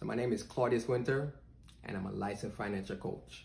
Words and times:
So 0.00 0.06
my 0.06 0.14
name 0.14 0.32
is 0.32 0.42
Claudius 0.42 0.88
Winter, 0.88 1.34
and 1.84 1.94
I'm 1.94 2.06
a 2.06 2.10
licensed 2.12 2.56
financial 2.56 2.96
coach. 2.96 3.44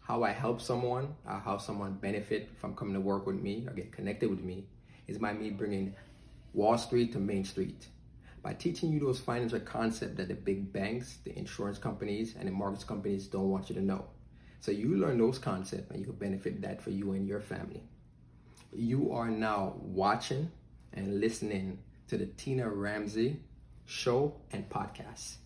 How 0.00 0.22
I 0.22 0.30
help 0.30 0.60
someone, 0.60 1.14
or 1.26 1.40
how 1.42 1.56
someone 1.56 1.94
benefit 1.94 2.50
from 2.58 2.76
coming 2.76 2.92
to 2.92 3.00
work 3.00 3.26
with 3.26 3.36
me 3.36 3.66
or 3.66 3.72
get 3.72 3.90
connected 3.90 4.28
with 4.28 4.42
me, 4.42 4.66
is 5.08 5.16
by 5.16 5.32
me 5.32 5.48
bringing 5.48 5.94
Wall 6.52 6.76
Street 6.76 7.14
to 7.14 7.18
Main 7.18 7.46
Street. 7.46 7.86
By 8.42 8.52
teaching 8.52 8.92
you 8.92 9.00
those 9.00 9.20
financial 9.20 9.60
concepts 9.60 10.18
that 10.18 10.28
the 10.28 10.34
big 10.34 10.70
banks, 10.70 11.16
the 11.24 11.34
insurance 11.38 11.78
companies, 11.78 12.34
and 12.38 12.46
the 12.46 12.52
mortgage 12.52 12.86
companies 12.86 13.26
don't 13.26 13.48
want 13.48 13.70
you 13.70 13.74
to 13.76 13.82
know. 13.82 14.04
So 14.60 14.72
you 14.72 14.98
learn 14.98 15.16
those 15.16 15.38
concepts 15.38 15.90
and 15.92 16.00
you 16.00 16.04
can 16.04 16.16
benefit 16.16 16.60
that 16.60 16.82
for 16.82 16.90
you 16.90 17.12
and 17.12 17.26
your 17.26 17.40
family. 17.40 17.82
You 18.70 19.12
are 19.12 19.30
now 19.30 19.76
watching 19.78 20.50
and 20.92 21.20
listening 21.20 21.78
to 22.08 22.18
the 22.18 22.26
Tina 22.26 22.68
Ramsay 22.68 23.40
show 23.86 24.42
and 24.52 24.68
podcast. 24.68 25.36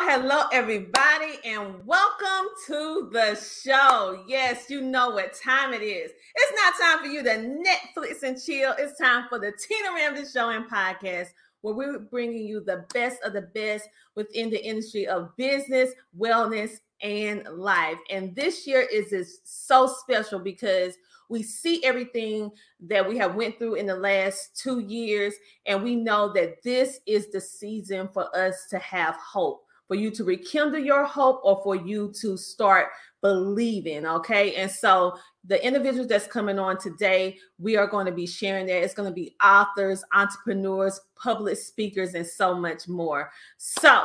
Hello, 0.00 0.44
everybody, 0.52 1.40
and 1.44 1.84
welcome 1.84 2.50
to 2.68 3.10
the 3.12 3.34
show. 3.34 4.22
Yes, 4.28 4.70
you 4.70 4.80
know 4.80 5.10
what 5.10 5.34
time 5.34 5.74
it 5.74 5.82
is. 5.82 6.12
It's 6.36 6.52
not 6.54 6.74
time 6.80 7.04
for 7.04 7.10
you 7.10 7.24
to 7.24 7.30
Netflix 7.30 8.22
and 8.22 8.40
chill. 8.40 8.74
It's 8.78 8.98
time 8.98 9.24
for 9.28 9.40
the 9.40 9.52
Tina 9.52 9.92
Ramsay 9.92 10.30
Show 10.32 10.50
and 10.50 10.70
Podcast, 10.70 11.30
where 11.62 11.74
we're 11.74 11.98
bringing 11.98 12.46
you 12.46 12.60
the 12.60 12.86
best 12.94 13.20
of 13.24 13.32
the 13.32 13.42
best 13.42 13.88
within 14.14 14.50
the 14.50 14.64
industry 14.64 15.08
of 15.08 15.36
business, 15.36 15.90
wellness, 16.16 16.70
and 17.02 17.44
life. 17.50 17.98
And 18.08 18.36
this 18.36 18.68
year 18.68 18.86
is, 18.90 19.12
is 19.12 19.40
so 19.42 19.88
special 19.88 20.38
because 20.38 20.94
we 21.28 21.42
see 21.42 21.84
everything 21.84 22.52
that 22.80 23.06
we 23.06 23.18
have 23.18 23.34
went 23.34 23.58
through 23.58 23.74
in 23.74 23.86
the 23.86 23.96
last 23.96 24.56
two 24.56 24.78
years 24.78 25.34
and 25.66 25.82
we 25.82 25.96
know 25.96 26.32
that 26.34 26.62
this 26.62 27.00
is 27.04 27.30
the 27.30 27.40
season 27.40 28.08
for 28.14 28.34
us 28.34 28.68
to 28.70 28.78
have 28.78 29.16
hope 29.16 29.64
for 29.88 29.96
you 29.96 30.10
to 30.10 30.22
rekindle 30.22 30.78
your 30.78 31.04
hope 31.04 31.40
or 31.42 31.60
for 31.64 31.74
you 31.74 32.12
to 32.20 32.36
start 32.36 32.88
believing 33.20 34.06
okay 34.06 34.54
and 34.54 34.70
so 34.70 35.16
the 35.44 35.64
individuals 35.66 36.06
that's 36.06 36.26
coming 36.26 36.58
on 36.58 36.78
today 36.78 37.36
we 37.58 37.76
are 37.76 37.88
going 37.88 38.06
to 38.06 38.12
be 38.12 38.26
sharing 38.26 38.66
that 38.66 38.82
it's 38.82 38.94
going 38.94 39.08
to 39.08 39.14
be 39.14 39.34
authors 39.42 40.04
entrepreneurs 40.12 41.00
public 41.16 41.56
speakers 41.58 42.14
and 42.14 42.26
so 42.26 42.54
much 42.54 42.86
more 42.86 43.30
so 43.56 44.04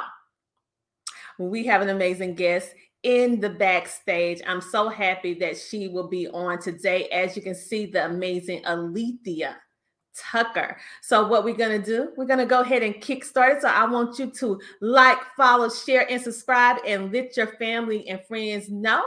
we 1.37 1.65
have 1.65 1.81
an 1.81 1.89
amazing 1.89 2.33
guest 2.33 2.73
in 3.03 3.39
the 3.39 3.49
backstage. 3.49 4.41
I'm 4.47 4.61
so 4.61 4.89
happy 4.89 5.33
that 5.35 5.57
she 5.57 5.89
will 5.89 6.07
be 6.07 6.27
on 6.29 6.59
today. 6.59 7.09
As 7.09 7.35
you 7.35 7.41
can 7.41 7.55
see, 7.55 7.85
the 7.85 8.05
amazing 8.05 8.63
Alethia 8.63 9.55
Tucker. 10.17 10.77
So, 11.01 11.27
what 11.27 11.43
we're 11.43 11.55
going 11.55 11.81
to 11.81 11.85
do, 11.85 12.11
we're 12.15 12.25
going 12.25 12.39
to 12.39 12.45
go 12.45 12.61
ahead 12.61 12.83
and 12.83 12.99
kick 13.01 13.23
start 13.23 13.57
it. 13.57 13.61
So, 13.61 13.67
I 13.67 13.85
want 13.85 14.19
you 14.19 14.31
to 14.31 14.59
like, 14.81 15.19
follow, 15.35 15.69
share, 15.69 16.09
and 16.09 16.21
subscribe, 16.21 16.77
and 16.85 17.11
let 17.11 17.35
your 17.37 17.47
family 17.57 18.07
and 18.09 18.21
friends 18.27 18.69
know 18.69 19.03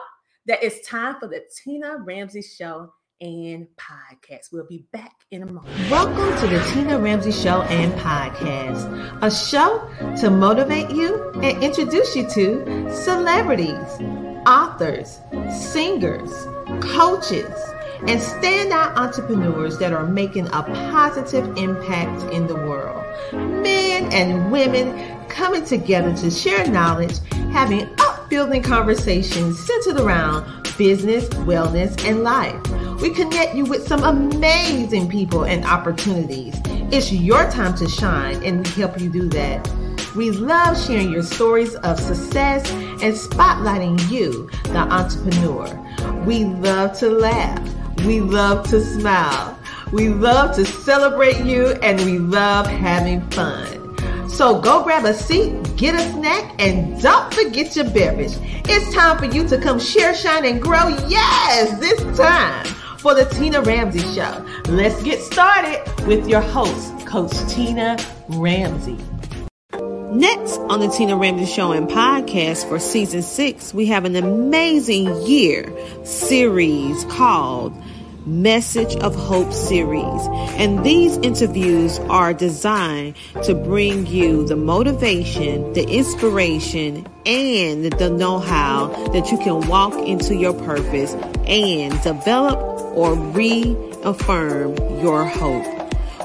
that 0.46 0.62
it's 0.62 0.86
time 0.86 1.16
for 1.18 1.28
the 1.28 1.42
Tina 1.62 1.98
Ramsay 1.98 2.42
Show 2.42 2.92
and 3.20 3.66
podcast. 3.76 4.52
We'll 4.52 4.66
be 4.66 4.84
back 4.92 5.12
in 5.30 5.42
a 5.42 5.46
moment. 5.46 5.90
Welcome 5.90 6.38
to 6.40 6.54
the 6.54 6.62
Tina 6.72 6.98
Ramsay 6.98 7.32
Show 7.32 7.62
and 7.62 7.92
Podcast, 7.94 9.22
a 9.22 9.30
show 9.30 9.88
to 10.20 10.30
motivate 10.30 10.90
you 10.90 11.30
and 11.42 11.62
introduce 11.62 12.14
you 12.14 12.28
to 12.30 12.94
celebrities, 12.94 13.74
authors, 14.46 15.18
singers, 15.50 16.30
coaches, 16.80 17.54
and 18.00 18.20
standout 18.20 18.96
entrepreneurs 18.96 19.78
that 19.78 19.92
are 19.92 20.06
making 20.06 20.46
a 20.48 20.62
positive 20.62 21.56
impact 21.56 22.32
in 22.32 22.46
the 22.46 22.54
world. 22.54 23.04
Men 23.32 24.12
and 24.12 24.50
women 24.52 25.28
coming 25.28 25.64
together 25.64 26.14
to 26.16 26.30
share 26.30 26.66
knowledge, 26.68 27.18
having 27.52 27.88
upbuilding 27.98 28.62
conversations 28.62 29.58
centered 29.58 30.00
around 30.00 30.44
business, 30.76 31.28
wellness, 31.30 32.02
and 32.06 32.22
life. 32.22 32.60
We 33.00 33.10
connect 33.10 33.54
you 33.54 33.64
with 33.64 33.86
some 33.86 34.04
amazing 34.04 35.08
people 35.08 35.44
and 35.44 35.64
opportunities. 35.64 36.54
It's 36.92 37.12
your 37.12 37.50
time 37.50 37.74
to 37.76 37.88
shine, 37.88 38.42
and 38.44 38.66
we 38.66 38.72
help 38.72 39.00
you 39.00 39.10
do 39.10 39.28
that. 39.30 39.68
We 40.14 40.30
love 40.30 40.82
sharing 40.82 41.10
your 41.10 41.22
stories 41.22 41.74
of 41.76 42.00
success 42.00 42.70
and 42.70 43.14
spotlighting 43.14 44.10
you, 44.10 44.48
the 44.64 44.78
entrepreneur. 44.78 45.66
We 46.24 46.44
love 46.44 46.98
to 47.00 47.10
laugh. 47.10 47.75
We 48.04 48.20
love 48.20 48.68
to 48.70 48.80
smile. 48.80 49.58
We 49.92 50.08
love 50.08 50.54
to 50.56 50.64
celebrate 50.64 51.44
you, 51.44 51.68
and 51.82 52.00
we 52.00 52.18
love 52.18 52.66
having 52.66 53.22
fun. 53.30 54.28
So 54.28 54.60
go 54.60 54.82
grab 54.82 55.04
a 55.04 55.14
seat, 55.14 55.54
get 55.76 55.94
a 55.94 56.12
snack, 56.12 56.54
and 56.58 57.00
don't 57.00 57.32
forget 57.32 57.74
your 57.76 57.88
beverage. 57.90 58.32
It's 58.68 58.92
time 58.94 59.18
for 59.18 59.24
you 59.24 59.48
to 59.48 59.58
come 59.58 59.78
share, 59.78 60.14
shine, 60.14 60.44
and 60.44 60.60
grow. 60.60 60.88
Yes, 61.08 61.78
this 61.78 62.00
time 62.16 62.66
for 62.98 63.14
the 63.14 63.24
Tina 63.26 63.62
Ramsay 63.62 64.00
Show. 64.14 64.44
Let's 64.68 65.02
get 65.02 65.20
started 65.20 65.82
with 66.06 66.28
your 66.28 66.40
host, 66.40 67.06
Coach 67.06 67.32
Tina 67.48 67.96
Ramsay. 68.28 68.98
Next 69.80 70.58
on 70.58 70.80
the 70.80 70.88
Tina 70.88 71.16
Ramsay 71.16 71.46
Show 71.46 71.72
and 71.72 71.88
podcast 71.88 72.68
for 72.68 72.78
season 72.78 73.22
six, 73.22 73.74
we 73.74 73.86
have 73.86 74.04
an 74.04 74.16
amazing 74.16 75.26
year 75.26 75.72
series 76.04 77.04
called 77.04 77.74
Message 78.26 78.96
of 78.96 79.14
Hope 79.14 79.52
series. 79.52 80.20
And 80.58 80.84
these 80.84 81.16
interviews 81.18 81.98
are 82.10 82.32
designed 82.34 83.16
to 83.44 83.54
bring 83.54 84.06
you 84.06 84.46
the 84.46 84.56
motivation, 84.56 85.72
the 85.74 85.86
inspiration, 85.86 87.06
and 87.24 87.84
the 87.84 88.10
know 88.10 88.38
how 88.38 88.88
that 89.12 89.30
you 89.30 89.38
can 89.38 89.68
walk 89.68 89.94
into 89.94 90.34
your 90.34 90.54
purpose 90.54 91.12
and 91.46 91.92
develop 92.02 92.58
or 92.96 93.14
reaffirm 93.14 94.76
your 95.00 95.24
hope. 95.24 95.75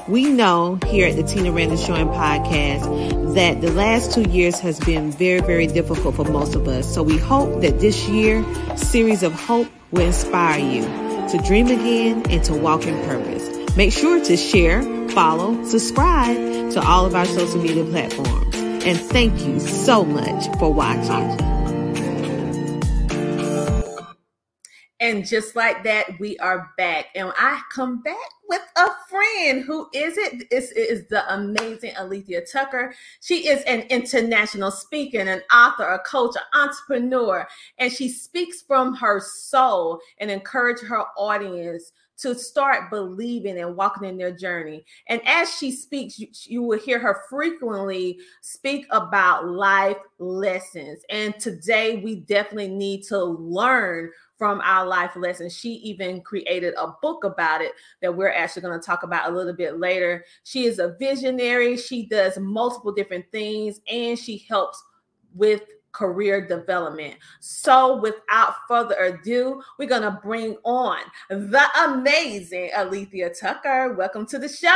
We 0.08 0.24
know 0.24 0.80
here 0.86 1.06
at 1.06 1.14
the 1.14 1.22
Tina 1.22 1.52
Randall 1.52 1.76
Show 1.76 1.94
and 1.94 2.10
Podcast 2.10 3.34
that 3.34 3.60
the 3.60 3.70
last 3.70 4.12
two 4.12 4.22
years 4.22 4.58
has 4.58 4.80
been 4.80 5.12
very, 5.12 5.40
very 5.40 5.68
difficult 5.68 6.16
for 6.16 6.24
most 6.24 6.56
of 6.56 6.66
us. 6.66 6.92
So 6.92 7.04
we 7.04 7.18
hope 7.18 7.60
that 7.62 7.78
this 7.78 8.08
year, 8.08 8.44
series 8.76 9.22
of 9.22 9.32
hope 9.32 9.68
will 9.92 10.06
inspire 10.06 10.58
you 10.58 10.82
to 11.28 11.40
dream 11.46 11.66
again 11.66 12.24
and 12.30 12.42
to 12.44 12.52
walk 12.52 12.84
in 12.84 13.00
purpose. 13.04 13.76
Make 13.76 13.92
sure 13.92 14.22
to 14.24 14.36
share, 14.36 14.82
follow, 15.10 15.64
subscribe 15.64 16.36
to 16.72 16.82
all 16.84 17.06
of 17.06 17.14
our 17.14 17.24
social 17.24 17.62
media 17.62 17.84
platforms. 17.84 18.56
And 18.56 18.98
thank 18.98 19.40
you 19.46 19.60
so 19.60 20.04
much 20.04 20.46
for 20.58 20.72
watching. 20.72 21.61
And 25.02 25.26
just 25.26 25.56
like 25.56 25.82
that, 25.82 26.16
we 26.20 26.38
are 26.38 26.70
back. 26.76 27.06
And 27.16 27.32
I 27.36 27.60
come 27.72 28.02
back 28.02 28.14
with 28.48 28.62
a 28.76 28.86
friend. 29.10 29.64
Who 29.64 29.88
is 29.92 30.16
it? 30.16 30.48
This 30.48 30.70
is 30.70 31.08
the 31.08 31.34
amazing 31.34 31.90
Alethia 31.94 32.48
Tucker. 32.48 32.94
She 33.20 33.48
is 33.48 33.64
an 33.64 33.80
international 33.90 34.70
speaker, 34.70 35.18
an 35.18 35.42
author, 35.52 35.88
a 35.88 35.98
coach, 36.08 36.36
an 36.36 36.60
entrepreneur, 36.68 37.48
and 37.78 37.92
she 37.92 38.08
speaks 38.08 38.62
from 38.62 38.94
her 38.94 39.18
soul 39.20 39.98
and 40.18 40.30
encourage 40.30 40.78
her 40.82 41.02
audience 41.18 41.90
to 42.18 42.36
start 42.36 42.88
believing 42.88 43.58
and 43.58 43.74
walking 43.74 44.08
in 44.08 44.16
their 44.16 44.30
journey. 44.30 44.84
And 45.08 45.20
as 45.26 45.52
she 45.52 45.72
speaks, 45.72 46.20
you, 46.20 46.28
you, 46.44 46.62
will 46.62 46.78
hear 46.78 47.00
her 47.00 47.22
frequently 47.28 48.20
speak 48.42 48.86
about 48.90 49.48
life 49.48 49.96
lessons. 50.20 51.00
And 51.10 51.34
today 51.40 51.96
we 51.96 52.20
definitely 52.20 52.68
need 52.68 53.02
to 53.08 53.18
learn 53.24 54.12
from 54.42 54.60
our 54.64 54.84
life 54.84 55.14
lessons. 55.14 55.56
She 55.56 55.74
even 55.74 56.20
created 56.20 56.74
a 56.76 56.88
book 57.00 57.22
about 57.22 57.60
it 57.60 57.74
that 58.00 58.12
we're 58.12 58.32
actually 58.32 58.62
going 58.62 58.80
to 58.80 58.84
talk 58.84 59.04
about 59.04 59.30
a 59.30 59.32
little 59.32 59.52
bit 59.52 59.78
later. 59.78 60.24
She 60.42 60.64
is 60.64 60.80
a 60.80 60.96
visionary, 60.98 61.76
she 61.76 62.06
does 62.06 62.36
multiple 62.40 62.90
different 62.90 63.24
things, 63.30 63.80
and 63.88 64.18
she 64.18 64.44
helps 64.48 64.82
with 65.32 65.62
career 65.92 66.44
development. 66.44 67.14
So, 67.38 67.98
without 67.98 68.54
further 68.66 68.96
ado, 68.96 69.62
we're 69.78 69.88
going 69.88 70.02
to 70.02 70.18
bring 70.20 70.56
on 70.64 70.98
the 71.28 71.64
amazing 71.84 72.70
Alethia 72.74 73.38
Tucker. 73.38 73.94
Welcome 73.94 74.26
to 74.26 74.40
the 74.40 74.48
show. 74.48 74.68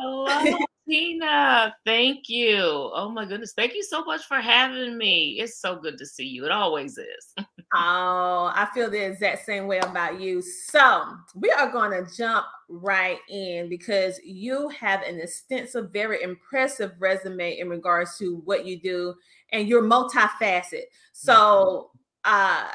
Hello, 0.00 0.58
Tina. 0.88 1.72
Thank 1.86 2.28
you. 2.28 2.58
Oh, 2.60 3.08
my 3.08 3.24
goodness. 3.24 3.52
Thank 3.52 3.74
you 3.74 3.84
so 3.84 4.04
much 4.04 4.22
for 4.22 4.38
having 4.38 4.98
me. 4.98 5.38
It's 5.38 5.60
so 5.60 5.76
good 5.76 5.96
to 5.98 6.06
see 6.06 6.26
you. 6.26 6.44
It 6.44 6.50
always 6.50 6.98
is. 6.98 7.34
oh, 7.74 8.52
I 8.54 8.68
feel 8.74 8.90
the 8.90 9.04
exact 9.04 9.44
same 9.46 9.66
way 9.66 9.78
about 9.78 10.20
you. 10.20 10.42
So, 10.42 11.04
we 11.34 11.50
are 11.50 11.70
going 11.70 11.90
to 11.92 12.14
jump 12.16 12.46
right 12.68 13.18
in 13.28 13.68
because 13.68 14.18
you 14.24 14.68
have 14.70 15.02
an 15.02 15.20
extensive, 15.20 15.90
very 15.92 16.22
impressive 16.22 16.92
resume 16.98 17.58
in 17.58 17.68
regards 17.68 18.16
to 18.18 18.36
what 18.44 18.64
you 18.66 18.80
do 18.80 19.14
and 19.52 19.68
you're 19.68 19.82
multifaceted. 19.82 20.84
So 21.12 21.90
uh 22.24 22.68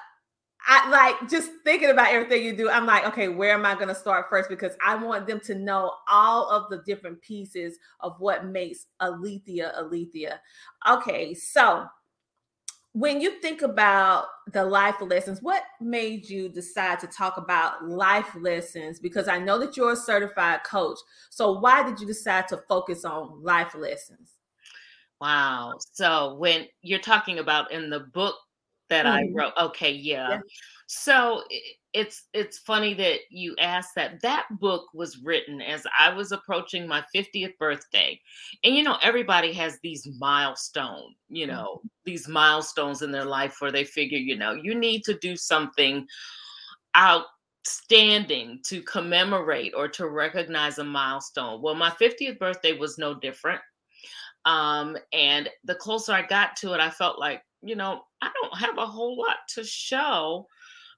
I 0.70 0.90
like 0.90 1.30
just 1.30 1.50
thinking 1.64 1.92
about 1.92 2.12
everything 2.12 2.44
you 2.44 2.54
do. 2.56 2.70
I'm 2.70 2.86
like, 2.86 3.06
okay, 3.08 3.30
where 3.30 3.54
am 3.54 3.66
I 3.66 3.76
going 3.76 3.88
to 3.88 3.96
start 3.96 4.26
first? 4.30 4.50
Because 4.50 4.74
I 4.86 4.96
want 4.96 5.26
them 5.26 5.40
to 5.46 5.56
know 5.56 5.94
all 6.10 6.50
of 6.50 6.70
the 6.70 6.84
different 6.86 7.22
pieces 7.22 7.78
of 8.02 8.20
what 8.20 8.46
makes 8.46 8.88
Alethia 9.02 9.74
Alethia. 9.80 10.40
Okay, 10.90 11.34
so 11.34 11.86
when 12.94 13.22
you 13.22 13.40
think 13.42 13.62
about 13.62 14.26
the 14.54 14.64
life 14.64 15.02
lessons, 15.02 15.42
what 15.42 15.64
made 15.80 16.30
you 16.30 16.50
decide 16.50 17.00
to 17.00 17.08
talk 17.08 17.38
about 17.38 17.88
life 17.88 18.36
lessons? 18.40 19.00
Because 19.00 19.28
I 19.28 19.38
know 19.38 19.60
that 19.60 19.78
you're 19.78 19.92
a 19.92 19.96
certified 19.96 20.64
coach. 20.64 20.98
So 21.30 21.60
why 21.60 21.84
did 21.84 22.00
you 22.00 22.08
decide 22.08 22.48
to 22.50 22.58
focus 22.68 23.06
on 23.06 23.44
life 23.44 23.76
lessons? 23.76 24.34
Wow. 25.22 25.78
So 25.94 26.36
when 26.36 26.66
you're 26.82 27.00
talking 27.00 27.40
about 27.40 27.72
in 27.72 27.90
the 27.90 28.02
book 28.02 28.36
that 28.90 29.06
mm-hmm. 29.06 29.16
I 29.16 29.44
wrote, 29.44 29.54
okay, 29.58 29.92
yeah. 29.92 30.30
yeah. 30.30 30.40
So 30.88 31.44
it's 31.98 32.28
it's 32.32 32.60
funny 32.60 32.94
that 32.94 33.22
you 33.32 33.56
asked 33.60 33.96
that. 33.96 34.22
That 34.22 34.46
book 34.60 34.86
was 34.94 35.18
written 35.24 35.62
as 35.62 35.84
I 36.00 36.14
was 36.14 36.32
approaching 36.32 36.88
my 36.88 37.04
50th 37.14 37.58
birthday. 37.58 38.22
And 38.64 38.76
you 38.76 38.84
know, 38.84 38.98
everybody 39.02 39.52
has 39.54 39.80
these 39.82 40.08
milestones, 40.20 41.16
you 41.28 41.48
know, 41.48 41.80
mm-hmm. 41.80 41.88
these 42.06 42.28
milestones 42.28 43.02
in 43.02 43.12
their 43.12 43.26
life 43.26 43.56
where 43.60 43.72
they 43.72 43.84
figure, 43.84 44.20
you 44.20 44.38
know, 44.38 44.54
you 44.54 44.76
need 44.76 45.04
to 45.06 45.18
do 45.18 45.36
something 45.36 46.06
outstanding 46.96 48.60
to 48.68 48.84
commemorate 48.84 49.74
or 49.76 49.88
to 49.88 50.08
recognize 50.08 50.78
a 50.78 50.84
milestone. 50.84 51.64
Well, 51.64 51.76
my 51.76 51.90
50th 51.90 52.38
birthday 52.38 52.74
was 52.74 53.00
no 53.00 53.16
different. 53.16 53.62
Um, 54.46 54.98
and 55.14 55.50
the 55.64 55.76
closer 55.76 56.14
I 56.14 56.22
got 56.22 56.56
to 56.58 56.74
it, 56.74 56.80
I 56.80 56.92
felt 56.92 57.18
like, 57.18 57.42
you 57.64 57.76
know, 57.76 58.04
I 58.22 58.30
don't 58.40 58.58
have 58.60 58.78
a 58.78 58.86
whole 58.86 59.18
lot 59.18 59.38
to 59.56 59.64
show 59.64 60.48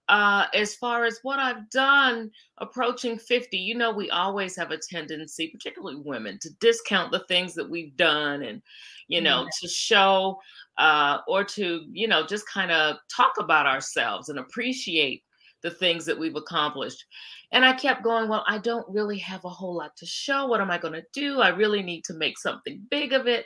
uh, 0.09 0.47
as 0.55 0.73
far 0.73 1.05
as 1.05 1.19
what 1.21 1.37
I've 1.37 1.69
done 1.69 2.31
approaching 2.57 3.17
50. 3.17 3.55
You 3.57 3.75
know, 3.75 3.91
we 3.91 4.09
always 4.09 4.55
have 4.57 4.71
a 4.71 4.77
tendency, 4.77 5.47
particularly 5.47 6.01
women, 6.03 6.39
to 6.41 6.49
discount 6.59 7.11
the 7.11 7.23
things 7.27 7.53
that 7.53 7.69
we've 7.69 7.95
done 7.95 8.41
and, 8.41 8.61
you 9.07 9.21
know, 9.21 9.43
yeah. 9.43 9.49
to 9.61 9.67
show 9.67 10.39
uh, 10.79 11.19
or 11.27 11.43
to, 11.43 11.85
you 11.91 12.07
know, 12.07 12.25
just 12.25 12.49
kind 12.49 12.71
of 12.71 12.97
talk 13.15 13.33
about 13.39 13.67
ourselves 13.67 14.29
and 14.29 14.39
appreciate 14.39 15.23
the 15.61 15.69
things 15.69 16.05
that 16.05 16.17
we've 16.17 16.35
accomplished. 16.35 17.05
And 17.51 17.63
I 17.63 17.73
kept 17.73 18.03
going, 18.03 18.29
well, 18.29 18.43
I 18.47 18.57
don't 18.57 18.87
really 18.89 19.19
have 19.19 19.45
a 19.45 19.49
whole 19.49 19.75
lot 19.75 19.95
to 19.97 20.07
show. 20.07 20.47
What 20.47 20.61
am 20.61 20.71
I 20.71 20.79
going 20.79 20.93
to 20.93 21.05
do? 21.13 21.39
I 21.39 21.49
really 21.49 21.83
need 21.83 22.03
to 22.05 22.13
make 22.15 22.39
something 22.39 22.81
big 22.89 23.13
of 23.13 23.27
it. 23.27 23.45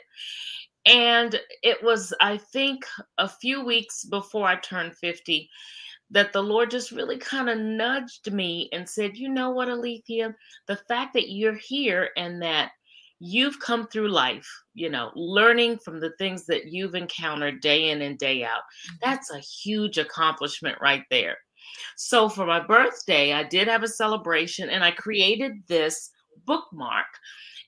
And 0.86 1.38
it 1.62 1.82
was, 1.82 2.14
I 2.20 2.38
think, 2.38 2.84
a 3.18 3.28
few 3.28 3.64
weeks 3.64 4.04
before 4.04 4.46
I 4.46 4.56
turned 4.56 4.96
50 4.96 5.50
that 6.10 6.32
the 6.32 6.42
Lord 6.42 6.70
just 6.70 6.92
really 6.92 7.18
kind 7.18 7.48
of 7.48 7.58
nudged 7.58 8.32
me 8.32 8.68
and 8.72 8.88
said, 8.88 9.16
you 9.16 9.28
know 9.28 9.50
what, 9.50 9.68
Alethia, 9.68 10.34
the 10.66 10.76
fact 10.88 11.14
that 11.14 11.30
you're 11.30 11.56
here 11.56 12.10
and 12.16 12.40
that 12.42 12.70
you've 13.20 13.58
come 13.58 13.86
through 13.88 14.08
life, 14.08 14.48
you 14.74 14.90
know, 14.90 15.10
learning 15.14 15.78
from 15.78 16.00
the 16.00 16.12
things 16.18 16.44
that 16.46 16.66
you've 16.66 16.94
encountered 16.94 17.60
day 17.60 17.90
in 17.90 18.02
and 18.02 18.18
day 18.18 18.44
out, 18.44 18.58
mm-hmm. 18.58 18.96
that's 19.02 19.30
a 19.32 19.38
huge 19.38 19.98
accomplishment 19.98 20.76
right 20.80 21.04
there. 21.10 21.36
So 21.96 22.28
for 22.28 22.46
my 22.46 22.60
birthday, 22.60 23.32
I 23.32 23.42
did 23.42 23.68
have 23.68 23.82
a 23.82 23.88
celebration 23.88 24.68
and 24.68 24.84
I 24.84 24.90
created 24.90 25.52
this 25.68 26.10
bookmark. 26.44 27.06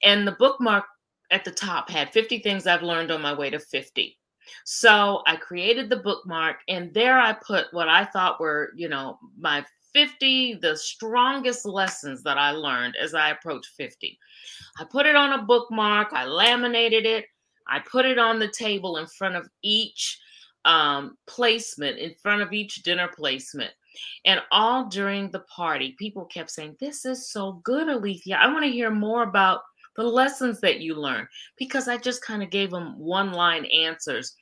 And 0.03 0.27
the 0.27 0.37
bookmark 0.39 0.85
at 1.31 1.45
the 1.45 1.51
top 1.51 1.91
had 1.91 2.13
50 2.13 2.41
things 2.41 2.67
I've 2.67 2.83
learned 2.83 3.11
on 3.11 3.23
my 3.23 3.33
way 3.33 3.51
to 3.51 3.59
50. 3.59 4.17
So 4.65 5.23
I 5.27 5.37
created 5.37 5.89
the 5.89 5.97
bookmark 5.97 6.59
and 6.69 6.93
there 6.95 7.19
I 7.19 7.33
put 7.33 7.67
what 7.73 7.89
I 7.89 8.05
thought 8.05 8.41
were, 8.41 8.73
you 8.77 8.89
know, 8.89 9.19
my 9.39 9.65
50, 9.93 10.55
the 10.57 10.77
strongest 10.77 11.65
lessons 11.65 12.23
that 12.23 12.37
I 12.37 12.51
learned 12.51 12.97
as 12.97 13.15
I 13.15 13.31
approached 13.31 13.71
50. 13.77 14.19
I 14.79 14.85
put 14.85 15.07
it 15.07 15.17
on 15.17 15.33
a 15.33 15.43
bookmark, 15.43 16.13
I 16.13 16.27
laminated 16.27 17.07
it, 17.07 17.25
I 17.67 17.79
put 17.81 18.05
it 18.05 18.19
on 18.19 18.39
the 18.39 18.49
table 18.49 18.99
in 18.99 19.07
front 19.07 19.37
of 19.37 19.49
each 19.63 20.21
um, 20.67 21.17
placement, 21.27 21.99
in 21.99 22.15
front 22.15 22.43
of 22.43 22.53
each 22.53 22.83
dinner 22.83 23.09
placement. 23.09 23.71
And 24.27 24.43
all 24.51 24.87
during 24.89 25.31
the 25.31 25.41
party, 25.41 25.95
people 25.99 26.27
kept 26.27 26.51
saying, 26.51 26.77
This 26.79 27.05
is 27.05 27.31
so 27.31 27.61
good, 27.65 27.89
Alethia. 27.89 28.37
I 28.37 28.53
want 28.53 28.65
to 28.65 28.71
hear 28.71 28.91
more 28.91 29.23
about 29.23 29.61
the 29.97 30.05
lessons 30.05 30.61
that 30.61 30.81
you 30.81 30.95
learn, 30.95 31.27
because 31.57 31.89
I 31.89 31.97
just 31.97 32.23
kind 32.23 32.43
of 32.43 32.51
gave 32.51 32.71
them 32.71 32.99
one 32.99 33.33
line 33.33 33.65
answers. 33.67 34.35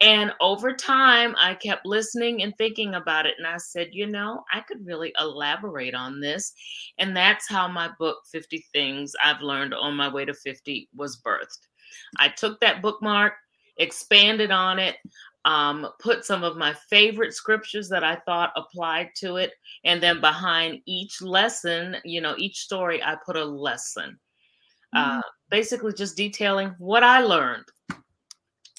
And 0.00 0.32
over 0.40 0.72
time, 0.72 1.34
I 1.38 1.54
kept 1.54 1.84
listening 1.84 2.42
and 2.42 2.54
thinking 2.56 2.94
about 2.94 3.26
it. 3.26 3.34
And 3.38 3.46
I 3.46 3.56
said, 3.58 3.88
you 3.92 4.06
know, 4.06 4.44
I 4.52 4.60
could 4.60 4.86
really 4.86 5.12
elaborate 5.18 5.94
on 5.94 6.20
this. 6.20 6.52
And 6.98 7.16
that's 7.16 7.48
how 7.48 7.68
my 7.68 7.90
book, 7.98 8.18
50 8.30 8.64
Things 8.72 9.14
I've 9.22 9.42
Learned 9.42 9.74
on 9.74 9.96
My 9.96 10.08
Way 10.08 10.24
to 10.24 10.34
50, 10.34 10.88
was 10.94 11.20
birthed. 11.20 11.66
I 12.18 12.28
took 12.28 12.60
that 12.60 12.80
bookmark, 12.80 13.34
expanded 13.76 14.50
on 14.50 14.78
it 14.78 14.96
um, 15.48 15.86
put 15.98 16.26
some 16.26 16.44
of 16.44 16.58
my 16.58 16.74
favorite 16.90 17.32
scriptures 17.32 17.88
that 17.88 18.04
I 18.04 18.16
thought 18.26 18.52
applied 18.54 19.10
to 19.16 19.36
it. 19.36 19.52
And 19.84 20.02
then 20.02 20.20
behind 20.20 20.80
each 20.86 21.22
lesson, 21.22 21.96
you 22.04 22.20
know, 22.20 22.34
each 22.36 22.58
story, 22.58 23.02
I 23.02 23.16
put 23.24 23.36
a 23.36 23.44
lesson. 23.44 24.18
Mm-hmm. 24.94 25.18
Uh, 25.18 25.22
basically, 25.50 25.92
just 25.92 26.16
detailing 26.16 26.74
what 26.78 27.02
I 27.02 27.20
learned. 27.20 27.64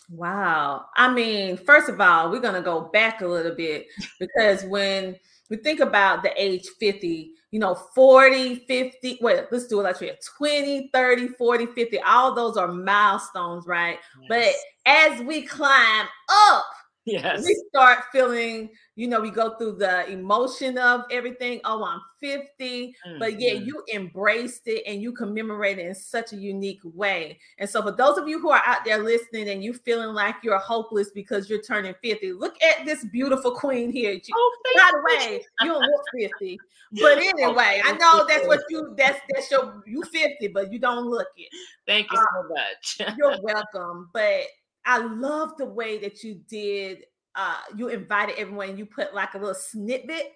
Wow. 0.09 0.85
I 0.95 1.13
mean, 1.13 1.57
first 1.57 1.89
of 1.89 2.01
all, 2.01 2.31
we're 2.31 2.39
going 2.39 2.55
to 2.55 2.61
go 2.61 2.89
back 2.91 3.21
a 3.21 3.27
little 3.27 3.55
bit 3.55 3.85
because 4.19 4.63
when 4.63 5.15
we 5.49 5.57
think 5.57 5.79
about 5.79 6.23
the 6.23 6.31
age 6.41 6.67
50, 6.79 7.31
you 7.51 7.59
know, 7.59 7.75
40, 7.95 8.65
50, 8.67 9.19
wait, 9.21 9.45
let's 9.51 9.67
do 9.67 9.79
it 9.79 9.83
like 9.83 9.99
we 9.99 10.11
20, 10.37 10.89
30, 10.93 11.27
40, 11.29 11.65
50. 11.67 11.99
All 12.01 12.33
those 12.33 12.57
are 12.57 12.67
milestones, 12.67 13.65
right? 13.65 13.97
Yes. 14.21 14.27
But 14.29 14.91
as 14.91 15.21
we 15.21 15.43
climb 15.43 16.07
up 16.29 16.65
Yes. 17.05 17.43
We 17.43 17.55
start 17.69 18.03
feeling, 18.11 18.69
you 18.95 19.07
know, 19.07 19.19
we 19.19 19.31
go 19.31 19.55
through 19.57 19.77
the 19.77 20.07
emotion 20.09 20.77
of 20.77 21.05
everything. 21.09 21.59
Oh, 21.65 21.83
I'm 21.83 22.01
50. 22.19 22.93
Mm-hmm. 23.07 23.19
But 23.19 23.39
yeah, 23.39 23.53
you 23.53 23.83
embraced 23.93 24.67
it 24.67 24.83
and 24.85 25.01
you 25.01 25.13
commemorate 25.13 25.79
it 25.79 25.87
in 25.87 25.95
such 25.95 26.33
a 26.33 26.35
unique 26.35 26.81
way. 26.83 27.39
And 27.57 27.67
so 27.67 27.81
for 27.81 27.91
those 27.91 28.17
of 28.17 28.27
you 28.27 28.39
who 28.39 28.51
are 28.51 28.61
out 28.65 28.85
there 28.85 29.01
listening 29.01 29.49
and 29.49 29.63
you 29.63 29.73
feeling 29.73 30.13
like 30.13 30.35
you're 30.43 30.59
hopeless 30.59 31.09
because 31.09 31.49
you're 31.49 31.61
turning 31.61 31.95
50, 32.03 32.33
look 32.33 32.61
at 32.61 32.85
this 32.85 33.03
beautiful 33.05 33.51
queen 33.55 33.91
here. 33.91 34.19
Oh, 34.31 34.57
By 34.75 34.91
the 34.91 35.01
way, 35.05 35.41
you 35.61 35.67
don't 35.67 35.81
look 35.81 36.03
50. 36.13 36.59
But 36.91 37.19
anyway, 37.19 37.83
I 37.85 37.91
know 37.99 38.25
that's 38.27 38.47
what 38.47 38.61
you 38.67 38.95
that's 38.97 39.19
that's 39.29 39.51
your 39.51 39.83
you 39.85 40.01
50, 40.01 40.47
but 40.47 40.73
you 40.73 40.79
don't 40.79 41.05
look 41.05 41.27
it. 41.37 41.49
Thank 41.85 42.11
you 42.11 42.17
so 42.17 42.49
much. 42.49 43.15
you're 43.15 43.37
welcome. 43.43 44.09
But 44.11 44.41
I 44.85 44.99
love 44.99 45.57
the 45.57 45.65
way 45.65 45.97
that 45.99 46.23
you 46.23 46.41
did. 46.47 47.05
Uh, 47.35 47.57
you 47.75 47.89
invited 47.89 48.37
everyone. 48.37 48.77
You 48.77 48.85
put 48.85 49.13
like 49.13 49.33
a 49.33 49.37
little 49.37 49.53
snippet 49.53 50.33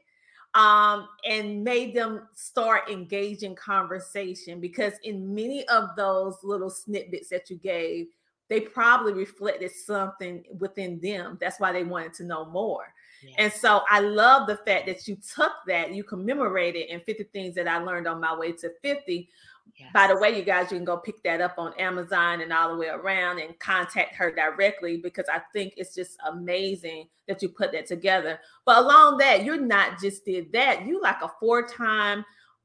um, 0.53 1.07
and 1.27 1.63
made 1.63 1.95
them 1.95 2.27
start 2.33 2.89
engaging 2.89 3.55
conversation 3.55 4.59
because 4.59 4.93
in 5.03 5.33
many 5.33 5.67
of 5.67 5.89
those 5.97 6.35
little 6.43 6.69
snippets 6.69 7.29
that 7.29 7.50
you 7.50 7.57
gave, 7.57 8.07
they 8.50 8.59
probably 8.59 9.13
reflected 9.13 9.71
something 9.71 10.43
within 10.59 11.00
them. 11.00 11.38
That's 11.41 11.59
why 11.59 11.71
they 11.71 11.83
wanted 11.83 12.13
to 12.15 12.23
know 12.23 12.45
more. 12.45 12.93
Yeah. 13.23 13.35
And 13.37 13.53
so 13.53 13.81
I 13.89 13.99
love 13.99 14.47
the 14.47 14.57
fact 14.57 14.87
that 14.87 15.07
you 15.07 15.17
took 15.35 15.51
that, 15.67 15.93
you 15.93 16.03
commemorated 16.03 16.89
in 16.89 16.99
50 17.01 17.23
things 17.31 17.55
that 17.55 17.67
I 17.67 17.77
learned 17.77 18.07
on 18.07 18.19
my 18.19 18.35
way 18.35 18.51
to 18.53 18.71
50 18.81 19.29
Yes. 19.75 19.89
By 19.91 20.07
the 20.07 20.17
way, 20.17 20.37
you 20.37 20.43
guys, 20.43 20.71
you 20.71 20.77
can 20.77 20.85
go 20.85 20.97
pick 20.97 21.23
that 21.23 21.41
up 21.41 21.55
on 21.57 21.73
Amazon 21.79 22.41
and 22.41 22.53
all 22.53 22.69
the 22.69 22.77
way 22.77 22.89
around 22.89 23.39
and 23.39 23.57
contact 23.57 24.15
her 24.15 24.31
directly 24.31 24.97
because 24.97 25.25
I 25.33 25.41
think 25.51 25.73
it's 25.77 25.95
just 25.95 26.17
amazing 26.27 27.07
that 27.27 27.41
you 27.41 27.49
put 27.49 27.71
that 27.71 27.87
together. 27.87 28.39
But 28.65 28.79
along 28.79 29.17
that, 29.19 29.43
you're 29.43 29.59
not 29.59 29.99
just 29.99 30.25
did 30.25 30.51
that, 30.51 30.85
you 30.85 31.01
like 31.01 31.21
a 31.23 31.31
four-time 31.39 32.23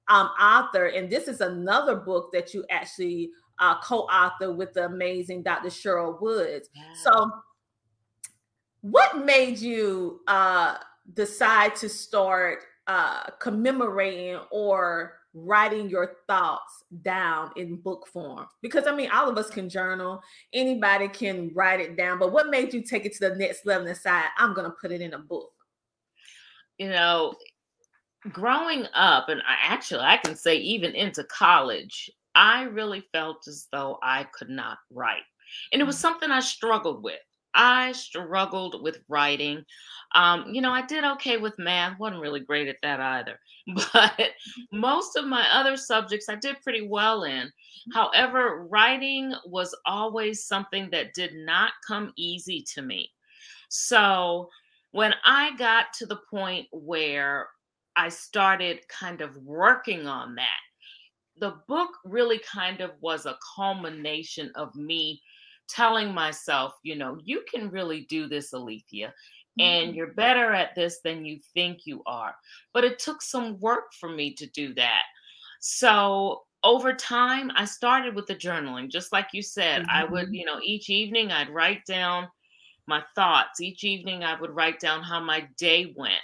um, 0.09 0.29
author, 0.41 0.87
and 0.87 1.11
this 1.11 1.29
is 1.29 1.41
another 1.41 1.97
book 1.97 2.31
that 2.33 2.53
you 2.53 2.65
actually 2.71 3.31
uh, 3.59 3.81
co-author 3.81 4.53
with 4.53 4.75
the 4.75 4.85
amazing 4.87 5.43
Dr. 5.43 5.69
Cheryl 5.69 6.21
Woods. 6.21 6.69
So, 7.03 7.31
what 8.83 9.25
made 9.25 9.59
you 9.59 10.21
uh, 10.27 10.77
decide 11.15 11.75
to 11.77 11.89
start 11.89 12.61
uh, 12.87 13.25
commemorating 13.41 14.39
or 14.51 15.15
writing 15.35 15.91
your 15.91 16.17
thoughts 16.27 16.85
down 17.03 17.51
in 17.57 17.77
book 17.77 18.07
form? 18.07 18.47
Because 18.63 18.87
i 18.87 18.95
mean 18.95 19.11
all 19.11 19.29
of 19.29 19.37
us 19.37 19.51
can 19.51 19.69
journal. 19.69 20.23
Anybody 20.53 21.09
can 21.09 21.51
write 21.55 21.81
it 21.81 21.97
down. 21.97 22.19
But 22.19 22.33
what 22.33 22.49
made 22.49 22.73
you 22.73 22.83
take 22.83 23.05
it 23.05 23.15
to 23.15 23.29
the 23.29 23.37
next 23.37 23.67
level 23.67 23.87
and 23.87 23.95
decide 23.95 24.25
i'm 24.39 24.55
going 24.55 24.69
to 24.71 24.77
put 24.81 24.93
it 24.93 25.01
in 25.01 25.15
a 25.15 25.19
book 25.19 25.51
you 26.79 26.89
know 26.89 27.35
growing 28.33 28.87
up 28.95 29.29
and 29.29 29.41
I 29.43 29.73
actually 29.73 30.01
i 30.01 30.17
can 30.17 30.35
say 30.35 30.57
even 30.57 30.95
into 30.95 31.25
college 31.25 32.11
i 32.35 32.63
really 32.63 33.05
felt 33.13 33.47
as 33.47 33.67
though 33.71 33.99
i 34.03 34.25
could 34.33 34.51
not 34.51 34.79
write. 34.91 35.23
And 35.73 35.81
it 35.81 35.85
was 35.85 35.97
mm. 35.97 36.01
something 36.01 36.31
i 36.31 36.41
struggled 36.41 37.03
with 37.03 37.21
I 37.59 37.91
struggled 37.91 38.83
with 38.83 39.01
writing. 39.09 39.65
Um, 40.15 40.55
you 40.55 40.63
know, 40.63 40.73
I 40.73 40.87
did 40.87 41.05
okay 41.05 41.37
with 41.39 41.59
math, 41.59 41.99
wasn't 41.99 42.23
really 42.23 42.41
great 42.41 42.69
at 42.69 42.77
that 42.83 43.01
either. 43.01 43.39
But 43.93 44.31
most 44.73 45.17
of 45.17 45.27
my 45.27 45.45
other 45.53 45.77
subjects 45.77 46.29
I 46.31 46.37
did 46.37 46.63
pretty 46.63 46.87
well 46.89 47.25
in. 47.25 47.53
However, 47.93 48.67
writing 48.71 49.35
was 49.45 49.77
always 49.85 50.47
something 50.47 50.89
that 50.93 51.13
did 51.15 51.35
not 51.35 51.73
come 51.87 52.13
easy 52.17 52.65
to 52.75 52.81
me. 52.81 53.11
So 53.69 54.49
when 54.93 55.15
I 55.27 55.55
got 55.57 55.93
to 55.99 56.07
the 56.07 56.21
point 56.31 56.69
where 56.71 57.49
I 57.97 58.09
started 58.09 58.87
kind 58.89 59.21
of 59.21 59.37
working 59.37 60.07
on 60.07 60.37
that, 60.37 60.61
the 61.41 61.57
book 61.67 61.91
really 62.05 62.39
kind 62.39 62.81
of 62.81 62.93
was 63.01 63.27
a 63.27 63.37
culmination 63.57 64.51
of 64.55 64.75
me 64.75 65.21
telling 65.69 66.13
myself, 66.13 66.75
you 66.83 66.97
know, 66.97 67.19
you 67.23 67.45
can 67.51 67.71
really 67.71 68.07
do 68.09 68.29
this, 68.29 68.53
Alethia, 68.53 69.13
and 69.59 69.89
mm-hmm. 69.89 69.97
you're 69.97 70.15
better 70.15 70.53
at 70.53 70.75
this 70.75 71.01
than 71.05 71.25
you 71.25 71.39
think 71.55 71.81
you 71.85 72.03
are. 72.07 72.35
But 72.73 72.85
it 72.85 72.99
took 72.99 73.23
some 73.23 73.59
work 73.61 73.93
for 73.99 74.09
me 74.09 74.35
to 74.35 74.47
do 74.49 74.75
that. 74.75 75.03
So 75.61 76.43
over 76.65 76.93
time, 76.93 77.51
I 77.55 77.65
started 77.65 78.15
with 78.15 78.27
the 78.27 78.35
journaling, 78.35 78.89
just 78.89 79.13
like 79.13 79.29
you 79.33 79.43
said. 79.43 79.83
Mm-hmm. 79.83 79.91
I 79.91 80.05
would, 80.05 80.27
mm-hmm. 80.27 80.35
you 80.35 80.45
know, 80.45 80.61
each 80.63 80.91
evening 80.91 81.31
I'd 81.31 81.51
write 81.51 81.85
down 81.87 82.29
my 82.87 83.03
thoughts. 83.15 83.61
Each 83.61 83.85
evening 83.85 84.25
I 84.25 84.41
would 84.41 84.51
write 84.51 84.81
down 84.81 85.03
how 85.03 85.21
my 85.21 85.47
day 85.59 85.93
went. 85.97 86.15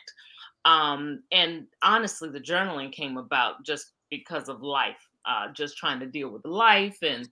Um, 0.64 1.22
and 1.30 1.66
honestly, 1.82 2.30
the 2.30 2.40
journaling 2.40 2.90
came 2.90 3.18
about 3.18 3.64
just 3.64 3.92
because 4.16 4.48
of 4.48 4.62
life 4.62 5.08
uh, 5.26 5.50
just 5.52 5.76
trying 5.76 6.00
to 6.00 6.06
deal 6.06 6.28
with 6.28 6.44
life. 6.44 6.98
And, 7.02 7.28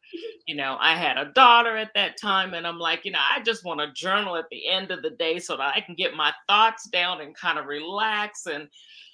you 0.46 0.54
know, 0.54 0.76
I 0.80 0.94
had 0.94 1.18
a 1.18 1.32
daughter 1.32 1.76
at 1.76 1.92
that 1.94 2.18
time. 2.20 2.54
And 2.54 2.66
I'm 2.66 2.78
like, 2.78 3.04
you 3.04 3.12
know, 3.12 3.18
I 3.20 3.42
just 3.42 3.64
want 3.64 3.80
to 3.80 3.92
journal 3.92 4.36
at 4.36 4.46
the 4.50 4.68
end 4.68 4.90
of 4.90 5.02
the 5.02 5.10
day 5.10 5.38
so 5.38 5.56
that 5.56 5.74
I 5.76 5.80
can 5.80 5.94
get 5.94 6.14
my 6.14 6.32
thoughts 6.48 6.88
down 6.88 7.20
and 7.20 7.36
kind 7.36 7.58
of 7.58 7.66
relax 7.66 8.46
and, 8.46 8.68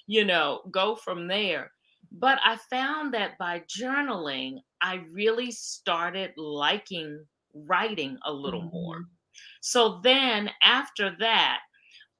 you 0.07 0.25
know, 0.25 0.61
go 0.71 0.95
from 0.95 1.27
there. 1.27 1.71
But 2.11 2.39
I 2.43 2.57
found 2.69 3.13
that 3.13 3.37
by 3.37 3.63
journaling, 3.67 4.59
I 4.81 5.01
really 5.11 5.51
started 5.51 6.31
liking 6.37 7.23
writing 7.53 8.17
a 8.25 8.31
little 8.31 8.61
mm-hmm. 8.61 8.75
more. 8.75 9.05
So 9.61 9.99
then 10.03 10.49
after 10.63 11.15
that, 11.19 11.59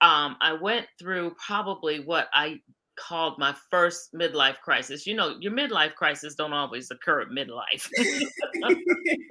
um, 0.02 0.38
I 0.42 0.54
went 0.54 0.88
through 0.98 1.36
probably 1.46 2.00
what 2.00 2.28
I 2.34 2.60
called 3.00 3.38
my 3.38 3.56
first 3.72 4.14
midlife 4.14 4.60
crisis. 4.60 5.08
You 5.08 5.16
know, 5.16 5.38
your 5.40 5.52
midlife 5.52 5.96
crisis 5.96 6.36
don't 6.36 6.54
always 6.54 6.92
occur 6.92 7.22
at 7.22 7.30
midlife. 7.30 7.90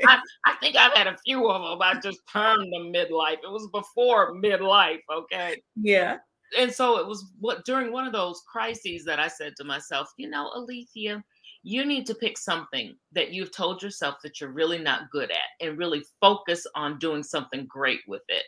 I, 0.04 0.18
I, 0.46 0.54
think 0.60 0.76
I've 0.76 0.94
had 0.94 1.06
a 1.06 1.16
few 1.24 1.48
of 1.48 1.62
them. 1.62 1.82
I 1.82 2.00
just 2.00 2.20
turned 2.32 2.72
them 2.72 2.92
midlife. 2.92 3.38
It 3.42 3.50
was 3.50 3.68
before 3.72 4.34
midlife, 4.34 5.00
okay? 5.12 5.62
Yeah. 5.76 6.18
And 6.58 6.72
so 6.72 6.98
it 6.98 7.06
was 7.06 7.26
what 7.38 7.64
during 7.64 7.92
one 7.92 8.06
of 8.06 8.12
those 8.12 8.42
crises 8.50 9.04
that 9.04 9.20
I 9.20 9.28
said 9.28 9.52
to 9.56 9.64
myself, 9.64 10.08
you 10.16 10.30
know, 10.30 10.50
Alethia, 10.56 11.22
you 11.62 11.84
need 11.84 12.06
to 12.06 12.14
pick 12.14 12.38
something 12.38 12.96
that 13.12 13.32
you've 13.32 13.54
told 13.54 13.82
yourself 13.82 14.16
that 14.22 14.40
you're 14.40 14.52
really 14.52 14.78
not 14.78 15.10
good 15.10 15.30
at 15.30 15.66
and 15.66 15.76
really 15.76 16.02
focus 16.20 16.66
on 16.74 16.98
doing 16.98 17.22
something 17.22 17.66
great 17.68 18.00
with 18.06 18.22
it. 18.28 18.44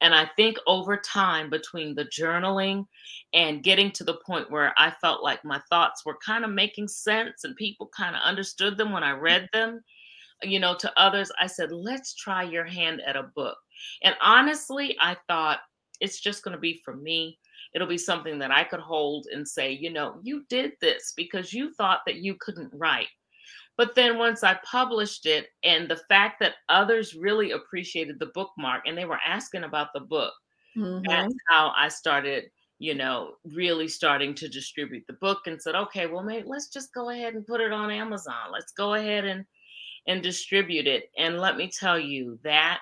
And 0.00 0.14
I 0.14 0.28
think 0.36 0.56
over 0.66 0.96
time, 0.96 1.50
between 1.50 1.94
the 1.94 2.06
journaling 2.06 2.86
and 3.34 3.62
getting 3.62 3.90
to 3.92 4.04
the 4.04 4.18
point 4.26 4.50
where 4.50 4.74
I 4.78 4.90
felt 4.90 5.22
like 5.22 5.44
my 5.44 5.60
thoughts 5.70 6.04
were 6.04 6.18
kind 6.24 6.44
of 6.44 6.50
making 6.50 6.88
sense 6.88 7.44
and 7.44 7.54
people 7.56 7.90
kind 7.94 8.16
of 8.16 8.22
understood 8.22 8.76
them 8.76 8.92
when 8.92 9.04
I 9.04 9.12
mm. 9.12 9.20
read 9.20 9.48
them, 9.52 9.82
you 10.42 10.58
know, 10.58 10.74
to 10.76 10.92
others, 10.96 11.30
I 11.38 11.46
said, 11.46 11.70
let's 11.72 12.14
try 12.14 12.42
your 12.42 12.64
hand 12.64 13.02
at 13.06 13.16
a 13.16 13.30
book. 13.34 13.58
And 14.02 14.14
honestly, 14.22 14.96
I 15.00 15.16
thought 15.28 15.60
it's 16.00 16.20
just 16.20 16.42
going 16.42 16.54
to 16.54 16.60
be 16.60 16.80
for 16.84 16.96
me. 16.96 17.38
It'll 17.74 17.86
be 17.86 17.98
something 17.98 18.38
that 18.38 18.50
I 18.50 18.64
could 18.64 18.80
hold 18.80 19.26
and 19.32 19.46
say, 19.46 19.72
you 19.72 19.92
know, 19.92 20.18
you 20.22 20.44
did 20.48 20.72
this 20.80 21.12
because 21.16 21.52
you 21.52 21.72
thought 21.74 22.00
that 22.06 22.16
you 22.16 22.34
couldn't 22.40 22.72
write. 22.72 23.08
But 23.80 23.94
then 23.94 24.18
once 24.18 24.44
I 24.44 24.58
published 24.62 25.24
it, 25.24 25.46
and 25.64 25.88
the 25.88 25.96
fact 25.96 26.38
that 26.40 26.56
others 26.68 27.14
really 27.14 27.52
appreciated 27.52 28.18
the 28.18 28.30
bookmark 28.34 28.82
and 28.86 28.98
they 28.98 29.06
were 29.06 29.20
asking 29.26 29.64
about 29.64 29.94
the 29.94 30.00
book, 30.00 30.34
mm-hmm. 30.76 31.00
that's 31.08 31.32
how 31.48 31.72
I 31.74 31.88
started, 31.88 32.50
you 32.78 32.94
know, 32.94 33.36
really 33.42 33.88
starting 33.88 34.34
to 34.34 34.50
distribute 34.50 35.04
the 35.06 35.14
book 35.14 35.46
and 35.46 35.58
said, 35.62 35.76
okay, 35.76 36.06
well, 36.06 36.22
maybe 36.22 36.46
let's 36.46 36.68
just 36.68 36.92
go 36.92 37.08
ahead 37.08 37.32
and 37.32 37.46
put 37.46 37.62
it 37.62 37.72
on 37.72 37.90
Amazon. 37.90 38.52
Let's 38.52 38.72
go 38.72 38.92
ahead 38.92 39.24
and 39.24 39.46
and 40.06 40.22
distribute 40.22 40.86
it. 40.86 41.10
And 41.16 41.38
let 41.38 41.56
me 41.56 41.70
tell 41.74 41.98
you, 41.98 42.38
that 42.44 42.80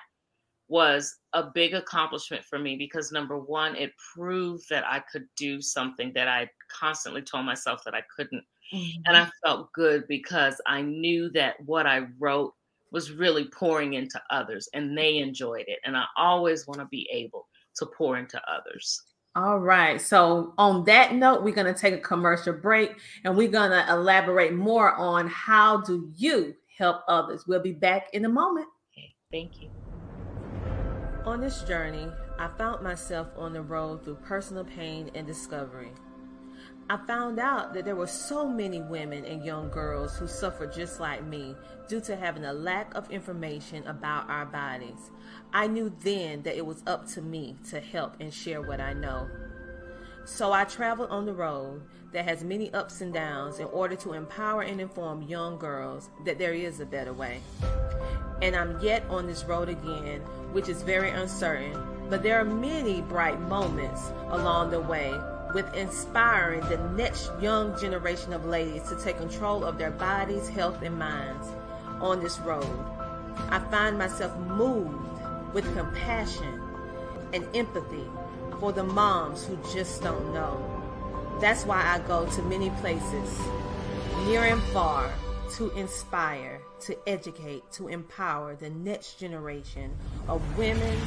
was 0.67 1.15
a 1.31 1.43
big 1.43 1.75
accomplishment 1.75 2.43
for 2.43 2.59
me 2.59 2.75
because 2.75 3.13
number 3.13 3.39
one, 3.39 3.77
it 3.77 3.93
proved 4.13 4.67
that 4.69 4.85
I 4.85 5.01
could 5.09 5.29
do 5.37 5.61
something 5.61 6.11
that 6.15 6.27
I 6.27 6.49
constantly 6.69 7.21
told 7.21 7.45
myself 7.45 7.85
that 7.85 7.95
I 7.95 8.03
couldn't 8.13 8.43
Mm-hmm. 8.73 9.01
And 9.05 9.17
I 9.17 9.29
felt 9.45 9.71
good 9.73 10.07
because 10.07 10.61
I 10.67 10.81
knew 10.81 11.29
that 11.31 11.55
what 11.65 11.87
I 11.87 12.07
wrote 12.19 12.53
was 12.91 13.11
really 13.11 13.45
pouring 13.45 13.93
into 13.93 14.21
others 14.29 14.67
and 14.73 14.97
they 14.97 15.17
enjoyed 15.17 15.65
it. 15.67 15.79
And 15.85 15.95
I 15.95 16.05
always 16.17 16.67
want 16.67 16.79
to 16.79 16.87
be 16.87 17.07
able 17.11 17.47
to 17.77 17.85
pour 17.85 18.17
into 18.17 18.41
others. 18.49 19.01
All 19.35 19.59
right. 19.59 20.01
So, 20.01 20.53
on 20.57 20.83
that 20.85 21.13
note, 21.13 21.43
we're 21.43 21.53
going 21.53 21.71
to 21.71 21.79
take 21.79 21.93
a 21.93 21.99
commercial 21.99 22.53
break 22.53 22.95
and 23.23 23.37
we're 23.37 23.47
going 23.47 23.71
to 23.71 23.85
elaborate 23.89 24.53
more 24.53 24.93
on 24.95 25.27
how 25.27 25.81
do 25.81 26.11
you 26.15 26.55
help 26.77 27.03
others. 27.07 27.45
We'll 27.47 27.61
be 27.61 27.73
back 27.73 28.07
in 28.13 28.25
a 28.25 28.29
moment. 28.29 28.67
Okay, 28.91 29.13
thank 29.31 29.61
you. 29.61 29.69
On 31.25 31.39
this 31.39 31.61
journey, 31.61 32.07
I 32.39 32.47
found 32.57 32.81
myself 32.81 33.27
on 33.37 33.53
the 33.53 33.61
road 33.61 34.03
through 34.03 34.15
personal 34.15 34.63
pain 34.63 35.11
and 35.13 35.27
discovery. 35.27 35.91
I 36.91 36.97
found 36.97 37.37
out 37.37 37.75
that 37.75 37.85
there 37.85 37.95
were 37.95 38.07
so 38.07 38.49
many 38.49 38.81
women 38.81 39.23
and 39.23 39.45
young 39.45 39.69
girls 39.69 40.17
who 40.17 40.27
suffered 40.27 40.73
just 40.73 40.99
like 40.99 41.23
me 41.23 41.55
due 41.87 42.01
to 42.01 42.15
having 42.15 42.45
a 42.45 42.53
lack 42.53 42.95
of 42.95 43.11
information 43.11 43.85
about 43.85 44.27
our 44.27 44.47
bodies. 44.47 45.11
I 45.53 45.67
knew 45.67 45.93
then 46.01 46.41
that 46.41 46.57
it 46.57 46.65
was 46.65 46.81
up 46.87 47.07
to 47.09 47.21
me 47.21 47.57
to 47.69 47.79
help 47.79 48.15
and 48.19 48.33
share 48.33 48.63
what 48.63 48.81
I 48.81 48.93
know. 48.93 49.29
So 50.25 50.51
I 50.51 50.63
traveled 50.63 51.11
on 51.11 51.27
the 51.27 51.33
road 51.33 51.83
that 52.11 52.25
has 52.25 52.43
many 52.43 52.73
ups 52.73 53.01
and 53.01 53.13
downs 53.13 53.59
in 53.59 53.67
order 53.67 53.95
to 53.97 54.13
empower 54.13 54.63
and 54.63 54.81
inform 54.81 55.21
young 55.21 55.59
girls 55.59 56.09
that 56.25 56.39
there 56.39 56.53
is 56.53 56.79
a 56.79 56.87
better 56.87 57.13
way. 57.13 57.39
And 58.41 58.55
I'm 58.55 58.79
yet 58.79 59.03
on 59.11 59.27
this 59.27 59.43
road 59.43 59.69
again, 59.69 60.21
which 60.53 60.69
is 60.69 60.81
very 60.81 61.11
uncertain, 61.11 61.79
but 62.09 62.23
there 62.23 62.41
are 62.41 62.45
many 62.45 63.01
bright 63.01 63.39
moments 63.41 64.11
along 64.29 64.71
the 64.71 64.79
way 64.79 65.13
with 65.53 65.73
inspiring 65.73 66.61
the 66.69 66.77
next 66.95 67.31
young 67.41 67.77
generation 67.79 68.33
of 68.33 68.45
ladies 68.45 68.83
to 68.89 68.95
take 68.95 69.17
control 69.17 69.63
of 69.63 69.77
their 69.77 69.91
bodies, 69.91 70.47
health, 70.47 70.81
and 70.81 70.97
minds 70.97 71.47
on 72.01 72.21
this 72.21 72.39
road. 72.39 72.85
I 73.49 73.59
find 73.71 73.97
myself 73.97 74.37
moved 74.37 74.93
with 75.53 75.75
compassion 75.75 76.61
and 77.33 77.45
empathy 77.55 78.05
for 78.59 78.71
the 78.71 78.83
moms 78.83 79.45
who 79.45 79.57
just 79.73 80.03
don't 80.03 80.33
know. 80.33 80.57
That's 81.41 81.65
why 81.65 81.81
I 81.81 81.99
go 82.07 82.25
to 82.25 82.41
many 82.43 82.69
places, 82.81 83.39
near 84.25 84.43
and 84.43 84.61
far, 84.73 85.09
to 85.55 85.71
inspire, 85.71 86.61
to 86.81 86.97
educate, 87.09 87.63
to 87.73 87.87
empower 87.87 88.55
the 88.55 88.69
next 88.69 89.19
generation 89.19 89.95
of 90.27 90.41
women 90.57 90.97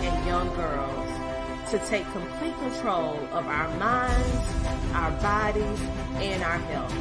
and 0.00 0.26
young 0.26 0.54
girls 0.56 1.39
to 1.70 1.78
take 1.86 2.04
complete 2.10 2.56
control 2.58 3.16
of 3.30 3.46
our 3.46 3.68
minds, 3.78 4.92
our 4.92 5.12
bodies, 5.22 5.80
and 6.16 6.42
our 6.42 6.58
health. 6.58 6.92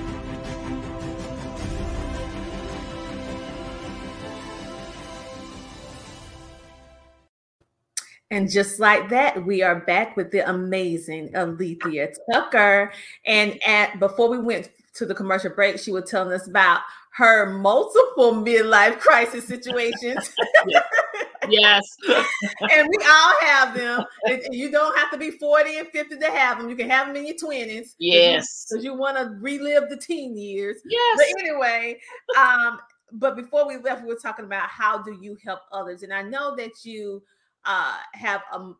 And 8.29 8.47
just 8.47 8.79
like 8.79 9.09
that, 9.09 9.43
we 9.43 9.63
are 9.63 9.79
back 9.79 10.15
with 10.15 10.29
the 10.29 10.47
amazing 10.47 11.29
Alethia 11.29 12.13
Tucker. 12.31 12.91
And 13.25 13.59
at 13.65 13.99
before 13.99 14.29
we 14.29 14.37
went 14.37 14.69
to 14.93 15.07
the 15.07 15.15
commercial 15.15 15.49
break, 15.49 15.79
she 15.79 15.91
was 15.91 16.07
telling 16.07 16.31
us 16.31 16.47
about 16.47 16.81
her 17.13 17.49
multiple 17.57 18.33
midlife 18.33 18.99
crisis 18.99 19.47
situations. 19.47 20.31
yes. 21.49 21.83
and 22.07 22.87
we 22.89 23.05
all 23.05 23.33
have 23.41 23.73
them. 23.73 24.05
You 24.51 24.71
don't 24.71 24.97
have 24.97 25.11
to 25.11 25.17
be 25.17 25.31
40 25.31 25.77
and 25.77 25.87
50 25.89 26.17
to 26.17 26.31
have 26.31 26.59
them. 26.59 26.69
You 26.69 26.75
can 26.75 26.89
have 26.89 27.07
them 27.07 27.15
in 27.15 27.27
your 27.27 27.35
20s. 27.35 27.95
Yes. 27.99 28.65
Because 28.69 28.83
you, 28.83 28.91
you 28.91 28.97
want 28.97 29.17
to 29.17 29.35
relive 29.39 29.89
the 29.89 29.97
teen 29.97 30.37
years. 30.37 30.77
Yes. 30.85 31.17
But 31.17 31.43
anyway, 31.43 31.99
um, 32.37 32.79
but 33.11 33.35
before 33.35 33.67
we 33.67 33.77
left, 33.77 34.03
we 34.03 34.09
were 34.09 34.19
talking 34.19 34.45
about 34.45 34.69
how 34.69 35.01
do 35.01 35.17
you 35.19 35.37
help 35.43 35.61
others. 35.71 36.03
And 36.03 36.13
I 36.13 36.21
know 36.21 36.55
that 36.55 36.83
you 36.83 37.23
uh, 37.65 37.97
have 38.13 38.41
a, 38.53 38.71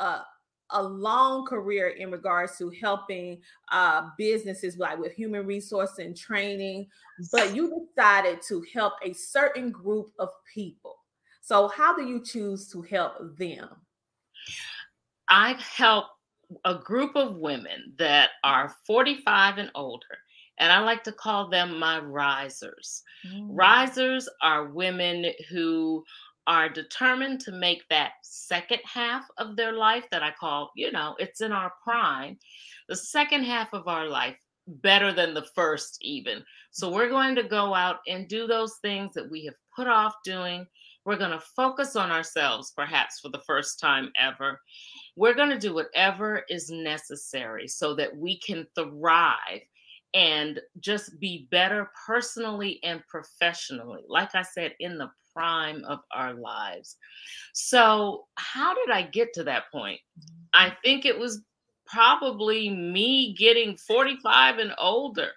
a 0.00 0.26
a 0.70 0.82
long 0.82 1.46
career 1.46 1.88
in 1.88 2.10
regards 2.10 2.58
to 2.58 2.70
helping 2.80 3.40
uh, 3.70 4.08
businesses 4.18 4.76
like 4.78 4.98
with 4.98 5.12
human 5.12 5.46
resource 5.46 5.98
and 5.98 6.16
training, 6.16 6.86
but 7.30 7.54
you 7.54 7.86
decided 7.94 8.40
to 8.48 8.64
help 8.72 8.94
a 9.04 9.12
certain 9.12 9.70
group 9.70 10.12
of 10.18 10.28
people. 10.52 10.95
So, 11.46 11.68
how 11.68 11.94
do 11.94 12.04
you 12.04 12.24
choose 12.24 12.68
to 12.72 12.82
help 12.82 13.36
them? 13.38 13.68
I 15.28 15.52
help 15.60 16.06
a 16.64 16.74
group 16.74 17.14
of 17.14 17.36
women 17.36 17.94
that 18.00 18.30
are 18.42 18.74
45 18.84 19.58
and 19.58 19.70
older, 19.76 20.18
and 20.58 20.72
I 20.72 20.80
like 20.80 21.04
to 21.04 21.12
call 21.12 21.48
them 21.48 21.78
my 21.78 22.00
risers. 22.00 23.00
Mm. 23.24 23.46
Risers 23.52 24.28
are 24.42 24.72
women 24.72 25.26
who 25.48 26.02
are 26.48 26.68
determined 26.68 27.38
to 27.42 27.52
make 27.52 27.84
that 27.90 28.14
second 28.24 28.80
half 28.82 29.22
of 29.38 29.54
their 29.54 29.72
life 29.72 30.06
that 30.10 30.24
I 30.24 30.32
call, 30.32 30.72
you 30.74 30.90
know, 30.90 31.14
it's 31.20 31.42
in 31.42 31.52
our 31.52 31.72
prime, 31.84 32.38
the 32.88 32.96
second 32.96 33.44
half 33.44 33.72
of 33.72 33.86
our 33.86 34.08
life 34.08 34.36
better 34.66 35.12
than 35.12 35.32
the 35.32 35.46
first, 35.54 35.98
even. 36.00 36.42
So 36.72 36.90
we're 36.90 37.08
going 37.08 37.36
to 37.36 37.44
go 37.44 37.72
out 37.72 37.98
and 38.08 38.26
do 38.26 38.48
those 38.48 38.78
things 38.82 39.14
that 39.14 39.30
we 39.30 39.44
have 39.44 39.54
put 39.76 39.86
off 39.86 40.14
doing 40.24 40.66
we're 41.06 41.16
going 41.16 41.30
to 41.30 41.40
focus 41.40 41.94
on 41.94 42.10
ourselves, 42.10 42.72
perhaps 42.76 43.20
for 43.20 43.28
the 43.28 43.42
first 43.46 43.78
time 43.78 44.10
ever. 44.20 44.60
We're 45.14 45.34
going 45.34 45.50
to 45.50 45.58
do 45.58 45.72
whatever 45.72 46.42
is 46.50 46.68
necessary 46.68 47.68
so 47.68 47.94
that 47.94 48.14
we 48.14 48.38
can 48.40 48.66
thrive 48.74 49.60
and 50.14 50.60
just 50.80 51.18
be 51.20 51.46
better 51.50 51.90
personally 52.06 52.80
and 52.82 53.06
professionally. 53.06 54.02
Like 54.08 54.34
I 54.34 54.42
said, 54.42 54.74
in 54.80 54.98
the 54.98 55.10
prime 55.32 55.84
of 55.84 56.00
our 56.12 56.34
lives. 56.34 56.96
So, 57.52 58.26
how 58.36 58.74
did 58.74 58.90
I 58.90 59.02
get 59.02 59.32
to 59.34 59.44
that 59.44 59.70
point? 59.70 60.00
I 60.54 60.72
think 60.82 61.04
it 61.04 61.16
was 61.16 61.42
probably 61.86 62.68
me 62.68 63.34
getting 63.34 63.76
45 63.76 64.58
and 64.58 64.74
older 64.78 65.30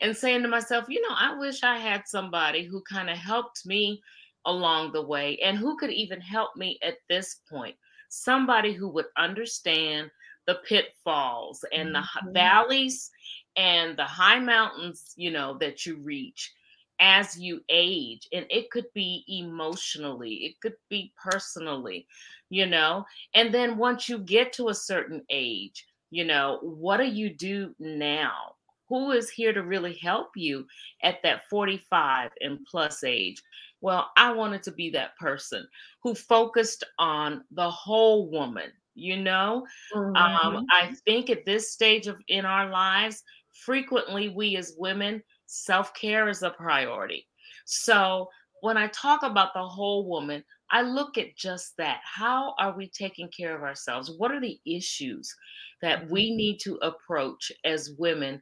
and 0.00 0.16
saying 0.16 0.42
to 0.42 0.48
myself, 0.48 0.86
you 0.88 1.02
know, 1.02 1.14
I 1.14 1.36
wish 1.38 1.62
I 1.62 1.78
had 1.78 2.04
somebody 2.06 2.64
who 2.64 2.80
kind 2.82 3.10
of 3.10 3.18
helped 3.18 3.66
me 3.66 4.00
along 4.46 4.92
the 4.92 5.02
way 5.02 5.38
and 5.44 5.58
who 5.58 5.76
could 5.76 5.90
even 5.90 6.20
help 6.20 6.56
me 6.56 6.78
at 6.82 6.96
this 7.08 7.40
point? 7.48 7.76
Somebody 8.08 8.72
who 8.72 8.88
would 8.88 9.06
understand 9.16 10.10
the 10.46 10.56
pitfalls 10.66 11.64
and 11.72 11.94
mm-hmm. 11.94 12.26
the 12.26 12.32
valleys 12.32 13.10
and 13.56 13.96
the 13.96 14.04
high 14.04 14.38
mountains 14.38 15.12
you 15.16 15.30
know 15.30 15.56
that 15.58 15.86
you 15.86 15.96
reach 15.98 16.52
as 17.00 17.38
you 17.38 17.60
age 17.68 18.28
and 18.32 18.46
it 18.50 18.70
could 18.70 18.86
be 18.94 19.24
emotionally 19.28 20.34
it 20.44 20.60
could 20.60 20.74
be 20.88 21.12
personally 21.22 22.06
you 22.52 22.66
know? 22.66 23.04
And 23.34 23.54
then 23.54 23.78
once 23.78 24.08
you 24.08 24.18
get 24.18 24.52
to 24.54 24.70
a 24.70 24.74
certain 24.74 25.22
age 25.30 25.86
you 26.10 26.24
know 26.24 26.58
what 26.62 26.96
do 26.96 27.06
you 27.06 27.32
do 27.32 27.74
now? 27.78 28.54
Who 28.88 29.12
is 29.12 29.30
here 29.30 29.52
to 29.52 29.62
really 29.62 29.94
help 30.02 30.30
you 30.34 30.66
at 31.04 31.22
that 31.22 31.48
45 31.48 32.32
and 32.40 32.58
plus 32.68 33.04
age 33.04 33.40
well, 33.80 34.10
I 34.16 34.32
wanted 34.32 34.62
to 34.64 34.72
be 34.72 34.90
that 34.90 35.16
person 35.16 35.66
who 36.02 36.14
focused 36.14 36.84
on 36.98 37.44
the 37.50 37.70
whole 37.70 38.30
woman, 38.30 38.70
you 38.94 39.16
know? 39.16 39.66
Um, 39.94 40.12
mm-hmm. 40.14 40.56
Um, 40.56 40.66
I 40.70 40.94
think 41.04 41.30
at 41.30 41.46
this 41.46 41.72
stage 41.72 42.06
of 42.06 42.20
in 42.28 42.44
our 42.44 42.68
lives, 42.70 43.22
frequently 43.64 44.28
we 44.28 44.56
as 44.56 44.74
women, 44.78 45.22
self-care 45.46 46.28
is 46.28 46.42
a 46.42 46.50
priority. 46.50 47.26
So 47.64 48.28
when 48.60 48.76
I 48.76 48.88
talk 48.88 49.22
about 49.22 49.54
the 49.54 49.66
whole 49.66 50.08
woman, 50.08 50.44
I 50.70 50.82
look 50.82 51.18
at 51.18 51.36
just 51.36 51.76
that. 51.78 52.00
How 52.04 52.54
are 52.58 52.76
we 52.76 52.88
taking 52.88 53.28
care 53.36 53.56
of 53.56 53.62
ourselves? 53.62 54.12
What 54.18 54.30
are 54.30 54.40
the 54.40 54.58
issues 54.66 55.34
that 55.82 56.08
we 56.08 56.28
mm-hmm. 56.28 56.36
need 56.36 56.58
to 56.60 56.76
approach 56.76 57.50
as 57.64 57.94
women 57.98 58.40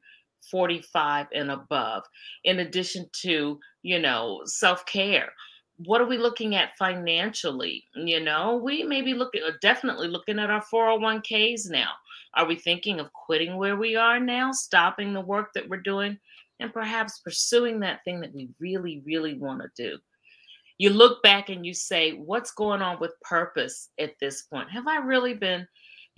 45 0.51 1.27
and 1.35 1.51
above, 1.51 2.05
in 2.45 2.61
addition 2.61 3.07
to, 3.23 3.59
you 3.83 3.99
know, 3.99 4.43
self 4.45 4.85
care. 4.87 5.31
What 5.85 6.01
are 6.01 6.07
we 6.07 6.19
looking 6.19 6.57
at 6.57 6.77
financially? 6.77 7.85
You 7.95 8.21
know, 8.21 8.57
we 8.57 8.83
may 8.83 9.01
be 9.01 9.15
looking, 9.15 9.43
uh, 9.47 9.53
definitely 9.63 10.09
looking 10.09 10.39
at 10.39 10.51
our 10.51 10.65
401ks 10.73 11.71
now. 11.71 11.91
Are 12.35 12.47
we 12.47 12.57
thinking 12.57 13.01
of 13.01 13.13
quitting 13.13 13.57
where 13.57 13.77
we 13.77 13.97
are 13.97 14.21
now, 14.21 14.53
stopping 14.53 15.13
the 15.13 15.21
work 15.21 15.53
that 15.55 15.69
we're 15.69 15.81
doing, 15.81 16.19
and 16.61 16.73
perhaps 16.73 17.21
pursuing 17.21 17.81
that 17.81 18.05
thing 18.05 18.21
that 18.21 18.35
we 18.35 18.49
really, 18.59 19.03
really 19.07 19.35
want 19.35 19.63
to 19.63 19.91
do? 19.91 19.99
You 20.79 20.91
look 20.91 21.23
back 21.23 21.49
and 21.49 21.67
you 21.67 21.75
say, 21.75 22.13
what's 22.13 22.53
going 22.53 22.83
on 22.83 23.01
with 23.01 23.21
purpose 23.23 23.91
at 23.99 24.15
this 24.21 24.43
point? 24.43 24.71
Have 24.71 24.87
I 24.87 24.99
really 24.99 25.35
been 25.35 25.67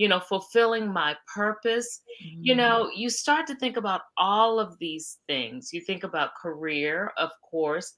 you 0.01 0.09
know, 0.09 0.19
fulfilling 0.19 0.91
my 0.91 1.15
purpose. 1.27 2.01
Mm-hmm. 2.25 2.41
You 2.41 2.55
know, 2.55 2.91
you 2.97 3.11
start 3.11 3.47
to 3.49 3.55
think 3.57 3.77
about 3.77 4.01
all 4.17 4.59
of 4.59 4.79
these 4.79 5.19
things. 5.29 5.75
You 5.75 5.83
think 5.83 6.05
about 6.05 6.35
career, 6.41 7.13
of 7.19 7.29
course, 7.43 7.93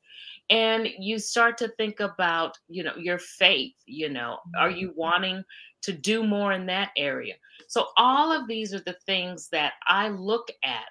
and 0.51 0.89
you 0.99 1.21
start 1.21 1.57
to 1.59 1.69
think 1.79 2.01
about, 2.01 2.59
you 2.69 2.83
know, 2.83 2.97
your 2.97 3.21
faith. 3.21 3.77
You 3.87 4.09
know, 4.09 4.39
mm-hmm. 4.41 4.61
are 4.61 4.71
you 4.71 4.93
wanting 4.97 5.45
to 5.83 5.93
do 5.93 6.27
more 6.27 6.53
in 6.53 6.67
that 6.67 6.91
area? 6.97 7.35
So, 7.69 7.87
all 7.97 8.33
of 8.33 8.49
these 8.49 8.75
are 8.75 8.83
the 8.85 8.99
things 9.07 9.49
that 9.53 9.75
I 9.87 10.09
look 10.09 10.49
at 10.65 10.89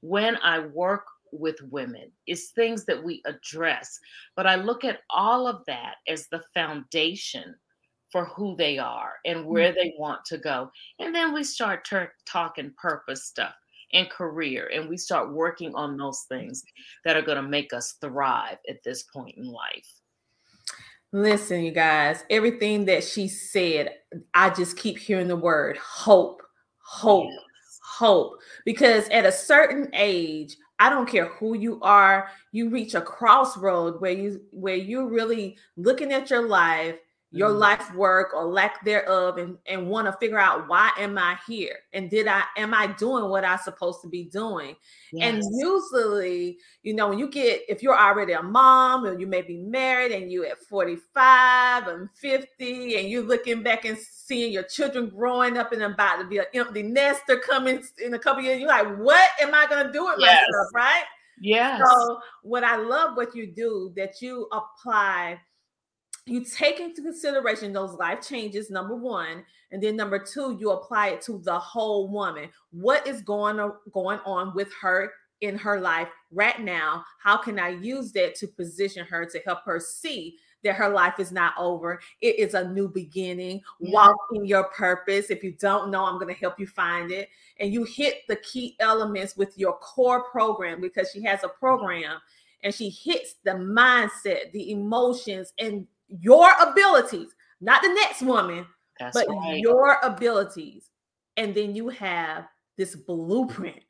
when 0.00 0.38
I 0.42 0.60
work 0.60 1.04
with 1.30 1.56
women 1.70 2.10
is 2.26 2.52
things 2.52 2.84
that 2.84 3.02
we 3.02 3.20
address 3.26 3.98
but 4.36 4.46
i 4.46 4.54
look 4.54 4.84
at 4.84 5.00
all 5.10 5.48
of 5.48 5.64
that 5.66 5.96
as 6.06 6.28
the 6.28 6.40
foundation 6.54 7.52
for 8.14 8.26
who 8.26 8.54
they 8.54 8.78
are 8.78 9.14
and 9.24 9.44
where 9.44 9.70
mm-hmm. 9.70 9.76
they 9.76 9.94
want 9.98 10.24
to 10.24 10.38
go. 10.38 10.70
And 11.00 11.12
then 11.12 11.34
we 11.34 11.42
start 11.42 11.84
ter- 11.84 12.12
talking 12.24 12.72
purpose 12.80 13.24
stuff 13.24 13.54
and 13.92 14.08
career, 14.08 14.70
and 14.72 14.88
we 14.88 14.96
start 14.96 15.32
working 15.32 15.74
on 15.74 15.96
those 15.96 16.20
things 16.28 16.62
that 17.04 17.16
are 17.16 17.22
going 17.22 17.42
to 17.42 17.48
make 17.48 17.72
us 17.72 17.96
thrive 18.00 18.58
at 18.68 18.84
this 18.84 19.02
point 19.02 19.36
in 19.36 19.46
life. 19.46 20.00
Listen, 21.12 21.64
you 21.64 21.72
guys, 21.72 22.22
everything 22.30 22.84
that 22.84 23.02
she 23.02 23.26
said, 23.26 23.90
I 24.32 24.50
just 24.50 24.76
keep 24.76 24.96
hearing 24.96 25.26
the 25.26 25.34
word 25.34 25.76
hope, 25.76 26.40
hope, 26.78 27.26
yes. 27.26 27.80
hope 27.82 28.34
because 28.64 29.08
at 29.08 29.26
a 29.26 29.32
certain 29.32 29.90
age 29.92 30.56
I 30.78 30.88
don't 30.88 31.08
care 31.08 31.26
who 31.26 31.56
you 31.56 31.80
are, 31.82 32.28
you 32.52 32.68
reach 32.68 32.94
a 32.94 33.00
crossroad 33.00 34.00
where 34.00 34.12
you 34.12 34.40
where 34.50 34.76
you're 34.76 35.08
really 35.08 35.56
looking 35.76 36.12
at 36.12 36.30
your 36.30 36.46
life 36.46 36.96
your 37.34 37.50
mm-hmm. 37.50 37.58
life 37.58 37.92
work 37.94 38.32
or 38.32 38.44
lack 38.44 38.84
thereof 38.84 39.38
and, 39.38 39.58
and 39.66 39.88
want 39.88 40.06
to 40.06 40.12
figure 40.20 40.38
out 40.38 40.68
why 40.68 40.90
am 40.96 41.18
i 41.18 41.36
here 41.48 41.76
and 41.92 42.08
did 42.08 42.28
i 42.28 42.42
am 42.56 42.72
i 42.72 42.86
doing 42.86 43.28
what 43.28 43.44
i'm 43.44 43.58
supposed 43.58 44.00
to 44.00 44.08
be 44.08 44.24
doing 44.24 44.76
yes. 45.12 45.34
and 45.34 45.42
usually 45.58 46.56
you 46.82 46.94
know 46.94 47.08
when 47.08 47.18
you 47.18 47.28
get 47.28 47.62
if 47.68 47.82
you're 47.82 47.98
already 47.98 48.32
a 48.34 48.42
mom 48.42 49.04
or 49.04 49.18
you 49.18 49.26
may 49.26 49.42
be 49.42 49.58
married 49.58 50.12
and 50.12 50.30
you 50.30 50.44
at 50.46 50.60
45 50.62 51.88
and 51.88 52.08
50 52.14 52.96
and 52.98 53.08
you're 53.08 53.24
looking 53.24 53.64
back 53.64 53.84
and 53.84 53.98
seeing 53.98 54.52
your 54.52 54.62
children 54.62 55.08
growing 55.08 55.58
up 55.58 55.72
and 55.72 55.82
about 55.82 56.18
to 56.18 56.26
be 56.26 56.38
an 56.38 56.44
empty 56.54 56.84
nester 56.84 57.38
coming 57.40 57.82
in 58.04 58.14
a 58.14 58.18
couple 58.18 58.42
years 58.42 58.60
you're 58.60 58.68
like 58.68 58.96
what 58.98 59.30
am 59.42 59.52
i 59.54 59.66
going 59.66 59.84
to 59.84 59.92
do 59.92 60.04
with 60.04 60.16
yes. 60.18 60.44
myself 60.46 60.68
right 60.72 61.04
yes 61.40 61.82
so 61.84 62.20
what 62.42 62.62
i 62.62 62.76
love 62.76 63.16
what 63.16 63.34
you 63.34 63.46
do 63.46 63.92
that 63.96 64.22
you 64.22 64.48
apply 64.52 65.36
you 66.26 66.44
take 66.44 66.80
into 66.80 67.02
consideration 67.02 67.72
those 67.72 67.94
life 67.94 68.26
changes 68.26 68.70
number 68.70 68.96
one 68.96 69.44
and 69.70 69.82
then 69.82 69.96
number 69.96 70.18
two 70.18 70.56
you 70.58 70.70
apply 70.70 71.08
it 71.08 71.22
to 71.22 71.38
the 71.44 71.58
whole 71.58 72.08
woman. 72.08 72.48
What 72.70 73.06
is 73.06 73.20
going 73.20 73.60
on 73.60 73.74
going 73.92 74.20
on 74.24 74.54
with 74.54 74.72
her 74.80 75.12
in 75.40 75.58
her 75.58 75.80
life 75.80 76.08
right 76.30 76.60
now? 76.60 77.04
How 77.22 77.36
can 77.36 77.58
i 77.58 77.68
use 77.68 78.12
that 78.12 78.34
to 78.36 78.46
position 78.46 79.04
her 79.06 79.26
to 79.26 79.38
help 79.40 79.64
her 79.64 79.78
see 79.80 80.38
that 80.62 80.76
her 80.76 80.88
life 80.88 81.18
is 81.18 81.30
not 81.30 81.52
over? 81.58 82.00
It 82.22 82.38
is 82.38 82.54
a 82.54 82.68
new 82.68 82.88
beginning. 82.88 83.60
Yeah. 83.80 83.92
walk 83.92 84.16
in 84.32 84.46
your 84.46 84.64
purpose. 84.64 85.28
If 85.28 85.44
you 85.44 85.52
don't 85.52 85.90
know 85.90 86.04
i'm 86.04 86.18
going 86.18 86.32
to 86.32 86.40
help 86.40 86.58
you 86.58 86.66
find 86.66 87.10
it. 87.10 87.28
And 87.60 87.72
you 87.72 87.84
hit 87.84 88.22
the 88.28 88.36
key 88.36 88.76
elements 88.80 89.36
with 89.36 89.58
your 89.58 89.74
core 89.74 90.30
program 90.30 90.80
because 90.80 91.10
she 91.10 91.22
has 91.24 91.44
a 91.44 91.48
program 91.48 92.18
and 92.62 92.74
she 92.74 92.88
hits 92.88 93.34
the 93.44 93.52
mindset 93.52 94.50
the 94.52 94.70
emotions 94.70 95.52
and 95.58 95.86
your 96.08 96.50
abilities, 96.60 97.34
not 97.60 97.82
the 97.82 97.88
next 97.88 98.22
woman, 98.22 98.66
That's 98.98 99.16
but 99.16 99.28
right. 99.28 99.58
your 99.58 99.98
abilities. 100.02 100.90
And 101.36 101.54
then 101.54 101.74
you 101.74 101.88
have 101.88 102.46
this 102.76 102.94
blueprint 102.94 103.82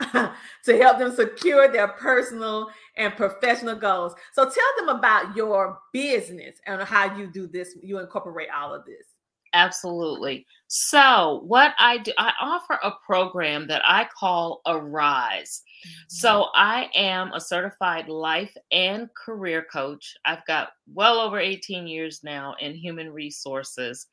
to 0.12 0.32
help 0.66 0.98
them 0.98 1.14
secure 1.14 1.70
their 1.70 1.88
personal 1.88 2.68
and 2.96 3.14
professional 3.16 3.76
goals. 3.76 4.14
So 4.32 4.44
tell 4.44 4.86
them 4.86 4.96
about 4.96 5.36
your 5.36 5.78
business 5.92 6.56
and 6.66 6.82
how 6.82 7.16
you 7.16 7.26
do 7.26 7.46
this, 7.46 7.76
you 7.82 7.98
incorporate 7.98 8.48
all 8.54 8.74
of 8.74 8.84
this. 8.84 9.09
Absolutely. 9.52 10.46
So, 10.68 11.42
what 11.46 11.74
I 11.80 11.98
do, 11.98 12.12
I 12.16 12.32
offer 12.40 12.78
a 12.84 12.92
program 13.04 13.66
that 13.66 13.82
I 13.84 14.06
call 14.16 14.60
Arise. 14.64 15.62
So, 16.06 16.28
mm-hmm. 16.28 16.50
I 16.54 16.88
am 16.94 17.32
a 17.32 17.40
certified 17.40 18.08
life 18.08 18.56
and 18.70 19.08
career 19.14 19.66
coach. 19.72 20.14
I've 20.24 20.46
got 20.46 20.68
well 20.94 21.18
over 21.18 21.40
18 21.40 21.88
years 21.88 22.20
now 22.22 22.54
in 22.60 22.74
human 22.74 23.10
resources, 23.10 24.06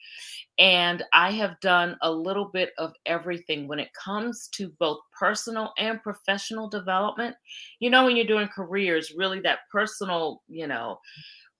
and 0.58 1.04
I 1.13 1.30
have 1.34 1.60
done 1.60 1.95
a 2.02 2.12
little 2.12 2.45
bit 2.45 2.71
of 2.80 2.93
everything 3.06 3.67
when 3.67 3.80
it 3.80 3.93
comes 3.93 4.47
to 4.54 4.73
both 4.80 4.97
personal 5.17 5.73
and 5.78 6.02
professional 6.02 6.67
development. 6.67 7.36
You 7.80 7.91
know, 7.91 8.06
when 8.06 8.15
you're 8.15 8.26
doing 8.26 8.47
careers, 8.47 9.13
really 9.15 9.41
that 9.41 9.60
personal, 9.71 10.41
you 10.47 10.65
know, 10.65 10.97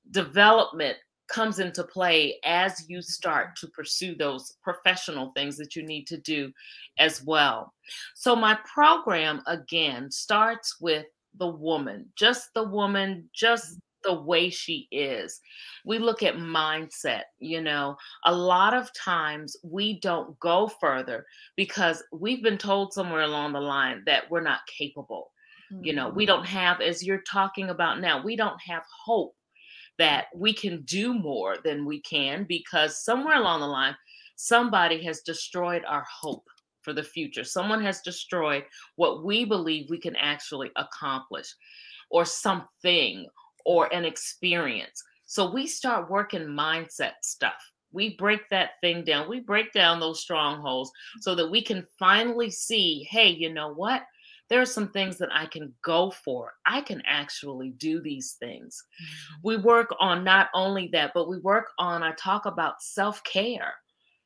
development 0.10 0.98
comes 1.28 1.60
into 1.60 1.84
play 1.84 2.40
as 2.44 2.86
you 2.88 3.02
start 3.02 3.56
to 3.58 3.68
pursue 3.68 4.16
those 4.16 4.56
professional 4.64 5.32
things 5.36 5.58
that 5.58 5.76
you 5.76 5.84
need 5.84 6.06
to 6.08 6.18
do 6.18 6.52
as 7.00 7.24
well. 7.24 7.74
So, 8.16 8.36
my 8.36 8.58
program 8.66 9.42
again 9.48 10.12
starts 10.12 10.80
with 10.80 11.06
the 11.38 11.48
woman, 11.48 12.08
just 12.16 12.54
the 12.54 12.64
woman, 12.64 13.30
just 13.34 13.80
the 14.04 14.14
way 14.14 14.50
she 14.50 14.88
is. 14.92 15.40
We 15.86 16.00
look 16.00 16.24
at 16.24 16.36
mindset, 16.36 17.24
you 17.40 17.62
know, 17.62 17.98
a 18.26 18.34
lot 18.34 18.74
of 18.74 18.94
times 18.94 19.56
we 19.64 20.00
don't 20.00 20.40
go 20.40 20.72
further 20.80 21.26
because 21.56 22.04
we've 22.12 22.44
been 22.44 22.58
told 22.58 22.94
somewhere 22.94 23.24
along 23.24 23.54
the 23.54 23.60
line 23.60 24.04
that 24.06 24.30
we're 24.32 24.42
not 24.42 24.60
capable. 24.68 25.32
You 25.82 25.94
know, 25.94 26.08
we 26.08 26.26
mm-hmm. 26.26 26.38
don't 26.38 26.46
have, 26.46 26.80
as 26.80 27.04
you're 27.04 27.24
talking 27.30 27.70
about 27.70 28.00
now, 28.00 28.24
we 28.24 28.38
don't 28.38 28.62
have 28.62 28.84
hope 29.04 29.36
that 29.98 30.28
we 30.36 30.54
can 30.54 30.82
do 30.84 31.14
more 31.14 31.58
than 31.64 31.86
we 31.86 32.02
can 32.02 32.46
because 32.48 33.04
somewhere 33.04 33.38
along 33.38 33.62
the 33.62 33.68
line, 33.68 33.96
somebody 34.36 35.04
has 35.04 35.22
destroyed 35.22 35.84
our 35.88 36.06
hope 36.10 36.48
for 36.82 36.94
the 36.94 37.04
future. 37.04 37.44
Someone 37.44 37.84
has 37.84 38.02
destroyed 38.02 38.64
what 38.96 39.24
we 39.26 39.44
believe 39.44 39.90
we 39.90 40.00
can 40.00 40.16
actually 40.16 40.72
accomplish, 40.76 41.54
or 42.10 42.24
something, 42.24 43.28
or 43.66 43.94
an 43.94 44.06
experience. 44.06 45.04
So 45.26 45.52
we 45.52 45.68
start 45.68 46.10
working 46.10 46.44
mindset 46.44 47.14
stuff. 47.22 47.62
We 47.92 48.16
break 48.16 48.48
that 48.50 48.72
thing 48.82 49.04
down. 49.04 49.30
We 49.30 49.42
break 49.42 49.74
down 49.74 50.00
those 50.00 50.22
strongholds 50.22 50.92
so 51.20 51.36
that 51.36 51.50
we 51.50 51.62
can 51.62 51.86
finally 52.00 52.50
see 52.50 53.08
hey, 53.10 53.30
you 53.30 53.54
know 53.54 53.74
what? 53.74 54.04
There 54.50 54.62
are 54.62 54.66
some 54.66 54.90
things 54.90 55.18
that 55.18 55.30
I 55.32 55.46
can 55.46 55.74
go 55.84 56.12
for. 56.12 56.54
I 56.66 56.82
can 56.82 57.02
actually 57.06 57.72
do 57.72 58.02
these 58.02 58.38
things. 58.40 58.82
Mm-hmm. 59.02 59.40
We 59.44 59.58
work 59.58 59.94
on 60.00 60.24
not 60.24 60.48
only 60.54 60.90
that, 60.94 61.12
but 61.14 61.30
we 61.30 61.40
work 61.40 61.68
on, 61.78 62.04
I 62.04 62.14
talk 62.14 62.46
about 62.46 62.82
self 62.82 63.24
care. 63.24 63.74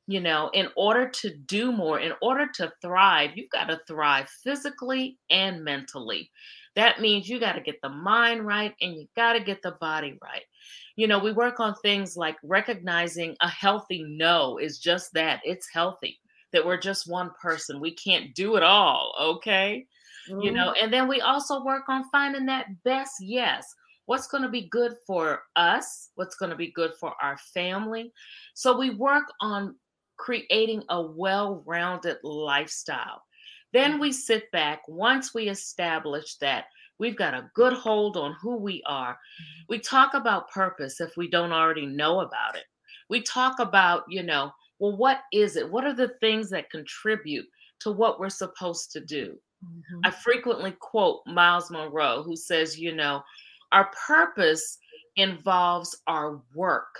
You 0.07 0.19
know, 0.19 0.49
in 0.53 0.67
order 0.75 1.07
to 1.07 1.36
do 1.45 1.71
more, 1.71 1.99
in 1.99 2.12
order 2.21 2.47
to 2.55 2.73
thrive, 2.81 3.31
you've 3.36 3.51
got 3.51 3.69
to 3.69 3.79
thrive 3.88 4.27
physically 4.43 5.17
and 5.29 5.63
mentally. 5.63 6.29
That 6.75 6.99
means 6.99 7.29
you 7.29 7.39
got 7.39 7.53
to 7.53 7.62
get 7.62 7.79
the 7.81 7.89
mind 7.89 8.45
right 8.45 8.73
and 8.81 8.95
you 8.95 9.07
got 9.15 9.34
to 9.34 9.39
get 9.39 9.62
the 9.62 9.77
body 9.79 10.17
right. 10.21 10.41
You 10.95 11.07
know, 11.07 11.19
we 11.19 11.31
work 11.31 11.60
on 11.60 11.75
things 11.75 12.17
like 12.17 12.36
recognizing 12.43 13.38
a 13.41 13.47
healthy 13.47 14.03
no 14.05 14.57
is 14.57 14.79
just 14.79 15.13
that 15.13 15.39
it's 15.45 15.69
healthy, 15.71 16.19
that 16.51 16.65
we're 16.65 16.79
just 16.79 17.10
one 17.10 17.31
person. 17.41 17.79
We 17.79 17.93
can't 17.93 18.34
do 18.34 18.55
it 18.55 18.63
all. 18.63 19.13
Okay 19.21 19.86
mm-hmm. 20.29 20.41
you 20.41 20.51
know 20.51 20.73
and 20.73 20.91
then 20.91 21.07
we 21.07 21.21
also 21.21 21.63
work 21.63 21.89
on 21.89 22.10
finding 22.12 22.45
that 22.45 22.67
best 22.84 23.15
yes 23.21 23.75
what's 24.12 24.27
going 24.27 24.43
to 24.43 24.49
be 24.49 24.67
good 24.67 24.95
for 25.07 25.43
us 25.55 26.10
what's 26.15 26.36
going 26.36 26.49
to 26.49 26.55
be 26.55 26.71
good 26.71 26.91
for 26.99 27.13
our 27.21 27.38
family. 27.53 28.12
So 28.53 28.77
we 28.77 28.89
work 28.89 29.23
on 29.39 29.75
creating 30.17 30.84
a 30.89 31.01
well-rounded 31.01 32.17
lifestyle. 32.23 33.23
Then 33.73 33.99
we 33.99 34.12
sit 34.12 34.51
back 34.51 34.81
once 34.88 35.34
we 35.34 35.47
establish 35.47 36.36
that 36.41 36.65
we've 36.99 37.17
got 37.17 37.34
a 37.34 37.49
good 37.55 37.73
hold 37.73 38.17
on 38.17 38.36
who 38.41 38.57
we 38.57 38.84
are 38.86 39.13
mm-hmm. 39.13 39.63
we 39.69 39.79
talk 39.79 40.13
about 40.13 40.51
purpose 40.51 40.99
if 40.99 41.15
we 41.15 41.29
don't 41.29 41.53
already 41.53 41.86
know 41.86 42.19
about 42.19 42.55
it. 42.55 42.65
We 43.10 43.21
talk 43.21 43.60
about 43.60 44.03
you 44.10 44.23
know 44.23 44.51
well 44.79 44.97
what 44.97 45.21
is 45.31 45.55
it? 45.55 45.71
What 45.71 45.86
are 45.86 45.95
the 45.95 46.15
things 46.19 46.49
that 46.49 46.69
contribute 46.69 47.45
to 47.79 47.91
what 47.91 48.19
we're 48.19 48.29
supposed 48.29 48.91
to 48.91 48.99
do 48.99 49.39
Mm-hmm. 49.65 50.00
I 50.04 50.12
frequently 50.12 50.71
quote 50.71 51.21
Myles 51.28 51.71
Munroe, 51.71 52.24
who 52.24 52.36
says, 52.36 52.80
you 52.80 52.93
know, 52.95 53.24
our 53.71 53.91
purpose 54.08 54.78
involves 55.15 55.97
our 56.08 56.41
work. 56.56 57.00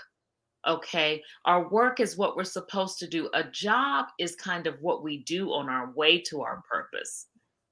Okay. 0.66 1.22
Our 1.44 1.68
work 1.68 1.98
is 1.98 2.16
what 2.16 2.36
we're 2.36 2.44
supposed 2.44 2.98
to 3.00 3.08
do. 3.08 3.28
A 3.34 3.44
job 3.44 4.06
is 4.18 4.36
kind 4.36 4.66
of 4.66 4.80
what 4.80 5.02
we 5.02 5.18
do 5.24 5.52
on 5.52 5.68
our 5.68 5.90
way 5.92 6.20
to 6.22 6.42
our 6.42 6.62
purpose. 6.70 7.26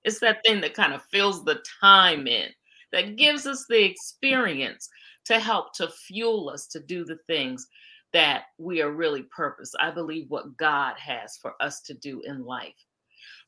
It's 0.04 0.18
that 0.20 0.42
thing 0.44 0.60
that 0.62 0.74
kind 0.74 0.92
of 0.92 1.02
fills 1.10 1.44
the 1.44 1.62
time 1.80 2.26
in, 2.26 2.48
that 2.92 3.16
gives 3.16 3.46
us 3.46 3.66
the 3.68 3.84
experience 3.84 4.88
to 5.26 5.38
help 5.38 5.74
to 5.74 5.88
fuel 5.88 6.50
us 6.50 6.66
to 6.68 6.80
do 6.80 7.04
the 7.04 7.18
things 7.26 7.68
that 8.12 8.44
we 8.58 8.82
are 8.82 8.90
really 8.90 9.22
purpose. 9.24 9.72
I 9.78 9.90
believe 9.92 10.28
what 10.28 10.56
God 10.56 10.96
has 10.98 11.36
for 11.36 11.54
us 11.60 11.80
to 11.82 11.94
do 11.94 12.20
in 12.22 12.44
life. 12.44 12.74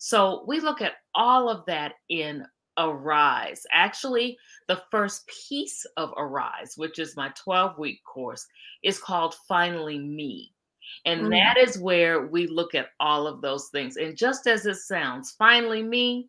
So 0.04 0.42
we 0.48 0.58
look 0.58 0.82
at 0.82 0.94
all 1.14 1.48
of 1.48 1.64
that 1.66 1.92
in 2.08 2.44
Arise. 2.76 3.64
Actually, 3.72 4.36
the 4.66 4.82
first 4.90 5.24
piece 5.28 5.86
of 5.96 6.12
Arise, 6.16 6.74
which 6.76 6.98
is 6.98 7.16
my 7.16 7.30
12 7.36 7.78
week 7.78 8.00
course, 8.04 8.44
is 8.82 8.98
called 8.98 9.36
Finally 9.46 10.00
Me. 10.00 10.50
And 11.04 11.26
mm. 11.26 11.30
that 11.30 11.56
is 11.56 11.78
where 11.78 12.26
we 12.26 12.48
look 12.48 12.74
at 12.74 12.88
all 12.98 13.28
of 13.28 13.42
those 13.42 13.68
things. 13.68 13.96
And 13.96 14.16
just 14.16 14.48
as 14.48 14.66
it 14.66 14.74
sounds, 14.74 15.36
finally 15.38 15.84
me, 15.84 16.28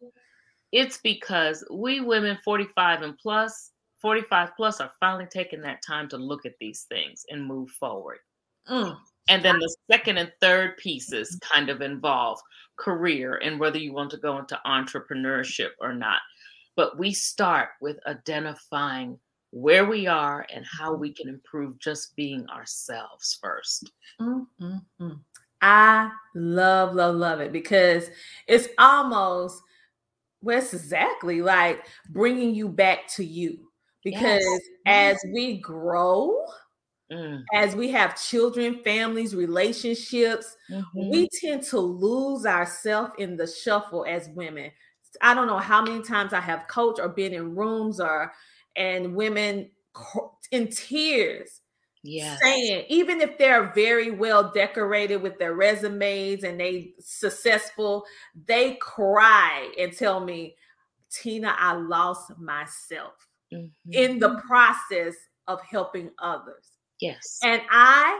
it's 0.71 0.99
because 0.99 1.65
we 1.71 1.99
women 1.99 2.37
45 2.45 3.01
and 3.01 3.17
plus, 3.17 3.71
45 4.03 4.49
plus 4.55 4.81
are 4.81 4.91
finally 4.99 5.25
taking 5.25 5.61
that 5.61 5.81
time 5.81 6.07
to 6.09 6.17
look 6.17 6.45
at 6.45 6.59
these 6.59 6.85
things 6.89 7.25
and 7.27 7.43
move 7.43 7.71
forward. 7.71 8.19
Mm. 8.69 8.95
And 9.27 9.43
then 9.43 9.57
the 9.59 9.75
second 9.89 10.17
and 10.17 10.31
third 10.41 10.77
pieces 10.77 11.39
kind 11.41 11.69
of 11.69 11.81
involve 11.81 12.39
career 12.77 13.39
and 13.43 13.59
whether 13.59 13.77
you 13.77 13.93
want 13.93 14.11
to 14.11 14.17
go 14.17 14.37
into 14.37 14.59
entrepreneurship 14.65 15.69
or 15.79 15.93
not. 15.93 16.19
But 16.75 16.97
we 16.97 17.13
start 17.13 17.69
with 17.81 17.97
identifying 18.07 19.19
where 19.51 19.85
we 19.85 20.07
are 20.07 20.45
and 20.53 20.65
how 20.65 20.95
we 20.95 21.13
can 21.13 21.29
improve 21.29 21.77
just 21.79 22.15
being 22.15 22.45
ourselves 22.49 23.37
1st 23.43 23.83
mm-hmm. 24.19 25.13
I 25.61 26.11
love, 26.35 26.95
love, 26.95 27.15
love 27.15 27.39
it 27.39 27.53
because 27.53 28.09
it's 28.47 28.67
almost, 28.77 29.61
well, 30.41 30.57
it's 30.57 30.73
exactly 30.73 31.41
like 31.41 31.85
bringing 32.09 32.53
you 32.53 32.67
back 32.67 33.07
to 33.15 33.23
you. 33.23 33.69
Because 34.03 34.41
yes. 34.41 34.61
as 34.85 35.17
we 35.33 35.59
grow, 35.59 36.35
mm. 37.13 37.43
as 37.53 37.75
we 37.75 37.89
have 37.91 38.21
children, 38.21 38.81
families, 38.83 39.35
relationships, 39.35 40.55
mm-hmm. 40.69 41.09
we 41.09 41.29
tend 41.41 41.63
to 41.63 41.79
lose 41.79 42.45
ourselves 42.45 43.13
in 43.19 43.37
the 43.37 43.47
shuffle 43.47 44.05
as 44.07 44.29
women. 44.29 44.71
I 45.21 45.33
don't 45.33 45.47
know 45.47 45.59
how 45.59 45.83
many 45.83 46.01
times 46.01 46.33
I 46.33 46.41
have 46.41 46.67
coached 46.67 46.99
or 46.99 47.09
been 47.09 47.33
in 47.33 47.55
rooms 47.55 47.99
or 47.99 48.33
and 48.75 49.15
women 49.15 49.69
in 50.51 50.67
tears 50.69 51.61
yeah 52.03 52.35
saying 52.41 52.85
even 52.89 53.21
if 53.21 53.37
they're 53.37 53.71
very 53.73 54.11
well 54.11 54.51
decorated 54.51 55.17
with 55.17 55.39
their 55.39 55.53
resumes 55.53 56.43
and 56.43 56.59
they 56.59 56.93
successful 56.99 58.03
they 58.45 58.73
cry 58.75 59.71
and 59.79 59.93
tell 59.93 60.19
me 60.19 60.55
tina 61.09 61.55
i 61.57 61.73
lost 61.73 62.37
myself 62.37 63.13
mm-hmm. 63.53 63.91
in 63.91 64.19
the 64.19 64.37
process 64.45 65.15
of 65.47 65.61
helping 65.61 66.11
others 66.19 66.72
yes 66.99 67.39
and 67.43 67.61
i 67.71 68.19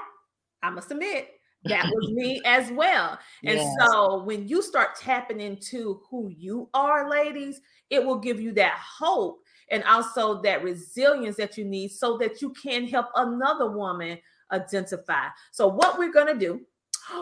i 0.61 0.69
must 0.69 0.91
admit 0.91 1.29
that 1.65 1.89
was 1.93 2.11
me 2.11 2.41
as 2.45 2.71
well 2.71 3.17
and 3.45 3.57
yes. 3.57 3.75
so 3.79 4.23
when 4.23 4.47
you 4.47 4.61
start 4.61 4.95
tapping 4.95 5.39
into 5.39 6.01
who 6.09 6.29
you 6.29 6.69
are 6.73 7.09
ladies 7.09 7.61
it 7.89 8.03
will 8.03 8.19
give 8.19 8.39
you 8.39 8.51
that 8.51 8.77
hope 8.77 9.39
and 9.71 9.83
also 9.85 10.41
that 10.41 10.63
resilience 10.63 11.37
that 11.37 11.57
you 11.57 11.65
need 11.65 11.89
so 11.89 12.17
that 12.17 12.41
you 12.41 12.51
can 12.51 12.87
help 12.87 13.07
another 13.15 13.69
woman 13.69 14.17
identify. 14.51 15.27
So, 15.51 15.67
what 15.67 15.97
we're 15.97 16.11
going 16.11 16.27
to 16.27 16.39
do, 16.39 16.61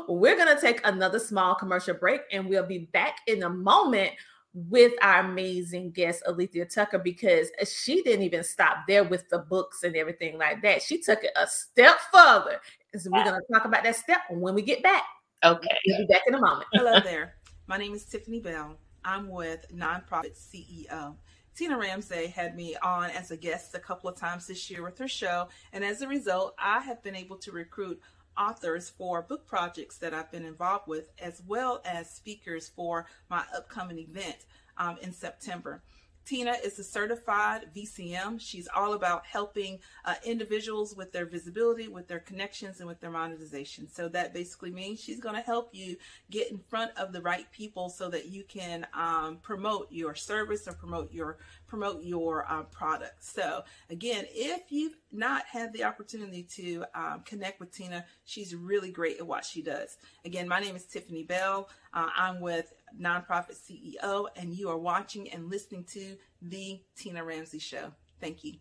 we're 0.07 0.35
going 0.35 0.53
to 0.53 0.61
take 0.61 0.85
another 0.85 1.19
small 1.19 1.55
commercial 1.55 1.95
break 1.95 2.21
and 2.31 2.47
we'll 2.47 2.65
be 2.65 2.89
back 2.93 3.17
in 3.27 3.43
a 3.43 3.49
moment 3.49 4.11
with 4.53 4.93
our 5.01 5.21
amazing 5.21 5.91
guest 5.91 6.23
Alethia 6.27 6.71
Tucker 6.71 6.99
because 6.99 7.49
she 7.65 8.01
didn't 8.01 8.23
even 8.23 8.43
stop 8.43 8.79
there 8.87 9.03
with 9.03 9.29
the 9.29 9.39
books 9.39 9.83
and 9.83 9.95
everything 9.95 10.37
like 10.37 10.61
that. 10.61 10.81
She 10.81 10.99
took 10.99 11.23
it 11.23 11.31
a 11.35 11.47
step 11.47 11.97
further. 12.13 12.59
So 12.97 13.09
we're 13.11 13.23
going 13.23 13.39
to 13.39 13.53
talk 13.53 13.65
about 13.65 13.83
that 13.83 13.95
step 13.95 14.19
when 14.29 14.53
we 14.53 14.61
get 14.61 14.83
back. 14.83 15.03
Okay. 15.43 15.77
We'll 15.87 15.99
be 15.99 16.05
back 16.07 16.23
in 16.27 16.35
a 16.35 16.39
moment. 16.39 16.67
Hello 16.73 16.99
there. 16.99 17.35
My 17.67 17.77
name 17.77 17.93
is 17.93 18.03
Tiffany 18.03 18.41
Bell. 18.41 18.77
I'm 19.05 19.29
with 19.29 19.65
Nonprofit 19.73 20.37
CEO. 20.37 21.15
Tina 21.55 21.77
Ramsay 21.77 22.27
had 22.27 22.55
me 22.55 22.75
on 22.83 23.09
as 23.09 23.31
a 23.31 23.37
guest 23.37 23.75
a 23.75 23.79
couple 23.79 24.09
of 24.09 24.15
times 24.15 24.47
this 24.47 24.69
year 24.69 24.83
with 24.83 24.97
her 24.99 25.07
show, 25.07 25.49
and 25.73 25.83
as 25.83 26.01
a 26.01 26.07
result, 26.07 26.55
I 26.57 26.79
have 26.79 27.03
been 27.03 27.15
able 27.15 27.37
to 27.37 27.51
recruit 27.51 27.99
authors 28.37 28.89
for 28.89 29.21
book 29.21 29.47
projects 29.47 29.97
that 29.97 30.13
I've 30.13 30.31
been 30.31 30.45
involved 30.45 30.87
with, 30.87 31.11
as 31.19 31.41
well 31.47 31.81
as 31.85 32.09
speakers 32.09 32.69
for 32.69 33.05
my 33.29 33.43
upcoming 33.55 33.99
event 33.99 34.45
um, 34.77 34.97
in 35.01 35.13
September. 35.13 35.81
Tina 36.25 36.55
is 36.63 36.77
a 36.77 36.83
certified 36.83 37.69
VCM. 37.75 38.39
She's 38.39 38.67
all 38.75 38.93
about 38.93 39.25
helping 39.25 39.79
uh, 40.05 40.15
individuals 40.23 40.95
with 40.95 41.11
their 41.11 41.25
visibility, 41.25 41.87
with 41.87 42.07
their 42.07 42.19
connections, 42.19 42.79
and 42.79 42.87
with 42.87 42.99
their 42.99 43.09
monetization. 43.09 43.89
So 43.89 44.07
that 44.09 44.33
basically 44.33 44.71
means 44.71 45.01
she's 45.01 45.19
going 45.19 45.35
to 45.35 45.41
help 45.41 45.69
you 45.73 45.97
get 46.29 46.51
in 46.51 46.59
front 46.69 46.91
of 46.95 47.11
the 47.11 47.21
right 47.21 47.51
people 47.51 47.89
so 47.89 48.07
that 48.09 48.27
you 48.27 48.43
can 48.43 48.85
um, 48.93 49.39
promote 49.41 49.87
your 49.91 50.13
service 50.13 50.67
or 50.67 50.73
promote 50.73 51.11
your 51.11 51.37
promote 51.71 52.03
your 52.03 52.45
uh, 52.51 52.63
product. 52.63 53.23
So 53.23 53.63
again, 53.89 54.25
if 54.29 54.73
you've 54.73 54.97
not 55.13 55.45
had 55.45 55.71
the 55.71 55.85
opportunity 55.85 56.43
to 56.55 56.83
um, 56.93 57.21
connect 57.23 57.61
with 57.61 57.71
Tina, 57.71 58.03
she's 58.25 58.53
really 58.53 58.91
great 58.91 59.19
at 59.19 59.25
what 59.25 59.45
she 59.45 59.61
does. 59.61 59.95
Again, 60.25 60.49
my 60.49 60.59
name 60.59 60.75
is 60.75 60.83
Tiffany 60.83 61.23
Bell. 61.23 61.69
Uh, 61.93 62.09
I'm 62.13 62.41
with 62.41 62.73
Nonprofit 62.99 63.55
CEO, 63.55 64.27
and 64.35 64.53
you 64.53 64.69
are 64.69 64.77
watching 64.77 65.31
and 65.31 65.49
listening 65.49 65.85
to 65.93 66.17
the 66.41 66.81
Tina 66.97 67.23
Ramsay 67.23 67.59
Show. 67.59 67.93
Thank 68.19 68.43
you. 68.43 68.55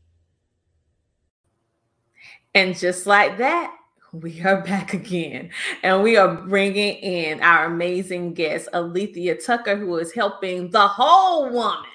And 2.55 2.79
just 2.79 3.09
like 3.09 3.39
that, 3.39 3.77
we 4.13 4.41
are 4.43 4.61
back 4.63 4.95
again, 4.95 5.51
and 5.83 6.05
we 6.05 6.17
are 6.17 6.33
bringing 6.33 6.95
in 6.95 7.43
our 7.43 7.65
amazing 7.65 8.35
guest, 8.35 8.69
Alethia 8.73 9.45
Tucker, 9.45 9.75
who 9.75 9.97
is 9.97 10.13
helping 10.13 10.71
the 10.71 10.87
whole 10.87 11.51
woman 11.51 11.91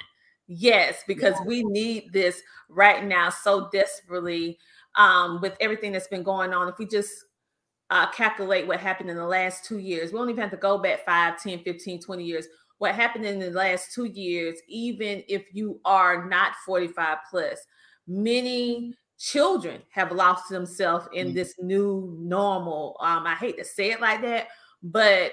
Yes, 0.47 1.03
because 1.07 1.35
we 1.45 1.63
need 1.63 2.13
this 2.13 2.41
right 2.69 3.03
now 3.03 3.29
so 3.29 3.69
desperately 3.71 4.59
um, 4.95 5.41
with 5.41 5.55
everything 5.59 5.91
that's 5.91 6.07
been 6.07 6.23
going 6.23 6.53
on. 6.53 6.67
If 6.67 6.77
we 6.77 6.85
just 6.85 7.11
uh, 7.89 8.11
calculate 8.11 8.67
what 8.67 8.79
happened 8.79 9.09
in 9.09 9.17
the 9.17 9.25
last 9.25 9.65
two 9.65 9.79
years, 9.79 10.11
we 10.11 10.19
don't 10.19 10.29
even 10.29 10.41
have 10.41 10.51
to 10.51 10.57
go 10.57 10.77
back 10.77 11.05
5, 11.05 11.41
10, 11.41 11.59
15, 11.59 12.01
20 12.01 12.23
years. 12.23 12.47
What 12.77 12.93
happened 12.93 13.25
in 13.25 13.39
the 13.39 13.51
last 13.51 13.93
two 13.93 14.05
years, 14.05 14.59
even 14.67 15.23
if 15.27 15.45
you 15.53 15.79
are 15.85 16.27
not 16.27 16.53
45 16.65 17.17
plus, 17.29 17.59
many 18.07 18.93
children 19.17 19.81
have 19.91 20.11
lost 20.11 20.49
themselves 20.49 21.07
in 21.13 21.27
mm-hmm. 21.27 21.35
this 21.35 21.55
new 21.59 22.15
normal. 22.19 22.97
Um, 22.99 23.25
I 23.25 23.35
hate 23.35 23.57
to 23.57 23.63
say 23.63 23.91
it 23.91 24.01
like 24.01 24.21
that, 24.21 24.47
but 24.83 25.31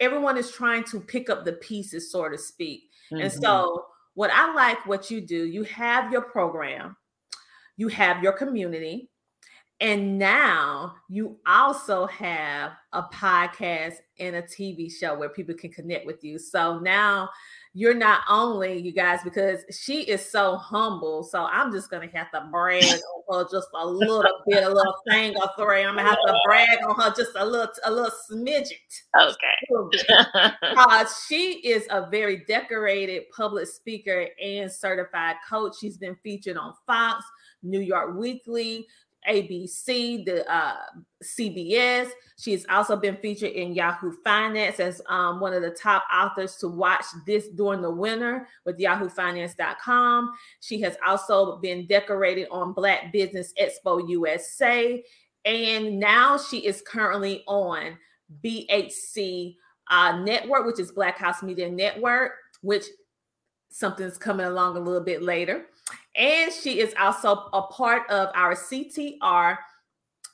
everyone 0.00 0.38
is 0.38 0.50
trying 0.50 0.84
to 0.84 1.00
pick 1.00 1.28
up 1.28 1.44
the 1.44 1.52
pieces, 1.54 2.10
so 2.10 2.28
to 2.28 2.38
speak. 2.38 2.84
Mm-hmm. 3.12 3.22
And 3.22 3.32
so 3.32 3.84
what 4.16 4.30
I 4.32 4.52
like 4.54 4.84
what 4.86 5.10
you 5.10 5.20
do, 5.20 5.44
you 5.44 5.62
have 5.64 6.10
your 6.10 6.22
program, 6.22 6.96
you 7.76 7.88
have 7.88 8.22
your 8.22 8.32
community, 8.32 9.10
and 9.80 10.18
now 10.18 10.94
you 11.10 11.38
also 11.46 12.06
have 12.06 12.72
a 12.94 13.02
podcast 13.02 13.96
and 14.18 14.36
a 14.36 14.42
TV 14.42 14.90
show 14.90 15.14
where 15.14 15.28
people 15.28 15.54
can 15.54 15.70
connect 15.70 16.06
with 16.06 16.24
you. 16.24 16.38
So 16.38 16.78
now 16.78 17.28
you're 17.78 17.92
not 17.92 18.22
only 18.26 18.78
you 18.78 18.90
guys 18.90 19.20
because 19.22 19.60
she 19.70 20.00
is 20.00 20.24
so 20.24 20.56
humble. 20.56 21.22
So 21.22 21.44
I'm 21.44 21.70
just 21.70 21.90
gonna 21.90 22.08
have 22.14 22.30
to 22.30 22.48
brag 22.50 22.82
on 23.28 23.44
her 23.44 23.46
just 23.52 23.68
a 23.74 23.86
little 23.86 24.24
bit, 24.48 24.64
a 24.64 24.68
little 24.70 24.94
thing 25.10 25.34
or 25.36 25.50
three. 25.58 25.82
I'm 25.84 25.94
gonna 25.94 26.08
have 26.08 26.16
to 26.26 26.38
brag 26.46 26.78
on 26.88 26.98
her 26.98 27.12
just 27.14 27.32
a 27.36 27.44
little, 27.44 27.68
a 27.84 27.92
little 27.92 28.10
smidget. 28.32 28.70
Okay. 29.20 30.08
uh, 30.62 31.04
she 31.28 31.60
is 31.68 31.86
a 31.90 32.08
very 32.08 32.44
decorated 32.48 33.24
public 33.36 33.66
speaker 33.66 34.26
and 34.42 34.72
certified 34.72 35.36
coach. 35.46 35.74
She's 35.78 35.98
been 35.98 36.16
featured 36.22 36.56
on 36.56 36.72
Fox, 36.86 37.26
New 37.62 37.80
York 37.80 38.16
Weekly. 38.16 38.86
ABC, 39.28 40.24
the 40.24 40.50
uh, 40.52 40.76
CBS. 41.22 42.08
She 42.38 42.52
has 42.52 42.66
also 42.68 42.96
been 42.96 43.16
featured 43.16 43.52
in 43.52 43.74
Yahoo 43.74 44.12
Finance 44.22 44.80
as 44.80 45.00
um, 45.08 45.40
one 45.40 45.52
of 45.52 45.62
the 45.62 45.70
top 45.70 46.04
authors 46.12 46.56
to 46.56 46.68
watch 46.68 47.04
this 47.26 47.48
during 47.48 47.82
the 47.82 47.90
winter 47.90 48.46
with 48.64 48.78
YahooFinance.com. 48.78 50.32
She 50.60 50.80
has 50.80 50.96
also 51.06 51.56
been 51.58 51.86
decorated 51.86 52.48
on 52.50 52.72
Black 52.72 53.12
Business 53.12 53.52
Expo 53.60 54.08
USA, 54.08 55.02
and 55.44 55.98
now 55.98 56.36
she 56.36 56.58
is 56.58 56.82
currently 56.82 57.42
on 57.46 57.96
BHC 58.44 59.56
uh, 59.88 60.18
Network, 60.18 60.66
which 60.66 60.80
is 60.80 60.92
Black 60.92 61.18
House 61.18 61.42
Media 61.42 61.70
Network, 61.70 62.32
which 62.62 62.84
something's 63.70 64.18
coming 64.18 64.46
along 64.46 64.76
a 64.76 64.80
little 64.80 65.04
bit 65.04 65.22
later. 65.22 65.66
And 66.14 66.52
she 66.52 66.80
is 66.80 66.94
also 66.98 67.48
a 67.52 67.62
part 67.62 68.08
of 68.10 68.30
our 68.34 68.54
CTR 68.54 69.58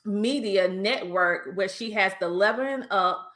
media 0.05 0.67
network 0.67 1.55
where 1.55 1.69
she 1.69 1.91
has 1.91 2.13
the 2.19 2.27
Leveling 2.27 2.85
Up 2.91 3.29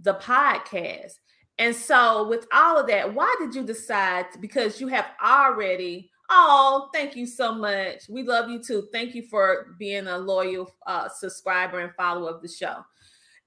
the 0.00 0.14
podcast. 0.14 1.12
And 1.58 1.74
so, 1.74 2.26
with 2.28 2.46
all 2.52 2.78
of 2.78 2.86
that, 2.88 3.14
why 3.14 3.34
did 3.38 3.54
you 3.54 3.62
decide? 3.62 4.26
Because 4.40 4.80
you 4.80 4.88
have 4.88 5.06
already. 5.22 6.10
Oh, 6.30 6.88
thank 6.94 7.14
you 7.14 7.26
so 7.26 7.54
much. 7.54 8.08
We 8.08 8.22
love 8.22 8.48
you 8.48 8.62
too. 8.62 8.88
Thank 8.90 9.14
you 9.14 9.22
for 9.28 9.76
being 9.78 10.06
a 10.06 10.16
loyal 10.16 10.74
uh, 10.86 11.08
subscriber 11.08 11.80
and 11.80 11.92
follower 11.94 12.30
of 12.30 12.40
the 12.40 12.48
show. 12.48 12.76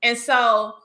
And 0.03 0.17
so, 0.17 0.75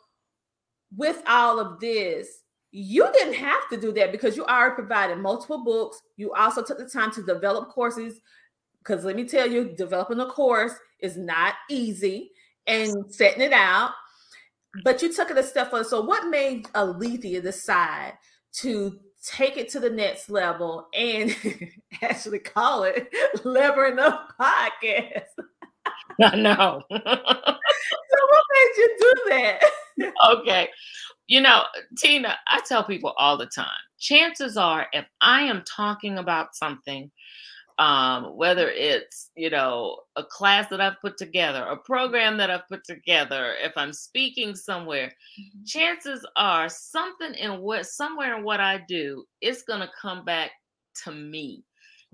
with 0.97 1.23
all 1.29 1.61
of 1.61 1.79
this, 1.79 2.43
you 2.73 3.09
didn't 3.13 3.35
have 3.35 3.69
to 3.71 3.77
do 3.77 3.93
that 3.93 4.13
because 4.13 4.37
you 4.37 4.45
already 4.45 4.75
provided 4.75 5.19
multiple 5.19 5.65
books. 5.65 6.01
You 6.17 6.33
also 6.35 6.63
took 6.63 6.79
the 6.79 6.89
time 6.89 7.11
to 7.13 7.23
develop 7.23 7.71
courses. 7.71 8.21
Because 8.79 9.05
let 9.05 9.17
me 9.17 9.25
tell 9.25 9.51
you, 9.51 9.75
developing 9.77 10.21
a 10.21 10.27
course 10.27 10.73
is 11.01 11.17
not 11.17 11.55
easy 11.69 12.31
and 12.67 13.13
setting 13.13 13.43
it 13.43 13.53
out. 13.53 13.91
But 14.85 15.03
you 15.03 15.13
took 15.13 15.31
it 15.31 15.39
a 15.39 15.43
step 15.43 15.71
further. 15.71 15.85
So, 15.85 16.01
what 16.01 16.29
made 16.29 16.65
Alethia 16.75 17.43
decide 17.43 18.13
to 18.53 19.01
take 19.25 19.57
it 19.57 19.69
to 19.71 19.81
the 19.81 19.91
next 19.91 20.31
level 20.31 20.89
and 20.95 21.37
actually 22.03 22.39
call 22.39 22.85
it 22.85 23.13
Leveling 23.45 23.99
Up 23.99 24.33
Podcast? 24.41 25.25
I 26.23 26.37
know. 26.37 26.83
so, 26.91 26.99
what 26.99 28.45
made 28.53 28.73
you 28.77 28.97
do 28.99 29.13
that? 29.29 29.61
okay. 30.33 30.69
You 31.31 31.41
know, 31.41 31.63
Tina, 31.97 32.37
I 32.49 32.61
tell 32.67 32.85
people 32.85 33.15
all 33.17 33.39
the 33.39 33.47
time 33.47 33.67
chances 34.01 34.57
are, 34.57 34.87
if 34.93 35.07
I 35.21 35.43
am 35.43 35.63
talking 35.65 36.19
about 36.19 36.57
something 36.57 37.11
um, 37.81 38.37
whether 38.37 38.69
it's 38.69 39.31
you 39.37 39.49
know 39.49 40.01
a 40.17 40.23
class 40.23 40.69
that 40.69 40.83
I've 40.83 41.01
put 41.01 41.17
together, 41.17 41.63
a 41.63 41.79
program 41.79 42.37
that 42.37 42.51
I've 42.51 42.69
put 42.69 42.85
together, 42.85 43.55
if 43.59 43.73
I'm 43.75 43.95
speaking 43.95 44.55
somewhere, 44.55 45.07
mm-hmm. 45.07 45.65
chances 45.65 46.27
are 46.37 46.69
something 46.69 47.33
in 47.35 47.61
what 47.61 47.87
somewhere 47.87 48.37
in 48.37 48.45
what 48.45 48.61
I 48.61 48.85
do 48.87 49.25
is 49.41 49.63
going 49.63 49.81
to 49.81 49.91
come 50.01 50.27
back 50.27 50.51
to 51.05 51.11
me. 51.11 51.65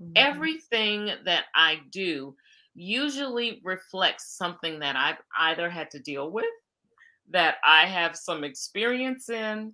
Mm-hmm. 0.01 0.13
Everything 0.15 1.11
that 1.25 1.45
I 1.53 1.81
do 1.91 2.33
usually 2.73 3.59
reflects 3.65 4.37
something 4.37 4.79
that 4.79 4.95
I've 4.95 5.21
either 5.37 5.69
had 5.69 5.91
to 5.91 5.99
deal 5.99 6.31
with, 6.31 6.45
that 7.31 7.55
I 7.65 7.85
have 7.85 8.15
some 8.15 8.43
experience 8.43 9.29
in, 9.29 9.73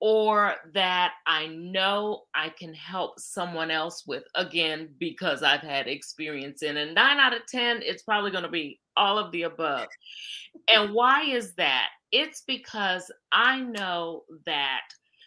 or 0.00 0.54
that 0.72 1.12
I 1.26 1.46
know 1.48 2.22
I 2.34 2.48
can 2.48 2.72
help 2.72 3.20
someone 3.20 3.70
else 3.70 4.04
with 4.06 4.24
again 4.34 4.88
because 4.98 5.42
I've 5.42 5.60
had 5.60 5.88
experience 5.88 6.62
in. 6.62 6.78
And 6.78 6.94
nine 6.94 7.18
out 7.18 7.34
of 7.34 7.46
10, 7.46 7.80
it's 7.82 8.02
probably 8.02 8.30
going 8.30 8.44
to 8.44 8.50
be 8.50 8.80
all 8.96 9.18
of 9.18 9.30
the 9.30 9.42
above. 9.42 9.88
And 10.68 10.94
why 10.94 11.24
is 11.24 11.54
that? 11.54 11.88
It's 12.12 12.42
because 12.46 13.10
I 13.30 13.60
know 13.60 14.24
that 14.46 14.82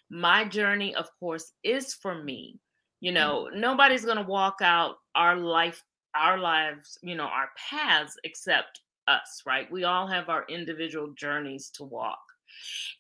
my 0.10 0.46
journey, 0.46 0.96
of 0.96 1.08
course, 1.20 1.52
is 1.64 1.94
for 1.94 2.24
me. 2.24 2.60
You 3.00 3.12
know, 3.12 3.48
mm-hmm. 3.50 3.60
nobody's 3.60 4.06
going 4.06 4.18
to 4.18 4.24
walk 4.24 4.56
out 4.62 4.96
our 5.16 5.36
life, 5.36 5.84
our 6.16 6.38
lives, 6.40 6.98
you 7.02 7.16
know, 7.16 7.26
our 7.26 7.50
paths 7.70 8.16
except 8.24 8.80
us, 9.08 9.44
right? 9.46 9.72
We 9.72 9.84
all 9.84 10.08
have 10.08 10.30
our 10.30 10.46
individual 10.50 11.14
journeys 11.18 11.70
to 11.76 11.84
walk 11.84 12.20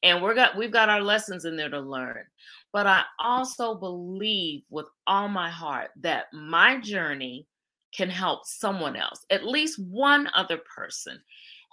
and 0.03 0.21
we're 0.21 0.33
got 0.35 0.55
we've 0.55 0.71
got 0.71 0.89
our 0.89 1.01
lessons 1.01 1.45
in 1.45 1.55
there 1.55 1.69
to 1.69 1.79
learn 1.79 2.23
but 2.71 2.87
i 2.87 3.03
also 3.19 3.75
believe 3.75 4.61
with 4.69 4.87
all 5.07 5.27
my 5.27 5.49
heart 5.49 5.89
that 5.99 6.25
my 6.33 6.79
journey 6.79 7.45
can 7.93 8.09
help 8.09 8.45
someone 8.45 8.95
else 8.95 9.25
at 9.29 9.45
least 9.45 9.79
one 9.79 10.27
other 10.33 10.59
person 10.75 11.19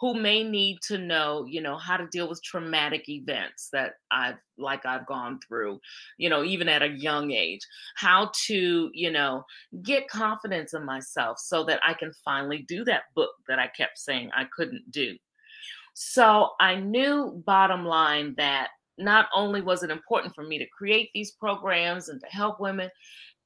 who 0.00 0.14
may 0.14 0.42
need 0.42 0.78
to 0.82 0.98
know 0.98 1.44
you 1.48 1.60
know 1.60 1.76
how 1.76 1.96
to 1.96 2.06
deal 2.08 2.28
with 2.28 2.42
traumatic 2.42 3.08
events 3.08 3.68
that 3.72 3.94
i've 4.10 4.38
like 4.58 4.84
i've 4.86 5.06
gone 5.06 5.38
through 5.46 5.78
you 6.18 6.28
know 6.28 6.42
even 6.44 6.68
at 6.68 6.82
a 6.82 6.88
young 6.88 7.30
age 7.30 7.60
how 7.96 8.30
to 8.46 8.90
you 8.92 9.10
know 9.10 9.44
get 9.82 10.08
confidence 10.08 10.74
in 10.74 10.84
myself 10.84 11.38
so 11.38 11.64
that 11.64 11.80
i 11.86 11.94
can 11.94 12.12
finally 12.24 12.64
do 12.68 12.84
that 12.84 13.02
book 13.14 13.30
that 13.48 13.58
i 13.58 13.66
kept 13.68 13.98
saying 13.98 14.30
i 14.36 14.44
couldn't 14.56 14.90
do 14.90 15.16
so 15.94 16.52
I 16.58 16.76
knew, 16.76 17.42
bottom 17.44 17.84
line, 17.84 18.34
that 18.38 18.68
not 18.96 19.26
only 19.34 19.60
was 19.60 19.82
it 19.82 19.90
important 19.90 20.34
for 20.34 20.42
me 20.42 20.58
to 20.58 20.66
create 20.66 21.10
these 21.12 21.32
programs 21.32 22.08
and 22.08 22.20
to 22.20 22.26
help 22.26 22.60
women, 22.60 22.90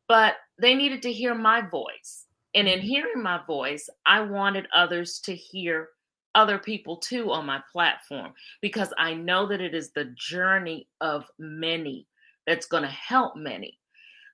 but 0.09 0.35
they 0.61 0.75
needed 0.75 1.03
to 1.03 1.13
hear 1.13 1.35
my 1.35 1.63
voice. 1.63 2.27
And 2.55 2.69
in 2.69 2.79
mm-hmm. 2.79 2.87
hearing 2.87 3.23
my 3.23 3.41
voice, 3.47 3.89
I 4.07 4.21
wanted 4.21 4.69
others 4.75 5.21
to 5.25 5.35
hear 5.35 5.89
other 6.35 6.59
people 6.59 6.97
too 6.97 7.31
on 7.31 7.47
my 7.47 7.61
platform 7.71 8.33
because 8.61 8.93
I 8.99 9.15
know 9.15 9.47
that 9.47 9.61
it 9.61 9.75
is 9.75 9.91
the 9.91 10.13
journey 10.17 10.89
of 11.01 11.27
many 11.39 12.07
that's 12.47 12.67
going 12.67 12.83
to 12.83 12.89
help 12.89 13.37
many. 13.37 13.79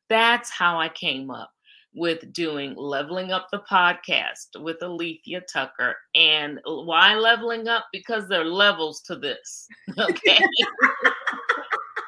That's 0.09 0.51
how 0.51 0.79
I 0.79 0.89
came 0.89 1.31
up 1.31 1.53
with 1.95 2.33
doing 2.33 2.75
Leveling 2.77 3.33
Up 3.33 3.49
the 3.51 3.63
podcast 3.71 4.61
with 4.61 4.79
Alethia 4.81 5.43
Tucker. 5.53 5.97
And 6.15 6.61
why 6.65 7.15
leveling 7.15 7.69
up? 7.69 7.87
Because 7.93 8.29
there 8.29 8.43
are 8.43 8.45
levels 8.45 9.01
to 9.03 9.17
this. 9.17 9.67
Okay. 9.99 10.39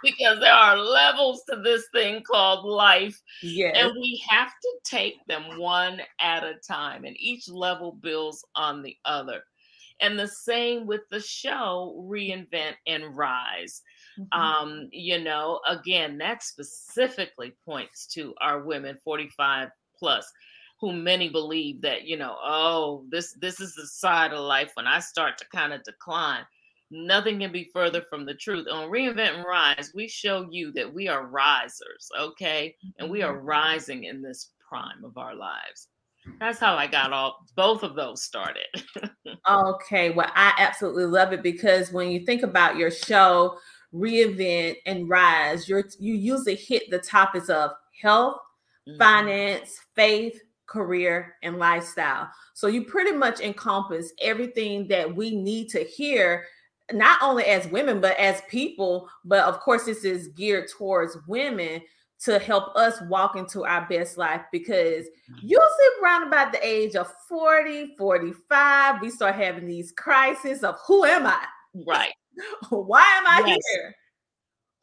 because 0.03 0.41
there 0.41 0.53
are 0.53 0.77
levels 0.77 1.43
to 1.49 1.61
this 1.63 1.85
thing 1.93 2.23
called 2.23 2.65
life. 2.65 3.21
Yes. 3.43 3.77
And 3.79 3.93
we 3.95 4.23
have 4.29 4.49
to 4.49 4.79
take 4.85 5.25
them 5.27 5.59
one 5.59 6.01
at 6.21 6.45
a 6.45 6.55
time, 6.67 7.05
and 7.05 7.17
each 7.19 7.49
level 7.49 7.93
builds 7.93 8.45
on 8.55 8.83
the 8.83 8.97
other. 9.05 9.43
And 10.03 10.19
the 10.19 10.29
same 10.29 10.87
with 10.87 11.03
the 11.11 11.21
show, 11.21 12.05
Reinvent 12.09 12.75
and 12.87 13.17
Rise. 13.17 13.83
Mm-hmm. 14.19 14.39
Um, 14.39 14.89
you 14.93 15.23
know, 15.23 15.61
again, 15.69 16.19
that 16.19 16.43
specifically 16.43 17.53
points 17.65 18.07
to 18.09 18.35
our 18.41 18.63
women 18.63 18.99
45 19.05 19.69
plus 19.97 20.31
who 20.81 20.93
many 20.93 21.29
believe 21.29 21.81
that, 21.83 22.03
you 22.03 22.17
know, 22.17 22.37
oh, 22.43 23.05
this 23.09 23.35
this 23.41 23.61
is 23.61 23.75
the 23.75 23.87
side 23.87 24.33
of 24.33 24.41
life 24.41 24.73
when 24.75 24.89
I 24.89 24.99
start 24.99 25.39
to 25.39 25.49
kind 25.55 25.73
of 25.73 25.85
decline. 25.85 26.45
Nothing 26.91 27.39
can 27.39 27.53
be 27.53 27.71
further 27.73 28.03
from 28.03 28.27
the 28.27 28.35
truth. 28.35 28.67
On 28.71 28.91
Reinvent 28.91 29.37
and 29.37 29.45
Rise, 29.47 29.93
we 29.95 30.09
show 30.09 30.47
you 30.51 30.73
that 30.73 30.93
we 30.93 31.09
are 31.09 31.27
risers, 31.27 32.11
okay? 32.19 32.75
And 32.99 33.09
we 33.09 33.23
are 33.23 33.37
mm-hmm. 33.37 33.47
rising 33.47 34.05
in 34.05 34.21
this 34.21 34.51
prime 34.69 35.05
of 35.05 35.17
our 35.17 35.35
lives. 35.35 35.89
That's 36.39 36.59
how 36.59 36.75
I 36.75 36.87
got 36.87 37.13
all 37.13 37.45
both 37.57 37.83
of 37.83 37.95
those 37.95 38.23
started. 38.23 38.67
okay, 39.51 40.11
well, 40.11 40.31
I 40.35 40.53
absolutely 40.59 41.07
love 41.07 41.33
it 41.33 41.43
because 41.43 41.93
when 41.93 42.11
you 42.11 42.25
think 42.25 42.43
about 42.43 42.77
your 42.77 42.91
show, 42.91 43.59
reinvent 43.95 44.77
and 44.87 45.09
rise 45.09 45.69
you're 45.69 45.85
you 45.99 46.15
usually 46.15 46.55
hit 46.55 46.85
the 46.91 46.99
topics 46.99 47.49
of 47.51 47.71
health 48.01 48.39
mm-hmm. 48.89 48.99
finance 48.99 49.79
faith 49.95 50.41
career 50.67 51.35
and 51.43 51.59
lifestyle 51.59 52.29
so 52.55 52.69
you 52.69 52.85
pretty 52.85 53.13
much 53.13 53.41
encompass 53.41 54.13
everything 54.23 54.89
that 54.89 55.15
we 55.15 55.37
need 55.37 55.69
to 55.69 55.81
hear 55.85 56.45
not 56.93 57.21
only 57.23 57.45
as 57.45 57.69
women 57.69 58.01
but 58.01 58.17
as 58.19 58.41
people 58.49 59.09
but 59.27 59.45
of 59.45 59.61
course 59.61 59.85
this 59.85 60.05
is 60.05 60.29
geared 60.29 60.69
towards 60.69 61.19
women 61.29 61.81
to 62.25 62.39
help 62.39 62.75
us 62.77 63.01
walk 63.09 63.37
into 63.37 63.65
our 63.65 63.87
best 63.89 64.17
life 64.17 64.43
because 64.53 65.05
mm-hmm. 65.05 65.39
usually 65.41 65.89
around 66.03 66.27
about 66.27 66.53
the 66.53 66.67
age 66.67 66.95
of 66.95 67.13
40 67.29 67.95
45 67.97 69.01
we 69.01 69.11
start 69.11 69.35
having 69.35 69.67
these 69.67 69.93
crises 69.93 70.63
of 70.63 70.77
who 70.87 71.05
am 71.05 71.27
i 71.27 71.45
right 71.87 72.13
Why 72.71 73.03
am 73.19 73.27
I 73.27 73.45
yes. 73.47 73.59
here? 73.73 73.95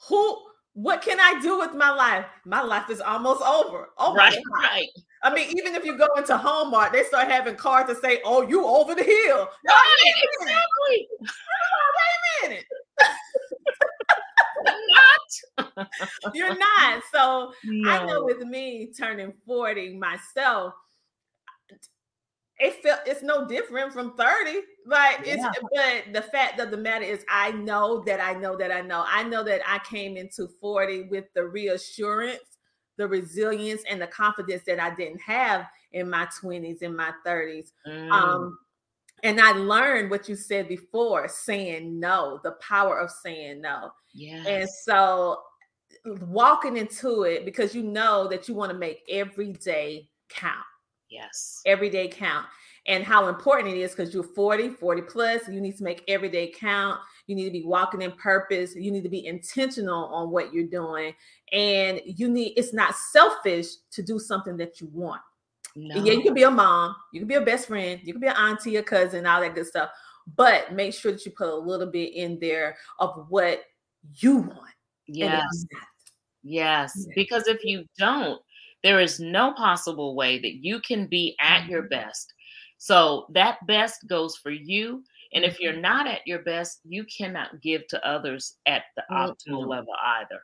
Who 0.07 0.37
what 0.73 1.01
can 1.01 1.19
I 1.19 1.39
do 1.41 1.59
with 1.59 1.73
my 1.73 1.89
life? 1.89 2.25
My 2.45 2.61
life 2.61 2.89
is 2.89 3.01
almost 3.01 3.41
over. 3.41 3.89
Oh 3.97 4.15
right, 4.15 4.37
right. 4.53 4.87
I 5.23 5.33
mean, 5.33 5.49
even 5.57 5.75
if 5.75 5.83
you 5.83 5.97
go 5.97 6.07
into 6.15 6.37
Walmart, 6.37 6.93
they 6.93 7.03
start 7.03 7.27
having 7.27 7.55
cards 7.55 7.89
to 7.89 7.99
say, 7.99 8.21
"Oh, 8.23 8.47
you 8.47 8.65
over 8.65 8.95
the 8.95 9.03
hill." 9.03 9.49
Right, 9.67 10.13
exactly. 10.23 11.07
wait 11.19 12.47
a 12.47 12.49
minute. 12.49 12.65
You're 16.33 16.57
not. 16.57 17.03
So 17.11 17.53
no. 17.63 17.89
I 17.89 18.05
know 18.05 18.23
with 18.23 18.39
me 18.39 18.91
turning 18.97 19.33
40 19.45 19.97
myself, 19.97 20.73
it 22.59 22.83
felt 22.83 22.99
it's 23.05 23.23
no 23.23 23.47
different 23.47 23.93
from 23.93 24.15
30 24.15 24.59
like 24.85 25.19
it's 25.19 25.37
yeah. 25.37 25.51
but 25.73 26.13
the 26.13 26.21
fact 26.21 26.59
of 26.59 26.71
the 26.71 26.77
matter 26.77 27.05
is 27.05 27.23
i 27.29 27.51
know 27.51 28.03
that 28.05 28.19
i 28.19 28.33
know 28.33 28.57
that 28.57 28.71
i 28.71 28.81
know 28.81 29.03
i 29.07 29.23
know 29.23 29.43
that 29.43 29.61
i 29.65 29.79
came 29.79 30.17
into 30.17 30.47
40 30.59 31.03
with 31.03 31.25
the 31.35 31.45
reassurance 31.45 32.57
the 32.97 33.07
resilience 33.07 33.81
and 33.89 34.01
the 34.01 34.07
confidence 34.07 34.63
that 34.67 34.79
i 34.79 34.93
didn't 34.93 35.21
have 35.21 35.65
in 35.93 36.09
my 36.09 36.27
20s 36.43 36.81
and 36.81 36.95
my 36.95 37.11
30s 37.25 37.71
mm. 37.87 38.11
um 38.11 38.57
and 39.23 39.39
i 39.39 39.51
learned 39.51 40.09
what 40.09 40.27
you 40.29 40.35
said 40.35 40.67
before 40.67 41.27
saying 41.27 41.99
no 41.99 42.39
the 42.43 42.51
power 42.53 42.99
of 42.99 43.09
saying 43.09 43.61
no 43.61 43.91
yeah 44.13 44.43
and 44.47 44.69
so 44.69 45.39
walking 46.21 46.77
into 46.77 47.23
it 47.23 47.45
because 47.45 47.73
you 47.73 47.83
know 47.83 48.27
that 48.27 48.47
you 48.47 48.53
want 48.53 48.71
to 48.71 48.77
make 48.77 49.01
every 49.09 49.53
day 49.53 50.07
count 50.29 50.65
Yes. 51.09 51.61
Every 51.65 51.89
day 51.89 52.07
count. 52.07 52.45
And 52.85 53.03
how 53.03 53.27
important 53.27 53.75
it 53.75 53.79
is 53.79 53.91
because 53.91 54.13
you're 54.13 54.23
40, 54.23 54.69
40 54.69 55.01
plus, 55.03 55.47
you 55.47 55.59
need 55.59 55.77
to 55.77 55.83
make 55.83 56.03
every 56.07 56.29
day 56.29 56.51
count. 56.55 56.99
You 57.27 57.35
need 57.35 57.45
to 57.45 57.51
be 57.51 57.63
walking 57.63 58.01
in 58.01 58.11
purpose. 58.13 58.75
You 58.75 58.91
need 58.91 59.03
to 59.03 59.09
be 59.09 59.25
intentional 59.25 60.05
on 60.05 60.31
what 60.31 60.53
you're 60.53 60.67
doing. 60.67 61.13
And 61.51 62.01
you 62.05 62.29
need, 62.29 62.53
it's 62.55 62.73
not 62.73 62.95
selfish 62.95 63.67
to 63.91 64.01
do 64.01 64.17
something 64.17 64.57
that 64.57 64.79
you 64.79 64.87
want. 64.91 65.21
No. 65.81 66.03
Yeah, 66.03 66.13
you 66.13 66.21
can 66.21 66.33
be 66.33 66.43
a 66.43 66.51
mom, 66.51 66.93
you 67.13 67.21
can 67.21 67.27
be 67.27 67.35
a 67.35 67.41
best 67.41 67.67
friend, 67.67 68.01
you 68.03 68.11
can 68.11 68.21
be 68.21 68.27
an 68.27 68.35
auntie, 68.35 68.75
a 68.75 68.83
cousin, 68.83 69.25
all 69.25 69.39
that 69.39 69.55
good 69.55 69.65
stuff. 69.65 69.89
But 70.35 70.73
make 70.73 70.93
sure 70.93 71.13
that 71.13 71.25
you 71.25 71.31
put 71.31 71.47
a 71.47 71.55
little 71.55 71.87
bit 71.87 72.13
in 72.13 72.37
there 72.39 72.75
of 72.99 73.27
what 73.29 73.61
you 74.19 74.37
want. 74.37 74.73
Yes. 75.07 75.65
Yes. 76.43 77.07
Because 77.15 77.47
if 77.47 77.63
you 77.63 77.85
don't, 77.97 78.41
there 78.83 78.99
is 78.99 79.21
no 79.21 79.53
possible 79.53 80.15
way 80.15 80.37
that 80.39 80.55
you 80.55 80.81
can 80.81 81.07
be 81.07 81.35
at 81.39 81.65
your 81.67 81.83
mm-hmm. 81.83 81.89
best. 81.89 82.33
So 82.77 83.27
that 83.33 83.65
best 83.65 84.05
goes 84.07 84.35
for 84.35 84.51
you. 84.51 85.03
And 85.33 85.45
if 85.45 85.61
you're 85.61 85.73
mm-hmm. 85.73 85.81
not 85.81 86.07
at 86.07 86.27
your 86.27 86.39
best, 86.39 86.81
you 86.83 87.05
cannot 87.05 87.61
give 87.61 87.87
to 87.87 88.05
others 88.05 88.57
at 88.65 88.83
the 88.97 89.03
optimal 89.11 89.65
level 89.65 89.93
either. 90.03 90.41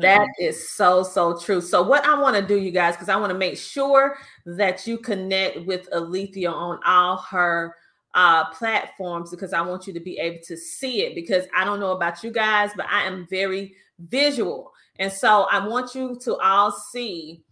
That 0.00 0.20
mm-hmm. 0.20 0.44
is 0.44 0.70
so, 0.70 1.02
so 1.02 1.38
true. 1.38 1.60
So, 1.60 1.82
what 1.82 2.04
I 2.04 2.18
want 2.20 2.36
to 2.36 2.42
do, 2.42 2.58
you 2.58 2.70
guys, 2.70 2.94
because 2.94 3.08
I 3.08 3.16
want 3.16 3.32
to 3.32 3.38
make 3.38 3.56
sure 3.56 4.16
that 4.46 4.86
you 4.86 4.98
connect 4.98 5.66
with 5.66 5.88
Alethia 5.90 6.52
on 6.52 6.78
all 6.84 7.16
her 7.18 7.74
uh, 8.14 8.46
platforms 8.50 9.30
because 9.30 9.52
I 9.52 9.60
want 9.60 9.86
you 9.86 9.92
to 9.92 10.00
be 10.00 10.18
able 10.18 10.40
to 10.44 10.56
see 10.56 11.02
it. 11.02 11.14
Because 11.14 11.44
I 11.54 11.64
don't 11.64 11.80
know 11.80 11.92
about 11.92 12.22
you 12.22 12.30
guys, 12.30 12.70
but 12.76 12.86
I 12.90 13.04
am 13.04 13.26
very 13.28 13.74
visual. 13.98 14.72
And 14.98 15.12
so 15.12 15.46
I 15.50 15.66
want 15.66 15.94
you 15.94 16.18
to 16.22 16.36
all 16.36 16.72
see 16.72 17.44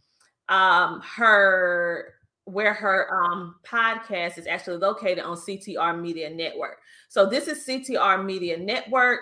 um, 0.49 1.01
her 1.16 2.14
where 2.45 2.75
her 2.75 3.09
um, 3.12 3.57
podcast 3.66 4.39
is 4.39 4.47
actually 4.47 4.77
located 4.77 5.18
on 5.18 5.37
CTR 5.37 6.01
Media 6.01 6.31
Network. 6.31 6.79
So 7.09 7.27
this 7.27 7.49
is 7.49 7.66
CTR 7.66 8.25
Media 8.25 8.57
Network. 8.57 9.20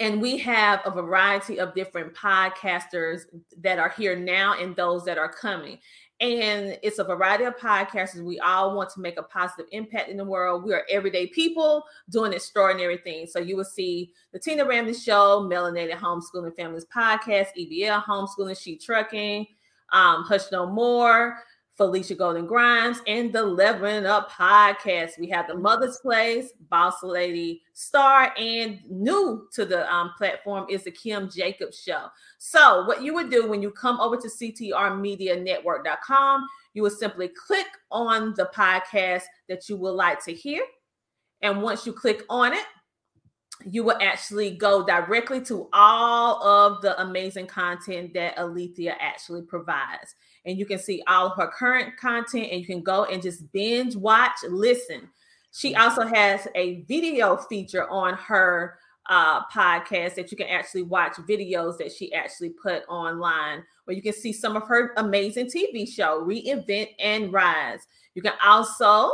And 0.00 0.20
we 0.20 0.36
have 0.38 0.80
a 0.84 0.90
variety 0.90 1.58
of 1.58 1.74
different 1.74 2.14
podcasters 2.14 3.22
that 3.60 3.78
are 3.78 3.88
here 3.88 4.16
now 4.16 4.54
and 4.58 4.76
those 4.76 5.04
that 5.04 5.18
are 5.18 5.32
coming. 5.32 5.78
And 6.20 6.78
it's 6.82 6.98
a 6.98 7.04
variety 7.04 7.44
of 7.44 7.56
podcasters. 7.56 8.24
We 8.24 8.40
all 8.40 8.76
want 8.76 8.90
to 8.90 9.00
make 9.00 9.18
a 9.18 9.22
positive 9.22 9.66
impact 9.70 10.08
in 10.08 10.16
the 10.16 10.24
world. 10.24 10.64
We 10.64 10.74
are 10.74 10.84
everyday 10.90 11.28
people 11.28 11.84
doing 12.10 12.32
extraordinary 12.32 12.98
things. 12.98 13.32
So 13.32 13.38
you 13.38 13.56
will 13.56 13.64
see 13.64 14.12
the 14.32 14.38
Tina 14.38 14.64
Ramsay 14.64 15.00
Show, 15.00 15.48
Melanated 15.48 15.98
Homeschooling 15.98 16.56
Families 16.56 16.86
Podcast, 16.94 17.48
EBL 17.56 18.04
Homeschooling, 18.04 18.60
She 18.60 18.76
Trucking, 18.76 19.46
um, 19.92 20.24
Hush 20.24 20.50
No 20.50 20.66
More, 20.66 21.38
Felicia 21.78 22.16
Golden 22.16 22.44
Grimes, 22.44 22.98
and 23.06 23.32
the 23.32 23.42
Leveling 23.42 24.04
Up 24.04 24.30
podcast. 24.30 25.18
We 25.18 25.28
have 25.28 25.46
the 25.46 25.54
Mother's 25.54 25.96
Place, 25.98 26.52
Boss 26.68 27.04
Lady 27.04 27.62
Star, 27.72 28.34
and 28.36 28.80
new 28.90 29.46
to 29.52 29.64
the 29.64 29.90
um, 29.90 30.10
platform 30.18 30.66
is 30.68 30.84
the 30.84 30.90
Kim 30.90 31.30
Jacobs 31.30 31.80
Show. 31.80 32.08
So, 32.38 32.84
what 32.84 33.02
you 33.02 33.14
would 33.14 33.30
do 33.30 33.48
when 33.48 33.62
you 33.62 33.70
come 33.70 34.00
over 34.00 34.16
to 34.16 34.28
CTRMediaNetwork.com, 34.28 36.48
you 36.74 36.82
would 36.82 36.92
simply 36.92 37.28
click 37.28 37.68
on 37.92 38.34
the 38.36 38.50
podcast 38.54 39.22
that 39.48 39.68
you 39.68 39.76
would 39.76 39.92
like 39.92 40.22
to 40.24 40.34
hear. 40.34 40.64
And 41.42 41.62
once 41.62 41.86
you 41.86 41.92
click 41.92 42.24
on 42.28 42.52
it, 42.52 42.64
you 43.64 43.82
will 43.82 43.98
actually 44.00 44.50
go 44.50 44.84
directly 44.84 45.40
to 45.42 45.68
all 45.72 46.42
of 46.42 46.80
the 46.82 47.00
amazing 47.00 47.46
content 47.46 48.14
that 48.14 48.36
Alethia 48.36 48.94
actually 49.00 49.42
provides. 49.42 50.14
And 50.46 50.58
you 50.58 50.64
can 50.64 50.78
see 50.78 51.02
all 51.08 51.26
of 51.28 51.36
her 51.36 51.48
current 51.48 51.96
content 51.96 52.48
and 52.50 52.60
you 52.60 52.66
can 52.66 52.82
go 52.82 53.04
and 53.04 53.22
just 53.22 53.50
binge, 53.52 53.96
watch, 53.96 54.36
listen. 54.48 55.08
She 55.52 55.74
also 55.74 56.06
has 56.06 56.46
a 56.54 56.82
video 56.82 57.36
feature 57.36 57.88
on 57.90 58.14
her 58.14 58.78
uh, 59.08 59.44
podcast 59.46 60.14
that 60.14 60.30
you 60.30 60.36
can 60.36 60.48
actually 60.48 60.82
watch 60.82 61.14
videos 61.14 61.78
that 61.78 61.90
she 61.90 62.12
actually 62.12 62.50
put 62.50 62.82
online 62.88 63.64
where 63.84 63.96
you 63.96 64.02
can 64.02 64.12
see 64.12 64.32
some 64.34 64.54
of 64.54 64.68
her 64.68 64.92
amazing 64.98 65.46
TV 65.46 65.88
show, 65.88 66.22
Reinvent 66.22 66.90
and 66.98 67.32
Rise. 67.32 67.86
You 68.14 68.20
can 68.20 68.34
also 68.44 69.10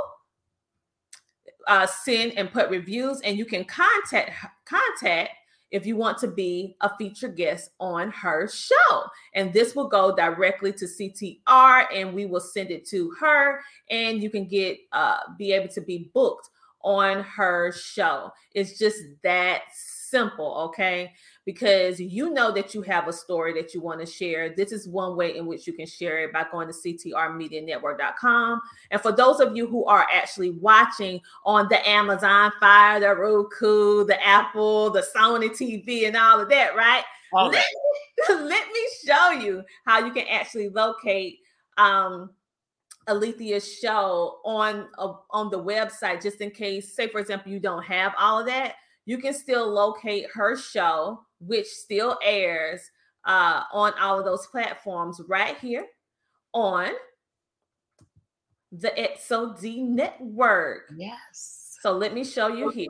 uh, 1.66 1.86
send 1.86 2.32
and 2.32 2.52
put 2.52 2.70
reviews, 2.70 3.20
and 3.22 3.36
you 3.38 3.44
can 3.44 3.64
contact 3.64 4.32
contact 4.64 5.30
if 5.70 5.84
you 5.84 5.96
want 5.96 6.18
to 6.18 6.28
be 6.28 6.76
a 6.82 6.96
featured 6.96 7.36
guest 7.36 7.70
on 7.80 8.10
her 8.10 8.48
show. 8.48 9.02
And 9.34 9.52
this 9.52 9.74
will 9.74 9.88
go 9.88 10.14
directly 10.14 10.72
to 10.72 10.84
CTR, 10.84 11.86
and 11.92 12.14
we 12.14 12.26
will 12.26 12.40
send 12.40 12.70
it 12.70 12.86
to 12.88 13.10
her, 13.18 13.60
and 13.90 14.22
you 14.22 14.30
can 14.30 14.46
get 14.46 14.78
uh, 14.92 15.18
be 15.36 15.52
able 15.52 15.68
to 15.68 15.80
be 15.80 16.10
booked 16.14 16.48
on 16.82 17.22
her 17.24 17.72
show. 17.72 18.30
It's 18.54 18.78
just 18.78 18.98
that 19.22 19.62
simple, 19.72 20.54
okay? 20.68 21.12
Because 21.44 22.00
you 22.00 22.30
know 22.30 22.50
that 22.52 22.74
you 22.74 22.80
have 22.82 23.06
a 23.06 23.12
story 23.12 23.52
that 23.54 23.74
you 23.74 23.82
want 23.82 24.00
to 24.00 24.06
share. 24.06 24.54
This 24.54 24.72
is 24.72 24.88
one 24.88 25.14
way 25.14 25.36
in 25.36 25.44
which 25.44 25.66
you 25.66 25.74
can 25.74 25.86
share 25.86 26.24
it 26.24 26.32
by 26.32 26.46
going 26.50 26.68
to 26.68 26.72
ctrmedianetwork.com. 26.72 28.60
And 28.90 29.00
for 29.00 29.12
those 29.12 29.40
of 29.40 29.54
you 29.54 29.66
who 29.66 29.84
are 29.84 30.06
actually 30.12 30.52
watching 30.52 31.20
on 31.44 31.68
the 31.68 31.86
Amazon 31.86 32.50
Fire, 32.58 32.98
the 32.98 33.14
Roku, 33.14 34.04
the 34.06 34.26
Apple, 34.26 34.90
the 34.90 35.04
Sony 35.14 35.50
TV, 35.50 36.06
and 36.06 36.16
all 36.16 36.40
of 36.40 36.48
that, 36.48 36.74
right? 36.74 37.04
All 37.34 37.48
let, 37.48 37.62
me, 38.28 38.34
let 38.44 38.66
me 38.68 38.88
show 39.06 39.30
you 39.32 39.62
how 39.84 40.04
you 40.04 40.12
can 40.12 40.26
actually 40.28 40.70
locate 40.70 41.40
um 41.76 42.30
Alethia's 43.08 43.70
show 43.70 44.38
on 44.44 44.88
uh, 44.96 45.14
on 45.30 45.50
the 45.50 45.62
website 45.62 46.22
just 46.22 46.40
in 46.40 46.50
case 46.50 46.94
say 46.94 47.08
for 47.08 47.18
example 47.18 47.50
you 47.50 47.58
don't 47.58 47.82
have 47.82 48.14
all 48.16 48.38
of 48.40 48.46
that 48.46 48.76
you 49.06 49.18
can 49.18 49.34
still 49.34 49.68
locate 49.68 50.26
her 50.32 50.56
show, 50.56 51.23
which 51.40 51.66
still 51.66 52.18
airs 52.22 52.80
uh, 53.26 53.62
on 53.72 53.92
all 54.00 54.18
of 54.18 54.24
those 54.24 54.46
platforms 54.46 55.20
right 55.28 55.56
here 55.58 55.86
on 56.52 56.90
the 58.72 58.90
XOD 58.90 59.88
network. 59.88 60.90
Yes. 60.96 61.78
So 61.80 61.92
let 61.92 62.14
me 62.14 62.24
show 62.24 62.48
you 62.48 62.70
here. 62.70 62.88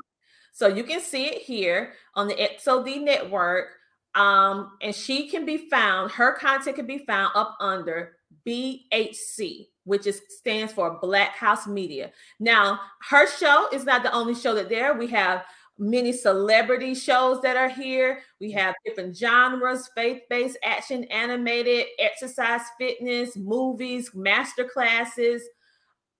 So 0.53 0.69
you 0.69 0.85
can 0.85 1.01
see 1.01 1.27
it 1.27 1.43
here 1.43 1.95
on 2.15 2.29
the 2.29 2.35
XOD 2.35 3.03
network. 3.03 3.71
Um, 4.15 4.79
and 4.81 4.95
she 4.95 5.29
can 5.29 5.45
be 5.45 5.69
found, 5.69 6.13
her 6.13 6.35
content 6.35 6.77
can 6.77 6.87
be 6.87 6.99
found 6.99 7.33
up 7.35 7.57
under 7.59 8.13
BHC, 8.47 9.67
which 9.83 10.07
is 10.07 10.23
stands 10.29 10.73
for 10.73 10.99
Black 11.01 11.31
House 11.31 11.67
Media. 11.67 12.13
Now, 12.39 12.79
her 13.11 13.27
show 13.27 13.69
is 13.73 13.85
not 13.85 14.05
the 14.05 14.13
only 14.13 14.37
show 14.37 14.55
that 14.55 14.69
there. 14.69 14.95
We 14.95 15.09
have 15.09 15.43
many 15.79 16.13
celebrity 16.13 16.95
shows 16.95 17.41
that 17.43 17.57
are 17.57 17.69
here. 17.69 18.21
We 18.41 18.53
have 18.53 18.75
different 18.85 19.17
genres, 19.17 19.91
faith-based, 19.95 20.59
action, 20.63 21.05
animated, 21.05 21.87
exercise, 21.99 22.63
fitness, 22.79 23.37
movies, 23.37 24.11
master 24.15 24.65
classes. 24.65 25.43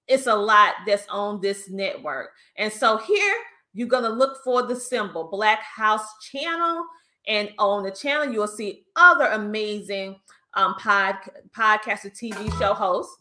It's 0.07 0.27
a 0.27 0.35
lot 0.35 0.75
that's 0.87 1.07
on 1.09 1.41
this 1.41 1.71
network. 1.71 2.31
And 2.57 2.73
so 2.73 2.99
here 2.99 3.35
you're 3.73 3.89
going 3.89 4.05
to 4.05 4.11
look 4.11 4.39
for 4.45 4.63
the 4.63 4.77
symbol 4.77 5.29
Black 5.31 5.61
House 5.63 6.07
Channel. 6.31 6.85
And 7.27 7.51
on 7.59 7.85
the 7.85 7.91
channel, 7.91 8.33
you'll 8.33 8.47
see 8.47 8.85
other 8.97 9.27
amazing 9.27 10.17
um, 10.55 10.75
pod, 10.75 11.17
podcast 11.57 12.05
or 12.05 12.11
TV 12.11 12.59
show 12.59 12.75
hosts. 12.75 13.17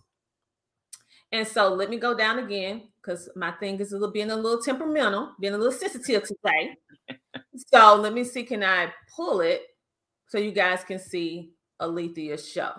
And 1.31 1.47
so 1.47 1.73
let 1.73 1.89
me 1.89 1.97
go 1.97 2.15
down 2.15 2.39
again 2.39 2.83
because 3.03 3.29
my 3.35 3.51
thing 3.51 3.79
is 3.79 3.91
a 3.91 3.97
little 3.97 4.11
being 4.11 4.31
a 4.31 4.35
little 4.35 4.61
temperamental, 4.61 5.33
being 5.39 5.53
a 5.53 5.57
little 5.57 5.73
sensitive 5.73 6.23
today. 6.23 6.75
so 7.73 7.95
let 7.95 8.13
me 8.13 8.23
see, 8.23 8.43
can 8.43 8.63
I 8.63 8.91
pull 9.15 9.41
it 9.41 9.61
so 10.27 10.37
you 10.37 10.51
guys 10.51 10.83
can 10.83 10.99
see 10.99 11.51
Alethia's 11.81 12.47
show 12.47 12.71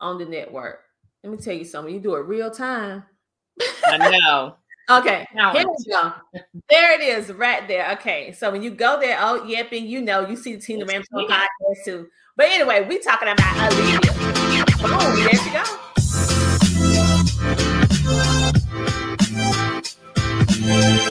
on 0.00 0.18
the 0.18 0.24
network? 0.24 0.80
Let 1.22 1.32
me 1.32 1.38
tell 1.38 1.54
you 1.54 1.64
something. 1.64 1.94
You 1.94 2.00
do 2.00 2.14
it 2.16 2.26
real 2.26 2.50
time. 2.50 3.04
I 3.86 4.10
know. 4.10 4.56
okay, 4.90 5.26
here 5.32 5.52
we 5.54 5.92
go. 5.92 6.12
There 6.68 7.00
it 7.00 7.00
is, 7.00 7.32
right 7.32 7.66
there. 7.68 7.92
Okay, 7.92 8.32
so 8.32 8.50
when 8.50 8.62
you 8.62 8.70
go 8.70 8.98
there, 9.00 9.16
oh 9.20 9.44
yep, 9.44 9.70
and 9.72 9.86
you 9.86 10.02
know 10.02 10.28
you 10.28 10.36
see 10.36 10.56
the 10.56 10.60
Tina 10.60 10.84
Ramsay 10.84 11.08
podcast 11.12 11.84
too. 11.84 12.08
But 12.36 12.46
anyway, 12.46 12.86
we 12.88 12.98
talking 12.98 13.28
about 13.28 13.72
Alethia. 13.72 14.82
Boom, 14.82 15.24
there 15.24 15.91
you 20.72 21.01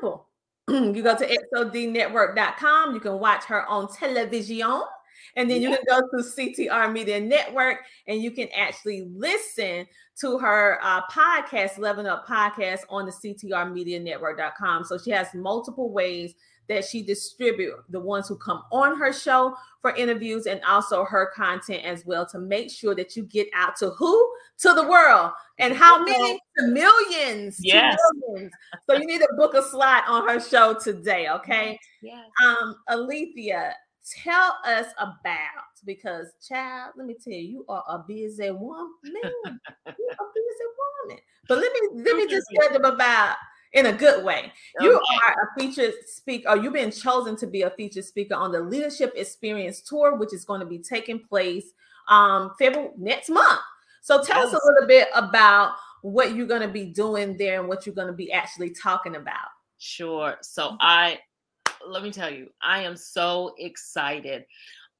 go. 0.00 0.26
you 0.68 1.02
go 1.02 1.16
to 1.16 1.38
xodnetwork.com. 1.54 2.94
You 2.94 3.00
can 3.00 3.18
watch 3.18 3.44
her 3.44 3.66
on 3.66 3.92
television. 3.92 4.82
And 5.36 5.50
then 5.50 5.62
you 5.62 5.70
can 5.70 5.84
go 5.88 6.00
to 6.00 6.24
CTR 6.24 6.92
Media 6.92 7.20
Network 7.20 7.78
and 8.06 8.20
you 8.20 8.32
can 8.32 8.48
actually 8.56 9.08
listen 9.14 9.86
to 10.20 10.38
her 10.38 10.78
uh, 10.82 11.00
podcast, 11.10 11.78
Leveling 11.78 12.06
Up 12.06 12.26
Podcast, 12.26 12.80
on 12.90 13.06
the 13.06 13.12
CTR 13.12 13.72
Media 13.72 13.98
Network.com. 13.98 14.84
So 14.84 14.98
she 14.98 15.10
has 15.10 15.28
multiple 15.34 15.90
ways 15.90 16.34
that 16.68 16.84
she 16.84 17.02
distribute 17.02 17.76
the 17.88 18.00
ones 18.00 18.28
who 18.28 18.36
come 18.36 18.62
on 18.70 18.98
her 18.98 19.12
show 19.12 19.54
for 19.80 19.94
interviews 19.94 20.46
and 20.46 20.60
also 20.62 21.04
her 21.04 21.32
content 21.34 21.84
as 21.84 22.06
well 22.06 22.24
to 22.26 22.38
make 22.38 22.70
sure 22.70 22.94
that 22.94 23.16
you 23.16 23.24
get 23.24 23.48
out 23.54 23.76
to 23.76 23.90
who? 23.90 24.32
To 24.58 24.72
the 24.74 24.86
world. 24.88 25.32
And 25.58 25.74
how 25.74 26.04
many? 26.04 26.40
To 26.58 26.66
millions. 26.68 27.58
Yes. 27.60 27.96
millions. 28.14 28.52
so 28.86 28.96
you 28.96 29.06
need 29.06 29.18
to 29.18 29.28
book 29.36 29.54
a 29.54 29.62
slot 29.62 30.04
on 30.06 30.28
her 30.28 30.40
show 30.40 30.74
today 30.74 31.28
okay? 31.28 31.78
Yes. 32.02 32.24
um 32.44 32.76
alethia 32.88 33.72
tell 34.22 34.58
us 34.64 34.86
about 34.98 35.36
because 35.84 36.28
child 36.46 36.92
let 36.96 37.06
me 37.06 37.14
tell 37.14 37.32
you 37.32 37.40
you 37.40 37.64
are 37.68 37.84
a 37.88 37.98
busy 38.06 38.50
woman. 38.50 38.90
You're 39.04 39.14
a 39.84 40.28
busy 40.34 40.68
woman. 41.06 41.22
But 41.48 41.58
let 41.58 41.72
me 41.72 42.02
let 42.02 42.16
me 42.16 42.26
just 42.28 42.46
tell 42.54 42.72
them 42.72 42.84
about 42.84 43.36
in 43.72 43.86
a 43.86 43.92
good 43.92 44.24
way. 44.24 44.52
Okay. 44.78 44.86
You 44.86 44.92
are 44.94 45.32
a 45.32 45.60
featured 45.60 45.94
speaker, 46.06 46.50
or 46.50 46.56
you've 46.56 46.72
been 46.72 46.90
chosen 46.90 47.36
to 47.36 47.46
be 47.46 47.62
a 47.62 47.70
featured 47.70 48.04
speaker 48.04 48.34
on 48.34 48.52
the 48.52 48.60
Leadership 48.60 49.12
Experience 49.16 49.80
Tour, 49.80 50.16
which 50.16 50.34
is 50.34 50.44
going 50.44 50.60
to 50.60 50.66
be 50.66 50.78
taking 50.78 51.18
place 51.18 51.72
um 52.08 52.50
February 52.58 52.90
next 52.98 53.30
month. 53.30 53.60
So 54.02 54.22
tell 54.22 54.44
yes. 54.44 54.54
us 54.54 54.60
a 54.60 54.66
little 54.66 54.88
bit 54.88 55.08
about 55.14 55.76
what 56.02 56.34
you're 56.34 56.48
going 56.48 56.62
to 56.62 56.68
be 56.68 56.86
doing 56.86 57.36
there 57.36 57.60
and 57.60 57.68
what 57.68 57.86
you're 57.86 57.94
going 57.94 58.08
to 58.08 58.12
be 58.12 58.32
actually 58.32 58.70
talking 58.70 59.16
about. 59.16 59.48
Sure. 59.78 60.36
So 60.42 60.70
mm-hmm. 60.70 60.76
I 60.80 61.18
let 61.86 62.02
me 62.02 62.10
tell 62.10 62.30
you, 62.30 62.48
I 62.62 62.82
am 62.82 62.96
so 62.96 63.54
excited. 63.58 64.44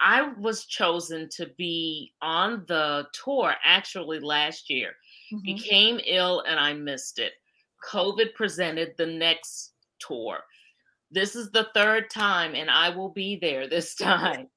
I 0.01 0.33
was 0.39 0.66
chosen 0.66 1.29
to 1.37 1.47
be 1.57 2.12
on 2.23 2.64
the 2.66 3.07
tour 3.12 3.55
actually 3.64 4.18
last 4.18 4.68
year. 4.68 4.95
Mm-hmm. 5.33 5.45
Became 5.45 6.01
ill 6.07 6.41
and 6.41 6.59
I 6.59 6.73
missed 6.73 7.18
it. 7.18 7.33
COVID 7.91 8.35
presented 8.35 8.95
the 8.97 9.07
next 9.07 9.72
tour. 9.99 10.41
This 11.11 11.37
is 11.37 11.51
the 11.51 11.68
third 11.74 12.11
time, 12.11 12.55
and 12.55 12.70
I 12.70 12.89
will 12.89 13.11
be 13.11 13.37
there 13.37 13.68
this 13.68 13.95
time. 13.97 14.49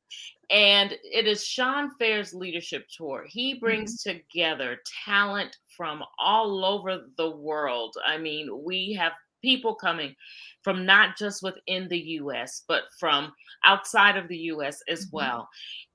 And 0.52 0.94
it 1.04 1.26
is 1.28 1.46
Sean 1.46 1.92
Fair's 1.98 2.34
leadership 2.34 2.86
tour. 2.96 3.26
He 3.28 3.56
brings 3.56 4.04
mm-hmm. 4.04 4.18
together 4.20 4.78
talent 5.06 5.58
from 5.76 6.04
all 6.20 6.64
over 6.64 7.06
the 7.18 7.32
world. 7.32 7.96
I 8.06 8.18
mean, 8.18 8.50
we 8.64 8.94
have 8.94 9.14
people 9.42 9.76
coming 9.76 10.16
from 10.64 10.86
not 10.86 11.18
just 11.18 11.44
within 11.44 11.88
the 11.88 12.00
US, 12.20 12.64
but 12.68 12.84
from 13.00 13.34
outside 13.64 14.18
of 14.18 14.28
the 14.28 14.38
US 14.38 14.82
as 14.88 15.06
mm-hmm. 15.06 15.18
well. 15.18 15.50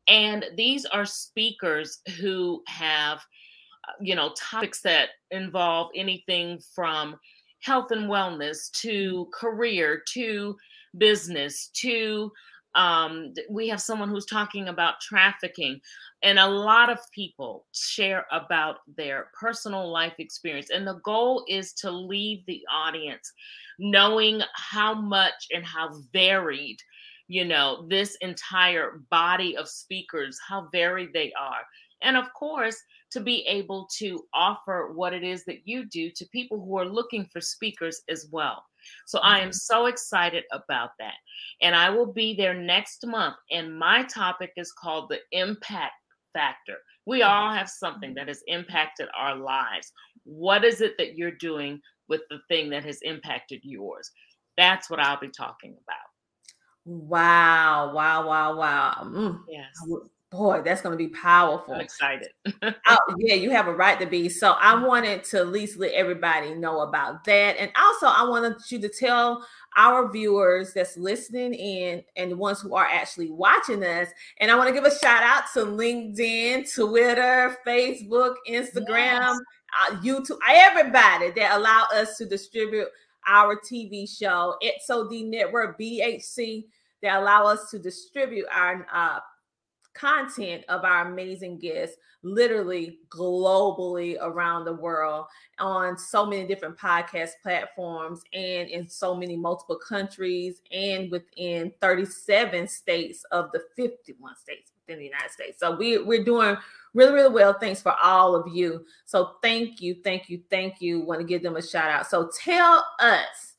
And 0.08 0.46
these 0.56 0.84
are 0.86 1.04
speakers 1.04 2.00
who 2.20 2.62
have, 2.66 3.20
you 4.00 4.14
know, 4.14 4.32
topics 4.36 4.80
that 4.82 5.10
involve 5.30 5.90
anything 5.94 6.58
from 6.74 7.18
health 7.60 7.90
and 7.90 8.08
wellness 8.08 8.70
to 8.72 9.28
career 9.32 10.02
to 10.14 10.56
business 10.98 11.68
to 11.74 12.30
um, 12.76 13.34
we 13.50 13.66
have 13.68 13.80
someone 13.80 14.08
who's 14.08 14.26
talking 14.26 14.68
about 14.68 15.00
trafficking 15.00 15.80
and 16.22 16.38
a 16.38 16.46
lot 16.46 16.88
of 16.88 16.98
people 17.12 17.66
share 17.72 18.26
about 18.30 18.76
their 18.96 19.28
personal 19.38 19.90
life 19.90 20.14
experience 20.18 20.70
and 20.70 20.86
the 20.86 21.00
goal 21.04 21.44
is 21.48 21.72
to 21.74 21.90
leave 21.90 22.46
the 22.46 22.62
audience 22.72 23.32
knowing 23.78 24.40
how 24.54 24.94
much 24.94 25.48
and 25.52 25.64
how 25.64 25.90
varied 26.12 26.78
you 27.26 27.44
know 27.44 27.86
this 27.88 28.16
entire 28.20 29.02
body 29.10 29.56
of 29.56 29.68
speakers 29.68 30.38
how 30.46 30.68
varied 30.72 31.12
they 31.12 31.32
are. 31.40 31.62
And 32.02 32.16
of 32.16 32.32
course 32.34 32.76
to 33.12 33.20
be 33.20 33.44
able 33.46 33.88
to 33.98 34.24
offer 34.32 34.92
what 34.94 35.12
it 35.12 35.24
is 35.24 35.44
that 35.44 35.66
you 35.66 35.84
do 35.86 36.10
to 36.10 36.26
people 36.28 36.60
who 36.60 36.78
are 36.78 36.86
looking 36.86 37.24
for 37.26 37.40
speakers 37.40 38.02
as 38.08 38.28
well 38.30 38.64
so 39.06 39.18
I 39.20 39.38
am 39.38 39.48
mm-hmm. 39.48 39.52
so 39.52 39.86
excited 39.86 40.44
about 40.52 40.90
that. 40.98 41.14
And 41.62 41.74
I 41.74 41.90
will 41.90 42.12
be 42.12 42.34
there 42.34 42.54
next 42.54 43.06
month. 43.06 43.36
And 43.50 43.78
my 43.78 44.04
topic 44.04 44.52
is 44.56 44.72
called 44.72 45.10
the 45.10 45.20
impact 45.32 45.94
factor. 46.32 46.76
We 47.06 47.20
mm-hmm. 47.20 47.30
all 47.30 47.52
have 47.52 47.68
something 47.68 48.14
that 48.14 48.28
has 48.28 48.42
impacted 48.46 49.08
our 49.16 49.36
lives. 49.36 49.92
What 50.24 50.64
is 50.64 50.80
it 50.80 50.96
that 50.98 51.16
you're 51.16 51.32
doing 51.32 51.80
with 52.08 52.22
the 52.30 52.40
thing 52.48 52.70
that 52.70 52.84
has 52.84 53.00
impacted 53.02 53.60
yours? 53.62 54.10
That's 54.56 54.90
what 54.90 55.00
I'll 55.00 55.20
be 55.20 55.28
talking 55.28 55.76
about. 55.82 55.96
Wow, 56.84 57.92
wow, 57.94 58.26
wow, 58.26 58.56
wow. 58.56 58.94
Mm. 59.04 59.40
Yes. 59.48 59.68
Boy, 60.30 60.62
that's 60.64 60.80
going 60.80 60.96
to 60.96 60.96
be 60.96 61.08
powerful. 61.08 61.74
I'm 61.74 61.80
excited. 61.80 62.28
oh, 62.62 62.98
yeah, 63.18 63.34
you 63.34 63.50
have 63.50 63.66
a 63.66 63.74
right 63.74 63.98
to 63.98 64.06
be. 64.06 64.28
So 64.28 64.54
I 64.60 64.74
mm-hmm. 64.74 64.86
wanted 64.86 65.24
to 65.24 65.38
at 65.38 65.48
least 65.48 65.76
let 65.76 65.92
everybody 65.92 66.54
know 66.54 66.82
about 66.82 67.24
that. 67.24 67.56
And 67.58 67.68
also, 67.76 68.06
I 68.06 68.28
wanted 68.28 68.54
you 68.68 68.78
to 68.80 68.88
tell 68.88 69.44
our 69.76 70.08
viewers 70.08 70.72
that's 70.72 70.96
listening 70.96 71.54
in 71.54 72.04
and 72.16 72.30
the 72.30 72.36
ones 72.36 72.60
who 72.60 72.76
are 72.76 72.86
actually 72.86 73.30
watching 73.30 73.82
us. 73.82 74.06
And 74.38 74.52
I 74.52 74.54
want 74.54 74.68
to 74.68 74.74
give 74.74 74.84
a 74.84 74.96
shout 74.98 75.24
out 75.24 75.44
to 75.54 75.60
LinkedIn, 75.60 76.72
Twitter, 76.72 77.56
Facebook, 77.66 78.34
Instagram, 78.48 79.34
yes. 79.34 79.40
uh, 79.82 79.96
YouTube, 79.96 80.38
everybody 80.48 81.32
that 81.32 81.56
allow 81.56 81.86
us 81.92 82.16
to 82.18 82.24
distribute 82.24 82.86
our 83.26 83.56
TV 83.56 84.08
show, 84.08 84.56
XOD 84.62 85.28
Network, 85.28 85.76
BHC, 85.76 86.66
that 87.02 87.20
allow 87.20 87.46
us 87.46 87.70
to 87.70 87.78
distribute 87.78 88.46
our 88.52 88.86
uh, 88.92 89.18
content 89.94 90.64
of 90.68 90.84
our 90.84 91.10
amazing 91.10 91.58
guests 91.58 91.96
literally 92.22 92.98
globally 93.08 94.16
around 94.20 94.64
the 94.64 94.72
world 94.72 95.26
on 95.58 95.96
so 95.96 96.26
many 96.26 96.46
different 96.46 96.76
podcast 96.76 97.30
platforms 97.42 98.22
and 98.32 98.68
in 98.68 98.88
so 98.88 99.14
many 99.14 99.36
multiple 99.36 99.78
countries 99.78 100.60
and 100.70 101.10
within 101.10 101.72
37 101.80 102.68
states 102.68 103.24
of 103.30 103.50
the 103.52 103.62
51 103.76 104.36
states 104.36 104.72
within 104.86 104.98
the 104.98 105.06
United 105.06 105.30
States. 105.30 105.58
So 105.60 105.76
we, 105.76 105.98
we're 105.98 106.24
doing 106.24 106.56
really, 106.94 107.12
really 107.12 107.32
well. 107.32 107.56
Thanks 107.58 107.80
for 107.80 107.94
all 108.02 108.34
of 108.34 108.52
you. 108.52 108.84
So 109.06 109.36
thank 109.42 109.80
you, 109.80 109.96
thank 110.04 110.28
you, 110.28 110.42
thank 110.50 110.80
you. 110.80 111.00
Want 111.00 111.20
to 111.20 111.26
give 111.26 111.42
them 111.42 111.56
a 111.56 111.62
shout 111.62 111.90
out. 111.90 112.06
So 112.06 112.30
tell 112.36 112.84
us 112.98 113.54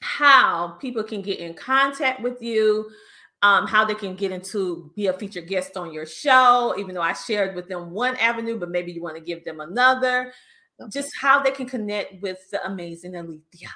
how 0.00 0.76
people 0.80 1.02
can 1.02 1.22
get 1.22 1.38
in 1.38 1.54
contact 1.54 2.20
with 2.20 2.42
you 2.42 2.90
um, 3.42 3.66
how 3.66 3.84
they 3.84 3.94
can 3.94 4.14
get 4.14 4.32
into 4.32 4.90
be 4.96 5.06
a 5.06 5.12
featured 5.12 5.46
guest 5.46 5.76
on 5.76 5.92
your 5.92 6.06
show, 6.06 6.74
even 6.78 6.94
though 6.94 7.02
I 7.02 7.12
shared 7.12 7.54
with 7.54 7.68
them 7.68 7.90
one 7.90 8.16
avenue, 8.16 8.58
but 8.58 8.70
maybe 8.70 8.92
you 8.92 9.02
want 9.02 9.16
to 9.16 9.22
give 9.22 9.44
them 9.44 9.60
another. 9.60 10.32
Okay. 10.80 10.90
Just 10.90 11.12
how 11.20 11.42
they 11.42 11.50
can 11.50 11.66
connect 11.66 12.20
with 12.22 12.38
the 12.50 12.64
amazing 12.66 13.12
Alethia. 13.12 13.68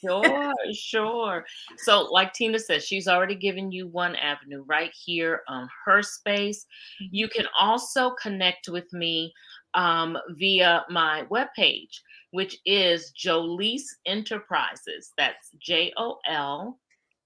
sure, 0.00 0.54
sure. 0.74 1.44
So, 1.78 2.02
like 2.10 2.32
Tina 2.32 2.58
says, 2.58 2.84
she's 2.84 3.08
already 3.08 3.34
given 3.34 3.70
you 3.72 3.88
one 3.88 4.16
avenue 4.16 4.64
right 4.66 4.92
here 4.92 5.42
on 5.48 5.68
her 5.84 6.02
space. 6.02 6.66
You 6.98 7.28
can 7.28 7.46
also 7.58 8.10
connect 8.10 8.68
with 8.68 8.92
me 8.92 9.32
um, 9.74 10.18
via 10.30 10.84
my 10.90 11.24
webpage, 11.30 12.00
which 12.30 12.58
is 12.64 13.12
Jolease 13.18 13.86
Enterprises. 14.06 15.12
That's 15.16 15.50
J 15.60 15.92
O 15.96 16.18
L 16.26 16.78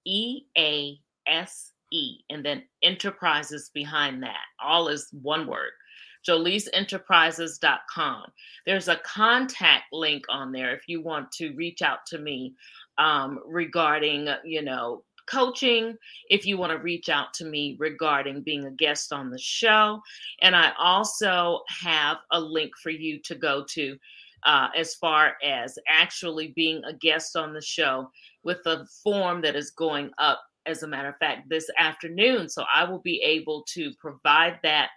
E 0.05 0.43
A 0.57 0.99
S 1.27 1.71
E, 1.91 2.19
and 2.29 2.43
then 2.43 2.63
enterprises 2.81 3.69
behind 3.73 4.23
that. 4.23 4.45
All 4.61 4.87
is 4.87 5.09
one 5.21 5.47
word. 5.47 5.71
JoleaseEnterprises.com. 6.27 8.23
There's 8.65 8.87
a 8.87 9.01
contact 9.03 9.91
link 9.91 10.23
on 10.29 10.51
there 10.51 10.73
if 10.73 10.87
you 10.87 11.01
want 11.01 11.31
to 11.33 11.53
reach 11.53 11.81
out 11.81 12.05
to 12.07 12.17
me 12.17 12.55
um, 12.97 13.39
regarding, 13.45 14.29
you 14.43 14.61
know, 14.61 15.03
coaching, 15.25 15.97
if 16.29 16.45
you 16.45 16.57
want 16.57 16.71
to 16.71 16.77
reach 16.77 17.09
out 17.09 17.33
to 17.33 17.45
me 17.45 17.75
regarding 17.79 18.41
being 18.41 18.65
a 18.65 18.71
guest 18.71 19.13
on 19.13 19.29
the 19.29 19.39
show. 19.39 20.01
And 20.41 20.55
I 20.55 20.71
also 20.77 21.61
have 21.67 22.17
a 22.31 22.39
link 22.39 22.71
for 22.81 22.89
you 22.89 23.19
to 23.21 23.35
go 23.35 23.63
to 23.69 23.97
uh, 24.45 24.67
as 24.75 24.95
far 24.95 25.35
as 25.43 25.77
actually 25.87 26.53
being 26.55 26.83
a 26.83 26.93
guest 26.93 27.35
on 27.35 27.53
the 27.53 27.61
show 27.61 28.09
with 28.43 28.59
a 28.65 28.85
form 29.03 29.41
that 29.41 29.55
is 29.55 29.71
going 29.71 30.11
up 30.17 30.41
as 30.65 30.83
a 30.83 30.87
matter 30.87 31.09
of 31.09 31.17
fact, 31.17 31.49
this 31.49 31.69
afternoon. 31.77 32.49
So 32.49 32.63
I 32.73 32.83
will 32.83 32.99
be 32.99 33.21
able 33.21 33.63
to 33.73 33.91
provide 33.99 34.59
that 34.63 34.89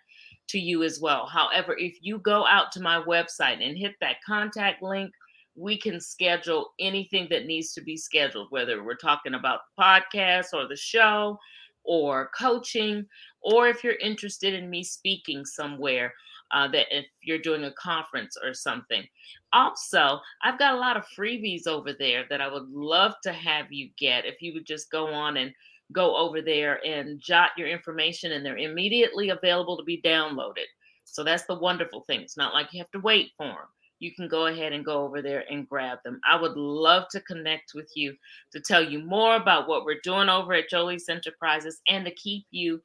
to 0.48 0.58
you 0.58 0.82
as 0.82 1.00
well. 1.00 1.26
However, 1.26 1.76
if 1.76 1.96
you 2.00 2.18
go 2.18 2.46
out 2.46 2.70
to 2.72 2.80
my 2.80 3.00
website 3.02 3.66
and 3.66 3.76
hit 3.76 3.94
that 4.00 4.16
contact 4.26 4.82
link, 4.82 5.10
we 5.56 5.78
can 5.78 6.00
schedule 6.00 6.72
anything 6.78 7.26
that 7.30 7.46
needs 7.46 7.72
to 7.72 7.80
be 7.80 7.96
scheduled, 7.96 8.48
whether 8.50 8.84
we're 8.84 8.94
talking 8.94 9.34
about 9.34 9.60
the 9.76 9.82
podcast 9.82 10.46
or 10.52 10.68
the 10.68 10.76
show 10.76 11.38
or 11.82 12.30
coaching, 12.38 13.06
or 13.40 13.68
if 13.68 13.82
you're 13.82 13.94
interested 13.94 14.54
in 14.54 14.68
me 14.68 14.84
speaking 14.84 15.44
somewhere 15.44 16.12
uh, 16.52 16.68
that 16.68 16.86
if 16.90 17.06
you're 17.22 17.38
doing 17.38 17.64
a 17.64 17.72
conference 17.72 18.36
or 18.42 18.54
something. 18.54 19.04
Also, 19.52 20.20
I've 20.42 20.58
got 20.58 20.74
a 20.74 20.78
lot 20.78 20.96
of 20.96 21.06
freebies 21.18 21.66
over 21.66 21.92
there 21.92 22.24
that 22.30 22.40
I 22.40 22.52
would 22.52 22.68
love 22.68 23.14
to 23.22 23.32
have 23.32 23.72
you 23.72 23.90
get 23.98 24.26
if 24.26 24.42
you 24.42 24.52
would 24.54 24.66
just 24.66 24.90
go 24.90 25.08
on 25.08 25.36
and 25.36 25.52
go 25.92 26.16
over 26.16 26.42
there 26.42 26.84
and 26.84 27.20
jot 27.20 27.50
your 27.56 27.68
information, 27.68 28.32
and 28.32 28.44
they're 28.44 28.58
immediately 28.58 29.30
available 29.30 29.76
to 29.76 29.84
be 29.84 30.02
downloaded. 30.02 30.66
So 31.04 31.22
that's 31.22 31.44
the 31.44 31.58
wonderful 31.58 32.00
thing. 32.00 32.20
It's 32.20 32.36
not 32.36 32.52
like 32.52 32.72
you 32.72 32.80
have 32.80 32.90
to 32.90 33.00
wait 33.00 33.30
for 33.36 33.46
them. 33.46 33.68
You 33.98 34.14
can 34.14 34.28
go 34.28 34.46
ahead 34.46 34.72
and 34.72 34.84
go 34.84 35.04
over 35.04 35.22
there 35.22 35.44
and 35.50 35.68
grab 35.68 35.98
them. 36.04 36.20
I 36.28 36.38
would 36.38 36.56
love 36.56 37.04
to 37.12 37.20
connect 37.20 37.72
with 37.74 37.90
you 37.94 38.14
to 38.52 38.60
tell 38.60 38.84
you 38.84 38.98
more 38.98 39.36
about 39.36 39.68
what 39.68 39.84
we're 39.84 40.00
doing 40.02 40.28
over 40.28 40.52
at 40.52 40.70
Jolease 40.70 41.08
Enterprises 41.08 41.80
and 41.88 42.04
to 42.04 42.10
keep 42.10 42.44
you 42.50 42.82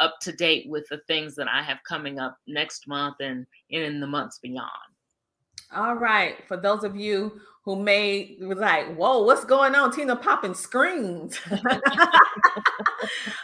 up 0.00 0.18
to 0.22 0.32
date 0.32 0.68
with 0.68 0.86
the 0.88 0.98
things 1.06 1.34
that 1.36 1.46
I 1.48 1.62
have 1.62 1.78
coming 1.86 2.18
up 2.18 2.36
next 2.46 2.88
month 2.88 3.16
and 3.20 3.46
in 3.68 4.00
the 4.00 4.06
months 4.06 4.38
beyond. 4.38 4.70
All 5.74 5.94
right. 5.94 6.36
For 6.48 6.56
those 6.56 6.82
of 6.82 6.96
you 6.96 7.40
who 7.62 7.76
may 7.76 8.36
was 8.40 8.58
like, 8.58 8.96
whoa, 8.96 9.22
what's 9.22 9.44
going 9.44 9.74
on? 9.76 9.92
Tina 9.92 10.16
popping 10.16 10.54
screens. 10.54 11.38
All 11.50 11.60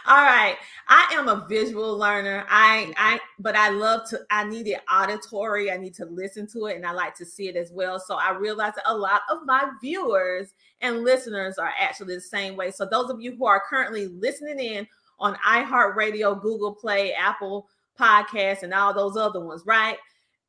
right. 0.07 0.57
I 0.89 1.13
am 1.13 1.27
a 1.27 1.45
visual 1.47 1.97
learner. 1.97 2.45
I 2.49 2.93
I 2.97 3.19
but 3.39 3.55
I 3.55 3.69
love 3.69 4.09
to 4.09 4.19
I 4.29 4.43
need 4.43 4.67
it 4.67 4.81
auditory. 4.91 5.71
I 5.71 5.77
need 5.77 5.93
to 5.95 6.05
listen 6.05 6.47
to 6.47 6.65
it 6.65 6.75
and 6.75 6.85
I 6.85 6.91
like 6.91 7.15
to 7.15 7.25
see 7.25 7.47
it 7.47 7.55
as 7.55 7.71
well. 7.71 7.99
So 7.99 8.15
I 8.15 8.31
realize 8.31 8.73
that 8.75 8.91
a 8.91 8.97
lot 8.97 9.21
of 9.31 9.45
my 9.45 9.69
viewers 9.81 10.53
and 10.81 11.03
listeners 11.03 11.57
are 11.57 11.71
actually 11.79 12.15
the 12.15 12.21
same 12.21 12.57
way. 12.57 12.71
So 12.71 12.85
those 12.85 13.09
of 13.09 13.21
you 13.21 13.35
who 13.37 13.45
are 13.45 13.63
currently 13.69 14.07
listening 14.07 14.59
in 14.59 14.87
on 15.19 15.35
iHeartRadio, 15.47 16.41
Google 16.41 16.73
Play, 16.73 17.13
Apple 17.13 17.67
Podcasts, 17.99 18.63
and 18.63 18.73
all 18.73 18.93
those 18.93 19.17
other 19.17 19.39
ones, 19.39 19.63
right? 19.65 19.97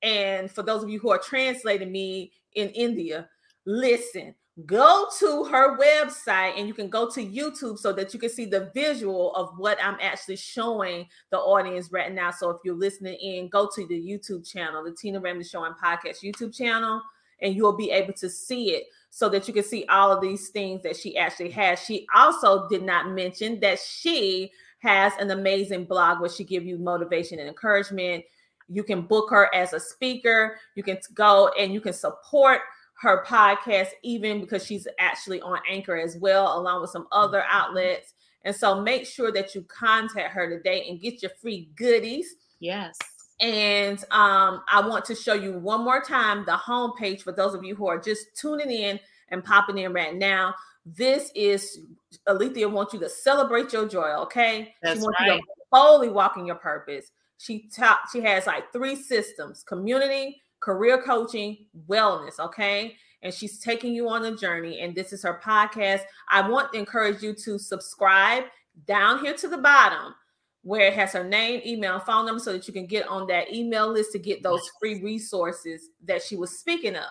And 0.03 0.51
for 0.51 0.63
those 0.63 0.83
of 0.83 0.91
you 0.91 0.99
who 0.99 1.11
are 1.11 1.19
translating 1.19 1.91
me 1.91 2.33
in 2.55 2.69
India, 2.71 3.29
listen, 3.65 4.35
go 4.67 5.07
to 5.19 5.45
her 5.45 5.79
website 5.79 6.59
and 6.59 6.67
you 6.67 6.75
can 6.75 6.89
go 6.89 7.09
to 7.11 7.25
YouTube 7.25 7.79
so 7.79 7.93
that 7.93 8.13
you 8.13 8.21
can 8.21 8.31
see 8.31 8.45
the 8.45 8.71
visual 8.75 9.35
of 9.35 9.53
what 9.57 9.79
I'm 9.83 9.99
actually 10.01 10.37
showing 10.37 11.07
the 11.31 11.39
audience 11.39 11.93
right 11.93 12.13
now. 12.13 12.31
So 12.31 12.51
if 12.51 12.59
you're 12.65 12.75
listening 12.75 13.15
in, 13.15 13.49
go 13.49 13.69
to 13.75 13.87
the 13.87 13.95
YouTube 13.95 14.49
channel, 14.49 14.85
the 14.85 14.93
Tina 14.93 15.21
Ramsay 15.21 15.49
Show 15.49 15.65
and 15.65 15.77
Podcast 15.77 16.25
YouTube 16.25 16.57
channel, 16.57 17.01
and 17.41 17.55
you'll 17.55 17.77
be 17.77 17.91
able 17.91 18.15
to 18.15 18.29
see 18.29 18.73
it 18.73 18.85
so 19.11 19.29
that 19.29 19.49
you 19.49 19.55
can 19.55 19.65
see 19.65 19.85
all 19.87 20.13
of 20.13 20.21
these 20.21 20.49
things 20.51 20.83
that 20.83 20.97
she 20.97 21.17
actually 21.17 21.51
has. 21.51 21.81
She 21.81 22.07
also 22.15 22.69
did 22.69 22.83
not 22.83 23.11
mention 23.11 23.61
that 23.61 23.79
she 23.79 24.51
has 24.81 25.13
an 25.19 25.31
amazing 25.31 25.85
blog 25.85 26.21
where 26.21 26.31
she 26.31 26.45
give 26.45 26.65
you 26.65 26.79
motivation 26.79 27.39
and 27.39 27.49
encouragement. 27.49 28.25
You 28.69 28.85
can 28.85 29.03
book 29.03 29.31
her 29.31 29.53
as 29.55 29.73
a 29.73 29.81
speaker. 29.81 30.59
You 30.75 30.83
can 30.83 30.99
go 31.15 31.51
and 31.59 31.73
you 31.73 31.81
can 31.81 31.93
support 31.93 32.61
her 33.01 33.25
podcast, 33.25 33.89
even 34.03 34.41
because 34.41 34.65
she's 34.65 34.87
actually 34.99 35.41
on 35.41 35.59
Anchor 35.71 35.97
as 35.97 36.17
well, 36.17 36.59
along 36.59 36.81
with 36.81 36.91
some 36.91 37.07
other 37.13 37.39
mm-hmm. 37.39 37.57
outlets. 37.57 38.15
And 38.45 38.55
so 38.55 38.81
make 38.81 39.07
sure 39.07 39.33
that 39.33 39.55
you 39.55 39.63
contact 39.63 40.33
her 40.35 40.49
today 40.49 40.87
and 40.89 41.01
get 41.01 41.23
your 41.23 41.33
free 41.41 41.71
goodies. 41.77 42.37
Yes. 42.61 42.97
And 43.41 43.99
um, 44.11 44.63
I 44.69 44.85
want 44.87 45.05
to 45.07 45.15
show 45.15 45.35
you 45.35 45.53
one 45.53 45.85
more 45.85 46.03
time 46.03 46.45
the 46.45 46.53
homepage 46.53 47.23
for 47.23 47.33
those 47.33 47.55
of 47.55 47.63
you 47.63 47.77
who 47.77 47.87
are 47.87 47.99
just 47.99 48.37
tuning 48.37 48.71
in 48.71 48.99
and 49.29 49.45
popping 49.45 49.79
in 49.79 49.93
right 49.93 50.15
now. 50.15 50.55
This 50.85 51.31
is 51.35 51.81
Alethia 52.27 52.71
wants 52.71 52.95
you 52.95 53.01
to 53.01 53.09
celebrate 53.09 53.73
your 53.73 53.87
joy, 53.87 54.09
okay? 54.21 54.75
That's 54.83 54.99
she 54.99 55.05
wants 55.05 55.21
right. 55.21 55.35
you 55.35 55.41
to 55.41 55.47
boldly 55.71 56.09
walk 56.09 56.37
in 56.37 56.47
your 56.47 56.57
purpose. 56.57 57.11
She 57.37 57.69
ta- 57.75 58.01
she 58.11 58.21
has 58.23 58.47
like 58.47 58.73
three 58.73 58.97
systems: 58.97 59.63
community, 59.63 60.43
career 60.61 61.01
coaching, 61.01 61.67
wellness, 61.89 62.41
okay? 62.41 62.97
And 63.23 63.33
she's 63.35 63.59
taking 63.59 63.93
you 63.93 64.09
on 64.09 64.25
a 64.25 64.37
journey. 64.37 64.81
And 64.81 64.95
this 64.95 65.13
is 65.13 65.23
her 65.23 65.41
podcast. 65.45 66.03
I 66.29 66.49
want 66.49 66.73
to 66.73 66.79
encourage 66.79 67.23
you 67.23 67.35
to 67.35 67.59
subscribe 67.59 68.45
down 68.87 69.21
here 69.21 69.35
to 69.35 69.49
the 69.49 69.59
bottom 69.59 70.15
where 70.63 70.89
it 70.89 70.95
has 70.95 71.13
her 71.13 71.25
name, 71.25 71.61
email, 71.65 72.01
phone 72.01 72.27
number 72.27 72.41
so 72.41 72.53
that 72.53 72.67
you 72.67 72.75
can 72.75 72.87
get 72.87 73.07
on 73.09 73.27
that 73.29 73.53
email 73.53 73.91
list 73.91 74.13
to 74.13 74.19
get 74.19 74.43
those 74.43 74.69
free 74.79 75.03
resources 75.03 75.91
that 76.05 76.23
she 76.23 76.37
was 76.37 76.59
speaking 76.59 76.97
of. 76.97 77.09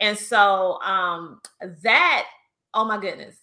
And 0.00 0.16
so 0.16 0.80
um 0.82 1.40
that, 1.82 2.26
oh 2.74 2.84
my 2.84 3.00
goodness, 3.00 3.36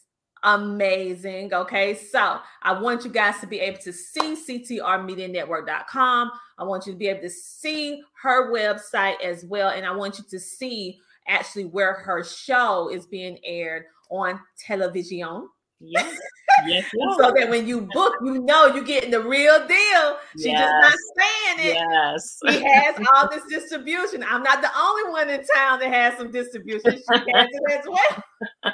amazing. 0.43 1.53
Okay. 1.53 1.95
So 1.95 2.39
I 2.63 2.79
want 2.79 3.03
you 3.03 3.11
guys 3.11 3.39
to 3.39 3.47
be 3.47 3.59
able 3.59 3.79
to 3.79 3.93
see 3.93 4.35
ctrmedianetwork.com. 4.47 6.31
I 6.57 6.63
want 6.63 6.85
you 6.85 6.93
to 6.93 6.97
be 6.97 7.07
able 7.07 7.21
to 7.21 7.29
see 7.29 8.01
her 8.21 8.51
website 8.51 9.21
as 9.23 9.45
well. 9.45 9.69
And 9.69 9.85
I 9.85 9.91
want 9.91 10.17
you 10.17 10.23
to 10.29 10.39
see 10.39 10.99
actually 11.27 11.65
where 11.65 11.93
her 11.93 12.23
show 12.23 12.89
is 12.89 13.05
being 13.05 13.37
aired 13.43 13.85
on 14.09 14.39
television. 14.57 15.49
Yes. 15.79 16.17
Yes 16.65 16.85
so 17.19 17.31
that 17.35 17.47
when 17.49 17.67
you 17.67 17.87
book, 17.93 18.13
you 18.23 18.41
know 18.41 18.67
you're 18.67 18.83
getting 18.83 19.11
the 19.11 19.21
real 19.21 19.67
deal. 19.67 20.17
She's 20.33 20.45
Yes. 20.47 20.59
just 20.59 20.81
not 20.81 20.95
saying 21.17 21.69
it. 21.69 21.73
Yes. 21.75 22.39
She 22.47 22.63
has 22.63 22.95
all 23.15 23.29
this 23.29 23.43
distribution. 23.49 24.23
I'm 24.27 24.43
not 24.43 24.61
the 24.61 24.71
only 24.77 25.11
one 25.11 25.29
in 25.29 25.45
town 25.55 25.79
that 25.79 25.91
has 25.91 26.17
some 26.17 26.31
distribution. 26.31 26.91
She 26.91 27.19
has 27.33 27.47
it 27.51 27.79
as 27.79 27.85
well. 27.87 28.73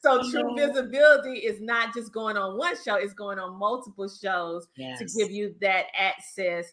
So 0.00 0.30
true 0.30 0.54
visibility 0.56 1.38
is 1.38 1.60
not 1.60 1.92
just 1.92 2.12
going 2.12 2.36
on 2.36 2.56
one 2.56 2.76
show, 2.84 2.94
it's 2.94 3.14
going 3.14 3.38
on 3.38 3.58
multiple 3.58 4.08
shows 4.08 4.68
yes. 4.76 4.98
to 5.00 5.04
give 5.18 5.30
you 5.32 5.54
that 5.60 5.86
access 5.98 6.72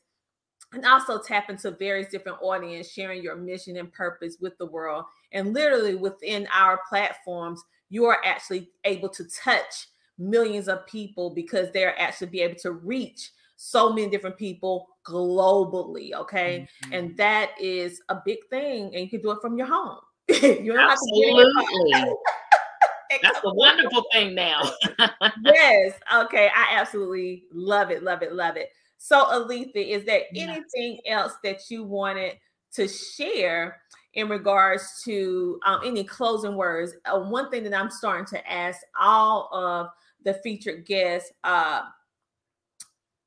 and 0.74 0.86
also 0.86 1.20
tap 1.20 1.50
into 1.50 1.72
various 1.72 2.10
different 2.10 2.38
audience 2.42 2.90
sharing 2.90 3.24
your 3.24 3.36
mission 3.36 3.78
and 3.78 3.92
purpose 3.92 4.38
with 4.40 4.58
the 4.58 4.66
world 4.66 5.06
and 5.32 5.54
literally 5.54 5.96
within 5.96 6.48
our 6.54 6.80
platforms 6.88 7.64
you 7.90 8.06
are 8.06 8.20
actually 8.26 8.70
able 8.84 9.10
to 9.10 9.24
touch 9.26 9.88
millions 10.18 10.68
of 10.68 10.86
people 10.88 11.30
because 11.34 11.72
they're 11.72 12.00
actually 12.00 12.28
be 12.28 12.42
able 12.42 12.56
to 12.56 12.72
reach 12.72 13.32
so 13.58 13.90
many 13.94 14.10
different 14.10 14.38
people 14.38 14.88
globally 15.06 16.14
okay 16.14 16.68
Mhm. 16.86 16.98
and 16.98 17.18
that 17.18 17.52
is 17.60 18.02
a 18.10 18.18
big 18.26 18.40
thing 18.50 18.86
and 18.94 18.96
you 18.96 19.10
can 19.10 19.22
do 19.22 19.32
it 19.32 19.42
from 19.42 19.58
your 19.58 19.68
home 19.68 20.00
you 20.30 20.74
don't 20.74 20.90
have 20.90 20.98
to 20.98 21.12
get 21.16 21.34
Absolutely. 21.36 22.16
That's 23.22 23.40
a 23.44 23.54
wonderful 23.54 24.04
thing 24.12 24.36
now. 24.36 24.62
yes. 25.44 25.94
Okay. 26.14 26.50
I 26.54 26.76
absolutely 26.76 27.46
love 27.54 27.92
it. 27.92 28.04
Love 28.04 28.22
it. 28.24 28.34
Love 28.34 28.58
it. 28.58 28.70
So, 28.98 29.26
Alethia, 29.26 29.88
is 29.88 30.06
there 30.06 30.24
Yeah. 30.32 30.46
anything 30.52 31.00
else 31.08 31.34
that 31.44 31.70
you 31.70 31.84
wanted 31.84 32.34
to 32.74 32.88
share 32.88 33.82
in 34.16 34.30
regards 34.30 35.02
to 35.04 35.60
um, 35.66 35.82
any 35.86 36.04
closing 36.04 36.56
words? 36.56 36.94
Uh, 37.06 37.20
one 37.20 37.50
thing 37.50 37.64
that 37.64 37.74
I'm 37.74 37.92
starting 37.92 38.26
to 38.28 38.52
ask 38.52 38.80
all 39.00 39.50
of 39.54 39.90
the 40.24 40.34
featured 40.36 40.86
guests 40.86 41.32
uh, 41.44 41.82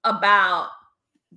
about 0.05 0.71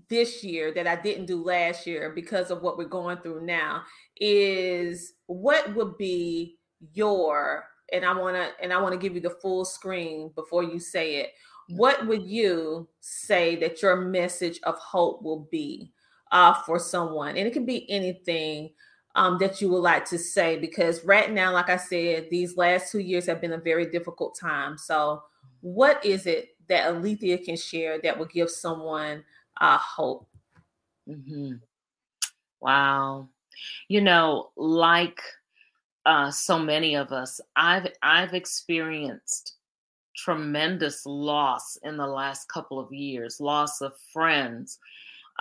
this 0.09 0.43
year 0.43 0.73
that 0.73 0.87
I 0.87 0.95
didn't 0.95 1.25
do 1.25 1.43
last 1.43 1.85
year 1.85 2.11
because 2.11 2.49
of 2.49 2.61
what 2.61 2.77
we're 2.77 2.85
going 2.85 3.17
through 3.17 3.45
now 3.45 3.83
is 4.17 5.13
what 5.27 5.73
would 5.75 5.97
be 5.97 6.57
your 6.93 7.65
and 7.91 8.05
I 8.05 8.13
want 8.13 8.35
to 8.35 8.51
and 8.63 8.71
I 8.71 8.81
want 8.81 8.93
to 8.93 8.99
give 8.99 9.15
you 9.15 9.21
the 9.21 9.37
full 9.41 9.65
screen 9.65 10.31
before 10.35 10.63
you 10.63 10.79
say 10.79 11.15
it. 11.17 11.31
What 11.69 12.07
would 12.07 12.23
you 12.23 12.87
say 13.01 13.55
that 13.57 13.81
your 13.81 13.97
message 13.97 14.59
of 14.63 14.75
hope 14.77 15.21
will 15.23 15.47
be 15.51 15.91
uh, 16.31 16.53
for 16.65 16.79
someone? 16.79 17.37
And 17.37 17.47
it 17.47 17.53
can 17.53 17.65
be 17.65 17.89
anything 17.89 18.71
um, 19.15 19.37
that 19.39 19.61
you 19.61 19.69
would 19.69 19.79
like 19.79 20.05
to 20.05 20.17
say 20.17 20.57
because 20.57 21.03
right 21.03 21.31
now, 21.31 21.51
like 21.51 21.69
I 21.69 21.77
said, 21.77 22.27
these 22.29 22.57
last 22.57 22.91
two 22.91 22.99
years 22.99 23.25
have 23.25 23.41
been 23.41 23.53
a 23.53 23.57
very 23.57 23.89
difficult 23.89 24.37
time. 24.39 24.77
So, 24.77 25.23
what 25.61 26.03
is 26.05 26.25
it 26.25 26.55
that 26.67 26.91
Alethia 26.91 27.43
can 27.43 27.57
share 27.57 27.99
that 28.01 28.17
will 28.17 28.25
give 28.25 28.49
someone 28.49 29.23
uh, 29.59 29.77
hope? 29.77 30.27
Mm-hmm. 31.07 31.53
Wow. 32.61 33.27
You 33.89 34.01
know, 34.01 34.51
like 34.55 35.19
uh, 36.05 36.31
so 36.31 36.57
many 36.57 36.95
of 36.95 37.11
us, 37.11 37.41
I've 37.55 37.87
I've 38.01 38.33
experienced 38.33 39.55
tremendous 40.15 41.05
loss 41.05 41.77
in 41.83 41.97
the 41.97 42.07
last 42.07 42.47
couple 42.49 42.79
of 42.79 42.91
years. 42.91 43.39
Loss 43.39 43.81
of 43.81 43.93
friends, 44.13 44.79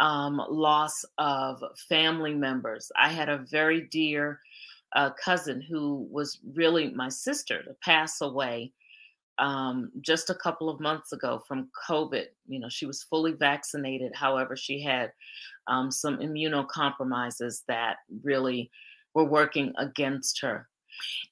um, 0.00 0.42
loss 0.48 1.04
of 1.18 1.62
family 1.88 2.34
members. 2.34 2.90
I 2.96 3.10
had 3.10 3.28
a 3.28 3.44
very 3.50 3.82
dear 3.82 4.40
uh, 4.96 5.10
cousin 5.10 5.60
who 5.60 6.08
was 6.10 6.40
really 6.54 6.90
my 6.90 7.08
sister 7.08 7.62
to 7.62 7.76
pass 7.84 8.20
away 8.22 8.72
um, 9.38 9.90
just 10.00 10.28
a 10.28 10.34
couple 10.34 10.68
of 10.68 10.80
months 10.80 11.12
ago 11.12 11.42
from 11.46 11.70
COVID. 11.88 12.26
You 12.48 12.60
know, 12.60 12.68
she 12.68 12.86
was 12.86 13.02
fully 13.04 13.32
vaccinated. 13.32 14.12
However, 14.14 14.56
she 14.56 14.82
had 14.82 15.12
um, 15.66 15.90
some 15.90 16.18
immunocompromises 16.18 17.62
that 17.68 17.98
really 18.22 18.70
were 19.14 19.24
working 19.24 19.72
against 19.78 20.40
her. 20.40 20.68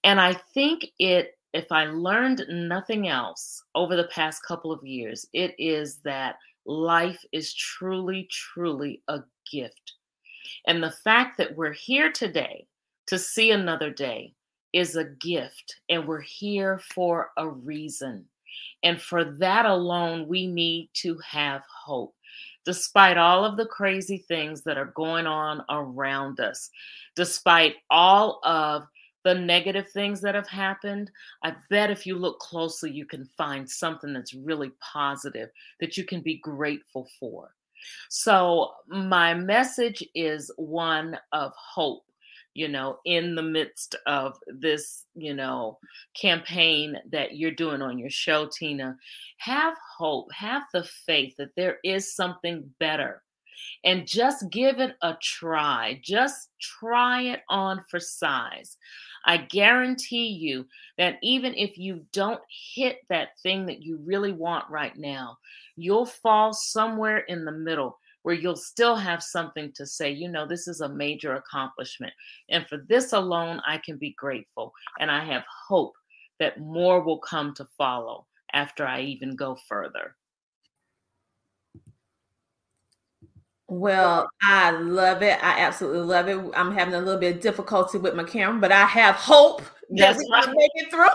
And 0.05 0.21
I 0.21 0.35
think 0.55 0.87
it, 0.99 1.39
if 1.53 1.71
I 1.73 1.87
learned 1.87 2.45
nothing 2.49 3.09
else 3.09 3.63
over 3.75 3.97
the 3.97 4.09
past 4.09 4.43
couple 4.47 4.73
of 4.73 4.87
years, 4.87 5.27
it 5.33 5.55
is 5.59 5.97
that 6.05 6.37
life 6.69 7.25
is 7.33 7.55
truly, 7.55 8.29
truly 8.31 9.03
a 9.09 9.21
gift. 9.51 9.95
And 10.67 10.83
the 10.83 10.91
fact 10.91 11.39
that 11.39 11.57
we're 11.57 11.73
here 11.73 12.13
today 12.13 12.67
to 13.07 13.19
see 13.19 13.51
another 13.51 13.91
day 13.91 14.35
is 14.75 14.97
a 14.97 15.05
gift, 15.05 15.77
and 15.89 16.07
we're 16.07 16.21
here 16.21 16.79
for 16.95 17.31
a 17.39 17.49
reason. 17.49 18.27
And 18.83 19.01
for 19.01 19.25
that 19.25 19.65
alone, 19.65 20.29
we 20.29 20.47
need 20.47 20.91
to 20.95 21.19
have 21.27 21.63
hope, 21.69 22.15
despite 22.67 23.17
all 23.17 23.45
of 23.45 23.57
the 23.57 23.67
crazy 23.67 24.19
things 24.29 24.63
that 24.65 24.77
are 24.77 24.93
going 24.95 25.27
on 25.27 25.65
around 25.71 26.39
us, 26.39 26.71
despite 27.17 27.77
all 27.89 28.41
of 28.45 28.87
the 29.25 29.35
negative 29.35 29.89
things 29.91 30.21
that 30.21 30.35
have 30.35 30.49
happened. 30.49 31.11
I 31.43 31.55
bet 31.71 31.91
if 31.91 32.07
you 32.07 32.17
look 32.17 32.39
closely, 32.39 32.91
you 32.91 33.07
can 33.07 33.29
find 33.37 33.69
something 33.69 34.13
that's 34.13 34.35
really 34.35 34.73
positive 34.81 35.51
that 35.81 35.97
you 35.97 36.05
can 36.05 36.21
be 36.21 36.39
grateful 36.39 37.09
for. 37.19 37.55
So, 38.09 38.73
my 38.89 39.35
message 39.35 40.03
is 40.15 40.51
one 40.57 41.17
of 41.33 41.53
hope 41.57 42.03
you 42.59 42.67
know, 42.67 42.99
in 43.05 43.37
the 43.37 43.43
midst 43.43 43.95
of 44.07 44.37
this, 44.49 45.05
you 45.15 45.33
know, 45.33 45.79
campaign 46.21 46.97
that 47.13 47.37
you're 47.37 47.53
doing 47.53 47.81
on 47.81 48.01
your 48.01 48.11
show, 48.11 48.49
Tina. 48.53 48.97
Have 49.37 49.75
hope, 49.97 50.27
have 50.33 50.65
the 50.73 50.83
faith 50.83 51.35
that 51.39 51.55
there 51.57 51.79
is 51.85 52.17
something 52.17 52.69
better. 52.81 53.23
And 53.85 54.07
just 54.07 54.51
give 54.51 54.81
it 54.81 54.97
a 55.03 55.17
try. 55.23 56.01
Just 56.03 56.51
try 56.61 57.23
it 57.23 57.41
on 57.49 57.85
for 57.91 58.01
size. 58.01 58.77
I 59.25 59.39
guarantee 59.39 60.29
you 60.29 60.67
that 60.97 61.17
even 61.23 61.55
if 61.55 61.77
you 61.79 62.05
don't 62.13 62.41
hit 62.75 62.99
that 63.09 63.39
thing 63.43 63.67
that 63.67 63.83
you 63.83 63.99
really 64.05 64.33
want 64.33 64.69
right 64.71 64.97
now, 64.97 65.37
you'll 65.77 66.07
fall 66.07 66.53
somewhere 66.53 67.19
in 67.19 67.45
the 67.45 67.53
middle 67.53 67.99
where 68.23 68.35
you'll 68.35 68.57
still 68.57 68.97
have 68.97 69.23
something 69.23 69.73
to 69.75 69.87
say, 69.87 70.11
you 70.11 70.29
know, 70.29 70.47
this 70.47 70.69
is 70.69 70.81
a 70.83 70.89
major 70.89 71.37
accomplishment. 71.37 72.13
And 72.51 72.67
for 72.67 72.85
this 72.89 73.13
alone, 73.13 73.61
I 73.67 73.79
can 73.79 73.97
be 73.97 74.15
grateful. 74.19 74.73
And 75.01 75.11
I 75.11 75.25
have 75.25 75.45
hope 75.67 75.95
that 76.39 76.61
more 76.61 77.03
will 77.03 77.21
come 77.21 77.55
to 77.55 77.67
follow 77.79 78.27
after 78.53 78.87
I 78.87 79.01
even 79.01 79.35
go 79.35 79.57
further. 79.67 80.15
Well, 83.69 84.31
I 84.43 84.71
love 84.71 85.23
it. 85.23 85.39
I 85.45 85.61
absolutely 85.61 86.01
love 86.01 86.29
it. 86.29 86.39
I'm 86.57 86.73
having 86.73 86.95
a 86.95 87.01
little 87.01 87.21
bit 87.21 87.37
of 87.37 87.43
difficulty 87.43 87.99
with 87.99 88.15
my 88.15 88.25
camera, 88.25 88.59
but 88.59 88.73
I 88.73 88.87
have 88.87 89.15
hope 89.17 89.61
that 89.91 90.17
we 90.17 90.27
can 90.27 90.55
make 90.57 90.71
it 90.75 90.91
through. 90.91 91.07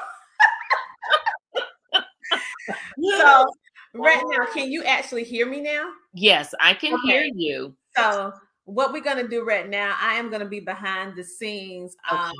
so 3.17 3.47
right 3.95 4.23
now, 4.27 4.45
can 4.53 4.71
you 4.71 4.83
actually 4.83 5.23
hear 5.23 5.47
me 5.47 5.61
now? 5.61 5.89
Yes, 6.13 6.53
I 6.59 6.75
can 6.75 6.93
okay. 6.93 7.07
hear 7.07 7.31
you. 7.33 7.75
So 7.97 8.31
what 8.65 8.93
we're 8.93 9.03
gonna 9.03 9.27
do 9.27 9.43
right 9.43 9.67
now, 9.67 9.95
I 9.99 10.13
am 10.15 10.29
gonna 10.29 10.47
be 10.47 10.59
behind 10.59 11.15
the 11.15 11.23
scenes. 11.23 11.95
Okay. 12.11 12.21
Um, 12.21 12.33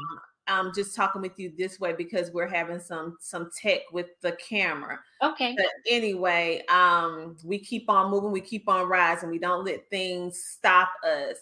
I'm 0.48 0.74
just 0.74 0.96
talking 0.96 1.22
with 1.22 1.40
you 1.40 1.54
this 1.58 1.80
way 1.80 1.94
because 1.94 2.32
we're 2.32 2.48
having 2.48 2.80
some 2.80 3.18
some 3.20 3.50
tech 3.60 3.82
with 3.92 4.08
the 4.22 4.34
camera. 4.34 5.00
Okay. 5.22 5.56
But 5.56 5.68
anyway, 5.90 6.64
um, 6.70 7.38
we 7.44 7.60
keep 7.60 7.90
on 7.90 8.12
moving, 8.12 8.32
we 8.32 8.42
keep 8.42 8.68
on 8.68 8.88
rising. 8.88 9.30
We 9.30 9.40
don't 9.40 9.66
let 9.66 9.90
things 9.90 10.44
stop 10.44 10.90
us. 11.06 11.38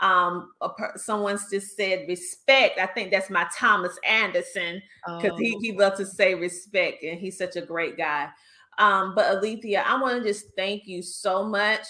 Um, 0.00 0.52
per, 0.76 0.92
someone's 0.96 1.48
just 1.50 1.76
said 1.76 2.06
respect. 2.08 2.78
I 2.78 2.86
think 2.86 3.10
that's 3.10 3.30
my 3.30 3.46
Thomas 3.56 3.98
Anderson 4.04 4.82
because 5.06 5.32
oh. 5.32 5.36
he 5.36 5.56
he 5.60 5.72
loves 5.72 5.98
to 5.98 6.06
say 6.06 6.34
respect, 6.34 7.02
and 7.02 7.18
he's 7.18 7.38
such 7.38 7.56
a 7.56 7.62
great 7.62 7.96
guy. 7.96 8.28
Um, 8.78 9.14
but 9.14 9.40
Alethia, 9.40 9.84
I 9.84 10.00
want 10.00 10.22
to 10.22 10.28
just 10.28 10.46
thank 10.56 10.86
you 10.86 11.02
so 11.02 11.44
much 11.44 11.86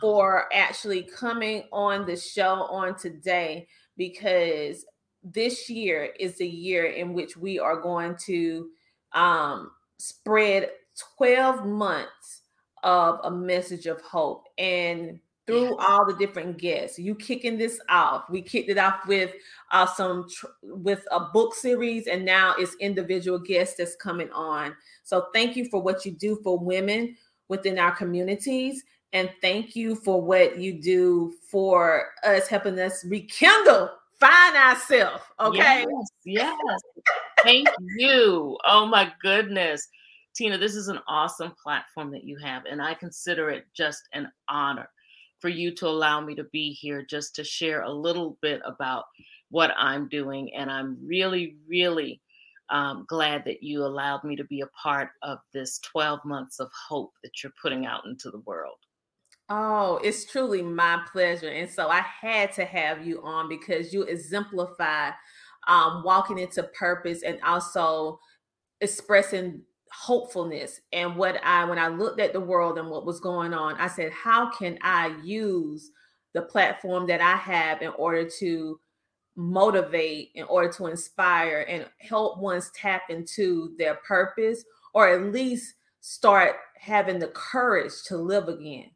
for 0.00 0.48
actually 0.52 1.02
coming 1.02 1.64
on 1.72 2.06
the 2.06 2.16
show 2.16 2.64
on 2.64 2.96
today 2.96 3.66
because 3.96 4.84
this 5.22 5.70
year 5.70 6.10
is 6.18 6.36
the 6.36 6.48
year 6.48 6.86
in 6.86 7.12
which 7.12 7.36
we 7.36 7.58
are 7.58 7.80
going 7.80 8.16
to 8.26 8.68
um, 9.12 9.70
spread 9.98 10.70
12 11.16 11.66
months 11.66 12.42
of 12.82 13.20
a 13.24 13.30
message 13.30 13.86
of 13.86 14.00
hope. 14.00 14.48
And 14.58 15.20
through 15.46 15.76
all 15.78 16.06
the 16.06 16.14
different 16.14 16.58
guests. 16.58 16.98
You 16.98 17.14
kicking 17.14 17.58
this 17.58 17.80
off. 17.88 18.24
We 18.30 18.42
kicked 18.42 18.70
it 18.70 18.78
off 18.78 19.06
with 19.06 19.32
uh, 19.70 19.86
some 19.86 20.28
tr- 20.28 20.46
with 20.62 21.04
a 21.10 21.20
book 21.32 21.54
series, 21.54 22.06
and 22.06 22.24
now 22.24 22.54
it's 22.58 22.76
individual 22.80 23.38
guests 23.38 23.76
that's 23.76 23.96
coming 23.96 24.30
on. 24.30 24.74
So 25.02 25.26
thank 25.34 25.56
you 25.56 25.68
for 25.68 25.82
what 25.82 26.06
you 26.06 26.12
do 26.12 26.38
for 26.42 26.58
women 26.58 27.16
within 27.48 27.78
our 27.78 27.94
communities, 27.94 28.84
and 29.12 29.30
thank 29.40 29.74
you 29.74 29.96
for 29.96 30.22
what 30.22 30.58
you 30.58 30.80
do 30.80 31.34
for 31.48 32.10
us, 32.24 32.46
helping 32.46 32.78
us 32.78 33.04
rekindle, 33.04 33.90
find 34.22 34.56
ourselves. 34.56 35.22
Okay. 35.40 35.84
Yes. 36.24 36.56
yes. 36.64 36.80
thank 37.42 37.68
you. 37.96 38.56
Oh 38.66 38.86
my 38.86 39.12
goodness. 39.20 39.88
Tina, 40.34 40.56
this 40.56 40.76
is 40.76 40.88
an 40.88 41.00
awesome 41.08 41.52
platform 41.62 42.10
that 42.12 42.24
you 42.24 42.38
have, 42.42 42.64
and 42.64 42.80
I 42.80 42.94
consider 42.94 43.50
it 43.50 43.66
just 43.76 44.00
an 44.14 44.30
honor 44.48 44.88
for 45.40 45.48
you 45.48 45.74
to 45.74 45.88
allow 45.88 46.20
me 46.20 46.34
to 46.36 46.44
be 46.44 46.72
here 46.72 47.04
just 47.04 47.34
to 47.34 47.44
share 47.44 47.82
a 47.82 47.92
little 47.92 48.38
bit 48.40 48.62
about 48.64 49.04
what 49.50 49.72
I'm 49.76 50.08
doing. 50.08 50.54
And 50.54 50.70
I'm 50.70 50.96
really, 51.04 51.56
really 51.68 52.22
um, 52.70 53.04
glad 53.08 53.44
that 53.44 53.62
you 53.62 53.84
allowed 53.84 54.24
me 54.24 54.36
to 54.36 54.44
be 54.44 54.62
a 54.62 54.68
part 54.68 55.10
of 55.22 55.38
this 55.52 55.80
12 55.80 56.20
months 56.24 56.60
of 56.60 56.70
hope 56.88 57.12
that 57.24 57.42
you're 57.42 57.52
putting 57.60 57.84
out 57.84 58.06
into 58.06 58.30
the 58.30 58.40
world. 58.46 58.78
Oh, 59.54 60.00
it's 60.02 60.24
truly 60.24 60.62
my 60.62 61.02
pleasure. 61.12 61.50
And 61.50 61.68
so 61.68 61.88
I 61.90 62.00
had 62.00 62.52
to 62.54 62.64
have 62.64 63.06
you 63.06 63.22
on 63.22 63.50
because 63.50 63.92
you 63.92 64.02
exemplify 64.04 65.10
um, 65.68 66.02
walking 66.04 66.38
into 66.38 66.62
purpose 66.62 67.22
and 67.22 67.38
also 67.42 68.18
expressing 68.80 69.62
hopefulness 69.92 70.80
and 70.92 71.16
what 71.16 71.38
I 71.44 71.64
when 71.66 71.78
I 71.78 71.88
looked 71.88 72.20
at 72.20 72.32
the 72.32 72.40
world 72.40 72.78
and 72.78 72.90
what 72.90 73.06
was 73.06 73.20
going 73.20 73.54
on, 73.54 73.76
I 73.76 73.88
said, 73.88 74.12
how 74.12 74.50
can 74.50 74.78
I 74.82 75.16
use 75.22 75.90
the 76.34 76.42
platform 76.42 77.06
that 77.08 77.20
I 77.20 77.36
have 77.36 77.82
in 77.82 77.90
order 77.90 78.28
to 78.40 78.80
motivate, 79.36 80.30
in 80.34 80.44
order 80.44 80.72
to 80.74 80.86
inspire 80.86 81.66
and 81.68 81.86
help 82.00 82.38
ones 82.38 82.70
tap 82.74 83.02
into 83.10 83.74
their 83.78 83.96
purpose 83.96 84.64
or 84.94 85.08
at 85.08 85.32
least 85.32 85.74
start 86.00 86.56
having 86.78 87.18
the 87.18 87.28
courage 87.28 88.04
to 88.06 88.16
live 88.16 88.48
again. 88.48 88.90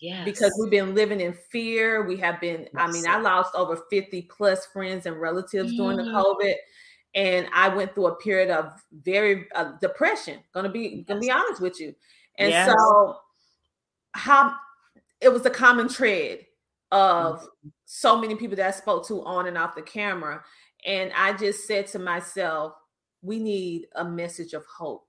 Yeah. 0.00 0.24
Because 0.24 0.52
we've 0.58 0.70
been 0.70 0.94
living 0.94 1.20
in 1.20 1.34
fear. 1.50 2.06
We 2.06 2.16
have 2.18 2.40
been, 2.40 2.62
yes. 2.62 2.70
I 2.74 2.90
mean, 2.90 3.06
I 3.06 3.18
lost 3.18 3.54
over 3.54 3.76
50 3.90 4.22
plus 4.22 4.66
friends 4.66 5.06
and 5.06 5.20
relatives 5.20 5.72
mm. 5.72 5.76
during 5.76 5.96
the 5.98 6.04
mm. 6.04 6.14
COVID 6.14 6.54
and 7.14 7.48
I 7.52 7.68
went 7.68 7.94
through 7.94 8.06
a 8.06 8.16
period 8.16 8.50
of 8.50 8.72
very 8.92 9.46
uh, 9.54 9.72
depression. 9.80 10.38
Gonna 10.54 10.68
be 10.68 11.02
gonna 11.02 11.20
be 11.20 11.30
honest 11.30 11.60
with 11.60 11.80
you, 11.80 11.94
and 12.38 12.50
yes. 12.50 12.70
so 12.70 13.16
how 14.12 14.54
it 15.20 15.32
was 15.32 15.44
a 15.46 15.50
common 15.50 15.88
thread 15.88 16.40
of 16.92 17.40
mm-hmm. 17.40 17.68
so 17.84 18.20
many 18.20 18.34
people 18.34 18.56
that 18.56 18.68
I 18.68 18.70
spoke 18.70 19.06
to 19.08 19.24
on 19.24 19.46
and 19.46 19.58
off 19.58 19.74
the 19.74 19.82
camera, 19.82 20.42
and 20.86 21.10
I 21.16 21.32
just 21.32 21.66
said 21.66 21.86
to 21.88 21.98
myself, 21.98 22.74
we 23.22 23.38
need 23.38 23.86
a 23.96 24.04
message 24.04 24.52
of 24.52 24.64
hope. 24.66 25.06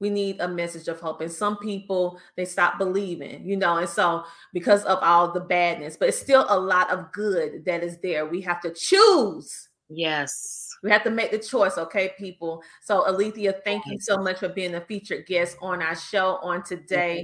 We 0.00 0.10
need 0.10 0.40
a 0.40 0.48
message 0.48 0.88
of 0.88 0.98
hope. 0.98 1.20
And 1.20 1.30
some 1.30 1.58
people 1.58 2.18
they 2.36 2.44
stop 2.44 2.78
believing, 2.78 3.46
you 3.46 3.56
know, 3.56 3.76
and 3.76 3.88
so 3.88 4.24
because 4.52 4.84
of 4.84 4.98
all 5.02 5.30
the 5.30 5.40
badness, 5.40 5.96
but 5.96 6.08
it's 6.08 6.18
still 6.18 6.46
a 6.48 6.58
lot 6.58 6.90
of 6.90 7.12
good 7.12 7.64
that 7.66 7.82
is 7.82 7.98
there. 7.98 8.26
We 8.26 8.40
have 8.42 8.60
to 8.62 8.72
choose. 8.72 9.68
Yes 9.88 10.70
we 10.82 10.90
have 10.90 11.04
to 11.04 11.10
make 11.10 11.30
the 11.30 11.38
choice, 11.38 11.76
okay, 11.76 12.12
people. 12.18 12.62
So, 12.82 13.04
Alethia, 13.04 13.62
thank 13.64 13.84
you 13.86 13.98
so 14.00 14.16
much 14.16 14.38
for 14.38 14.48
being 14.48 14.74
a 14.74 14.80
featured 14.80 15.26
guest 15.26 15.56
on 15.60 15.82
our 15.82 15.94
show 15.94 16.36
on 16.42 16.62
today. 16.62 17.20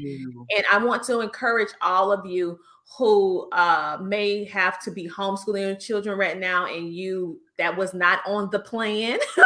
And 0.56 0.64
I 0.70 0.78
want 0.78 1.02
to 1.04 1.20
encourage 1.20 1.70
all 1.80 2.12
of 2.12 2.26
you 2.26 2.58
who 2.98 3.48
uh, 3.50 3.98
may 4.00 4.44
have 4.44 4.78
to 4.80 4.90
be 4.90 5.08
homeschooling 5.08 5.62
your 5.62 5.74
children 5.74 6.18
right 6.18 6.38
now, 6.38 6.66
and 6.66 6.94
you 6.94 7.40
that 7.58 7.76
was 7.76 7.94
not 7.94 8.20
on 8.26 8.50
the 8.50 8.60
plan. 8.60 9.18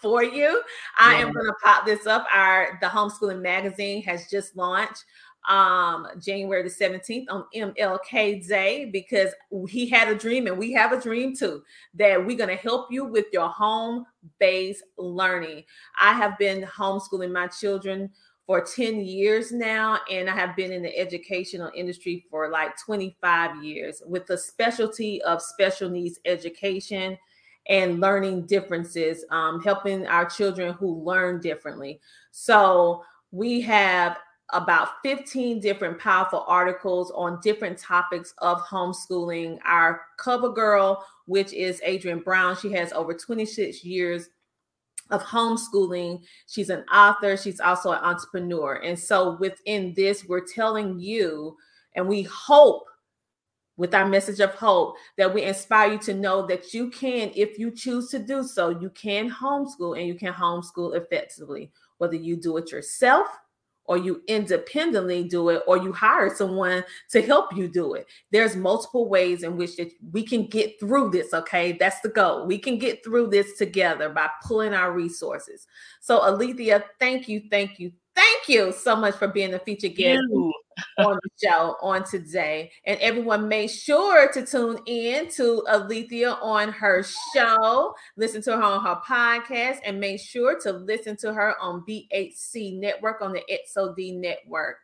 for 0.00 0.22
you. 0.22 0.62
I 0.98 1.14
am 1.14 1.32
going 1.32 1.46
to 1.46 1.54
pop 1.62 1.86
this 1.86 2.06
up. 2.06 2.26
Our 2.32 2.78
the 2.80 2.86
homeschooling 2.86 3.42
magazine 3.42 4.02
has 4.02 4.28
just 4.30 4.56
launched 4.56 5.04
um 5.48 6.06
January 6.20 6.62
the 6.62 6.68
17th 6.68 7.24
on 7.30 7.44
MLK 7.54 8.46
Day 8.46 8.90
because 8.92 9.30
he 9.68 9.88
had 9.88 10.08
a 10.08 10.14
dream 10.14 10.46
and 10.46 10.58
we 10.58 10.72
have 10.72 10.92
a 10.92 11.00
dream 11.00 11.34
too 11.34 11.62
that 11.94 12.24
we're 12.24 12.36
going 12.36 12.50
to 12.50 12.56
help 12.56 12.88
you 12.90 13.04
with 13.04 13.26
your 13.32 13.48
home 13.48 14.04
based 14.38 14.84
learning. 14.98 15.64
I 15.98 16.12
have 16.12 16.36
been 16.38 16.62
homeschooling 16.62 17.32
my 17.32 17.46
children 17.46 18.10
for 18.46 18.62
10 18.62 19.00
years 19.00 19.52
now 19.52 20.00
and 20.10 20.28
I 20.28 20.34
have 20.34 20.56
been 20.56 20.72
in 20.72 20.82
the 20.82 20.96
educational 20.98 21.70
industry 21.74 22.24
for 22.30 22.50
like 22.50 22.72
25 22.84 23.62
years 23.62 24.02
with 24.06 24.26
the 24.26 24.38
specialty 24.38 25.20
of 25.22 25.42
special 25.42 25.90
needs 25.90 26.18
education 26.24 27.18
and 27.68 28.00
learning 28.00 28.46
differences, 28.46 29.24
um, 29.30 29.60
helping 29.62 30.06
our 30.06 30.24
children 30.24 30.72
who 30.74 31.02
learn 31.04 31.40
differently. 31.40 32.00
So 32.30 33.04
we 33.30 33.60
have 33.62 34.18
about 34.54 34.88
15 35.02 35.60
different 35.60 35.98
powerful 35.98 36.44
articles 36.46 37.12
on 37.14 37.38
different 37.42 37.78
topics 37.78 38.32
of 38.38 38.62
homeschooling. 38.62 39.58
Our 39.66 40.00
cover 40.16 40.48
girl, 40.48 41.04
which 41.26 41.52
is 41.52 41.82
Adrienne 41.86 42.20
Brown, 42.20 42.56
she 42.56 42.72
has 42.72 42.92
over 42.92 43.12
26 43.12 43.84
years 43.84 44.30
of 45.10 45.22
homeschooling. 45.22 46.22
She's 46.46 46.70
an 46.70 46.84
author, 46.92 47.36
she's 47.36 47.60
also 47.60 47.92
an 47.92 48.02
entrepreneur. 48.02 48.74
And 48.76 48.98
so 48.98 49.36
within 49.38 49.92
this, 49.94 50.24
we're 50.24 50.46
telling 50.46 50.98
you, 50.98 51.56
and 51.94 52.08
we 52.08 52.22
hope 52.22 52.84
with 53.78 53.94
our 53.94 54.06
message 54.06 54.40
of 54.40 54.54
hope 54.54 54.96
that 55.16 55.32
we 55.32 55.44
inspire 55.44 55.92
you 55.92 55.98
to 55.98 56.12
know 56.12 56.46
that 56.46 56.74
you 56.74 56.90
can, 56.90 57.30
if 57.34 57.58
you 57.58 57.70
choose 57.70 58.10
to 58.10 58.18
do 58.18 58.42
so, 58.42 58.68
you 58.68 58.90
can 58.90 59.30
homeschool 59.30 59.98
and 59.98 60.06
you 60.06 60.14
can 60.14 60.34
homeschool 60.34 60.94
effectively, 60.94 61.70
whether 61.96 62.16
you 62.16 62.36
do 62.36 62.58
it 62.58 62.70
yourself 62.70 63.28
or 63.88 63.96
you 63.96 64.22
independently 64.28 65.24
do 65.24 65.48
it, 65.48 65.62
or 65.66 65.78
you 65.78 65.92
hire 65.92 66.34
someone 66.34 66.84
to 67.10 67.22
help 67.22 67.56
you 67.56 67.66
do 67.66 67.94
it. 67.94 68.06
There's 68.30 68.54
multiple 68.54 69.08
ways 69.08 69.42
in 69.42 69.56
which 69.56 69.76
that 69.76 69.90
we 70.12 70.24
can 70.26 70.46
get 70.46 70.78
through 70.78 71.10
this. 71.10 71.32
Okay, 71.32 71.72
that's 71.72 72.00
the 72.02 72.10
goal. 72.10 72.46
We 72.46 72.58
can 72.58 72.78
get 72.78 73.02
through 73.02 73.28
this 73.28 73.56
together 73.56 74.10
by 74.10 74.28
pulling 74.44 74.74
our 74.74 74.92
resources. 74.92 75.66
So, 76.00 76.20
Alethia, 76.20 76.82
thank 77.00 77.28
you, 77.28 77.44
thank 77.50 77.78
you, 77.78 77.92
thank 78.18 78.48
you 78.48 78.72
so 78.72 78.96
much 78.96 79.14
for 79.14 79.28
being 79.28 79.54
a 79.54 79.58
featured 79.60 79.94
guest 79.94 80.20
on 80.98 81.18
the 81.22 81.30
show 81.42 81.76
on 81.80 82.02
today. 82.04 82.70
And 82.84 82.98
everyone 83.00 83.46
make 83.46 83.70
sure 83.70 84.30
to 84.32 84.44
tune 84.44 84.78
in 84.86 85.28
to 85.36 85.62
Alethia 85.68 86.36
on 86.42 86.72
her 86.72 87.04
show, 87.34 87.94
listen 88.16 88.42
to 88.42 88.56
her 88.56 88.62
on 88.62 88.84
her 88.84 89.00
podcast, 89.06 89.78
and 89.84 90.00
make 90.00 90.20
sure 90.20 90.58
to 90.60 90.72
listen 90.72 91.16
to 91.18 91.32
her 91.32 91.54
on 91.60 91.84
BHC 91.88 92.78
Network 92.78 93.22
on 93.22 93.32
the 93.32 93.42
XOD 93.50 94.18
Network. 94.18 94.78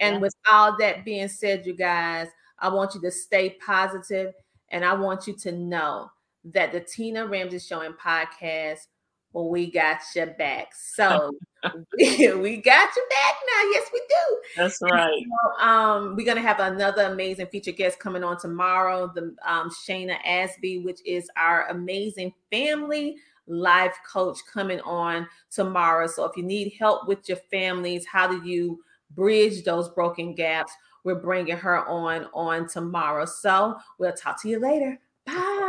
And 0.00 0.22
with 0.22 0.34
all 0.50 0.76
that 0.78 1.04
being 1.04 1.28
said, 1.28 1.66
you 1.66 1.74
guys, 1.74 2.28
I 2.58 2.68
want 2.68 2.94
you 2.94 3.00
to 3.02 3.10
stay 3.10 3.56
positive 3.64 4.32
and 4.70 4.84
I 4.84 4.94
want 4.94 5.26
you 5.26 5.34
to 5.38 5.52
know 5.52 6.10
that 6.44 6.72
the 6.72 6.80
Tina 6.80 7.26
Ramsay 7.26 7.58
Show 7.58 7.80
and 7.80 7.98
podcast 7.98 8.86
well, 9.32 9.48
we 9.48 9.70
got 9.70 10.00
your 10.14 10.26
back. 10.26 10.74
So 10.74 11.30
we 11.98 12.56
got 12.56 12.88
your 12.96 13.06
back 13.08 13.34
now. 13.46 13.70
Yes, 13.72 13.90
we 13.92 14.02
do. 14.08 14.38
That's 14.56 14.78
right. 14.82 15.22
So, 15.58 15.64
um, 15.64 16.16
we're 16.16 16.26
gonna 16.26 16.40
have 16.40 16.60
another 16.60 17.04
amazing 17.04 17.46
featured 17.46 17.76
guest 17.76 17.98
coming 17.98 18.24
on 18.24 18.38
tomorrow. 18.38 19.10
The 19.14 19.34
um, 19.44 19.70
Shayna 19.70 20.16
Asby, 20.24 20.84
which 20.84 21.00
is 21.04 21.28
our 21.36 21.68
amazing 21.68 22.32
family 22.50 23.16
life 23.46 23.96
coach, 24.10 24.38
coming 24.52 24.80
on 24.80 25.26
tomorrow. 25.50 26.06
So 26.06 26.24
if 26.24 26.36
you 26.36 26.42
need 26.42 26.74
help 26.78 27.08
with 27.08 27.28
your 27.28 27.38
families, 27.50 28.06
how 28.06 28.28
do 28.28 28.46
you 28.48 28.80
bridge 29.12 29.64
those 29.64 29.88
broken 29.88 30.34
gaps? 30.34 30.72
We're 31.04 31.16
bringing 31.16 31.56
her 31.56 31.86
on 31.86 32.26
on 32.34 32.68
tomorrow. 32.68 33.24
So 33.24 33.76
we'll 33.98 34.12
talk 34.12 34.40
to 34.42 34.48
you 34.48 34.60
later. 34.60 34.98
Bye. 35.26 35.67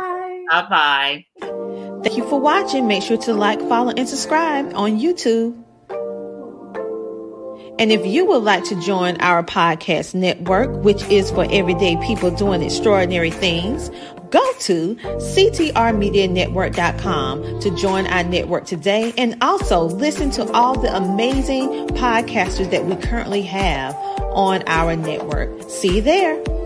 Bye 0.50 0.66
bye. 0.68 1.24
Thank 2.02 2.16
you 2.16 2.28
for 2.28 2.40
watching. 2.40 2.88
Make 2.88 3.04
sure 3.04 3.18
to 3.18 3.34
like, 3.34 3.60
follow, 3.60 3.92
and 3.96 4.08
subscribe 4.08 4.72
on 4.74 4.98
YouTube. 4.98 5.56
And 7.78 7.92
if 7.92 8.04
you 8.04 8.26
would 8.26 8.42
like 8.42 8.64
to 8.64 8.78
join 8.80 9.18
our 9.20 9.42
podcast 9.42 10.14
network, 10.14 10.84
which 10.84 11.02
is 11.04 11.30
for 11.30 11.46
everyday 11.50 11.96
people 12.04 12.30
doing 12.30 12.62
extraordinary 12.62 13.30
things, 13.30 13.90
go 14.30 14.52
to 14.60 14.96
ctrmedianetwork.com 14.96 17.60
to 17.60 17.76
join 17.76 18.06
our 18.08 18.24
network 18.24 18.66
today 18.66 19.14
and 19.16 19.38
also 19.40 19.84
listen 19.84 20.30
to 20.32 20.44
all 20.52 20.78
the 20.78 20.94
amazing 20.94 21.86
podcasters 21.88 22.70
that 22.70 22.84
we 22.84 22.96
currently 22.96 23.40
have 23.42 23.94
on 24.34 24.62
our 24.66 24.94
network. 24.94 25.70
See 25.70 25.96
you 25.96 26.02
there. 26.02 26.59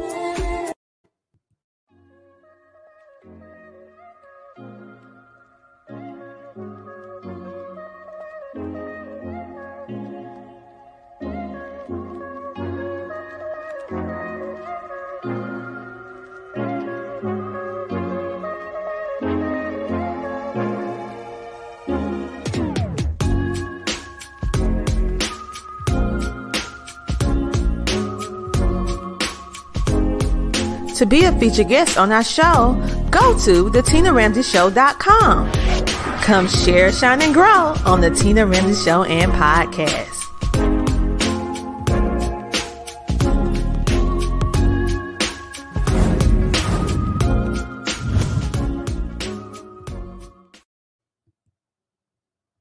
To 30.95 31.07
be 31.07 31.25
a 31.25 31.33
featured 31.39 31.69
guest 31.69 31.99
on 31.99 32.13
our 32.13 32.23
show, 32.23 32.81
go 33.11 33.37
to 33.41 33.65
thetinaramsayshow.com. 33.71 35.51
Come 36.23 36.49
share, 36.49 36.93
shine, 36.93 37.21
and 37.21 37.35
grow 37.35 37.75
on 37.85 38.01
the 38.01 38.11
Tina 38.11 38.47
Ramsay 38.47 38.81
Show 38.85 39.03
and 39.03 39.33
podcast. 39.33 40.24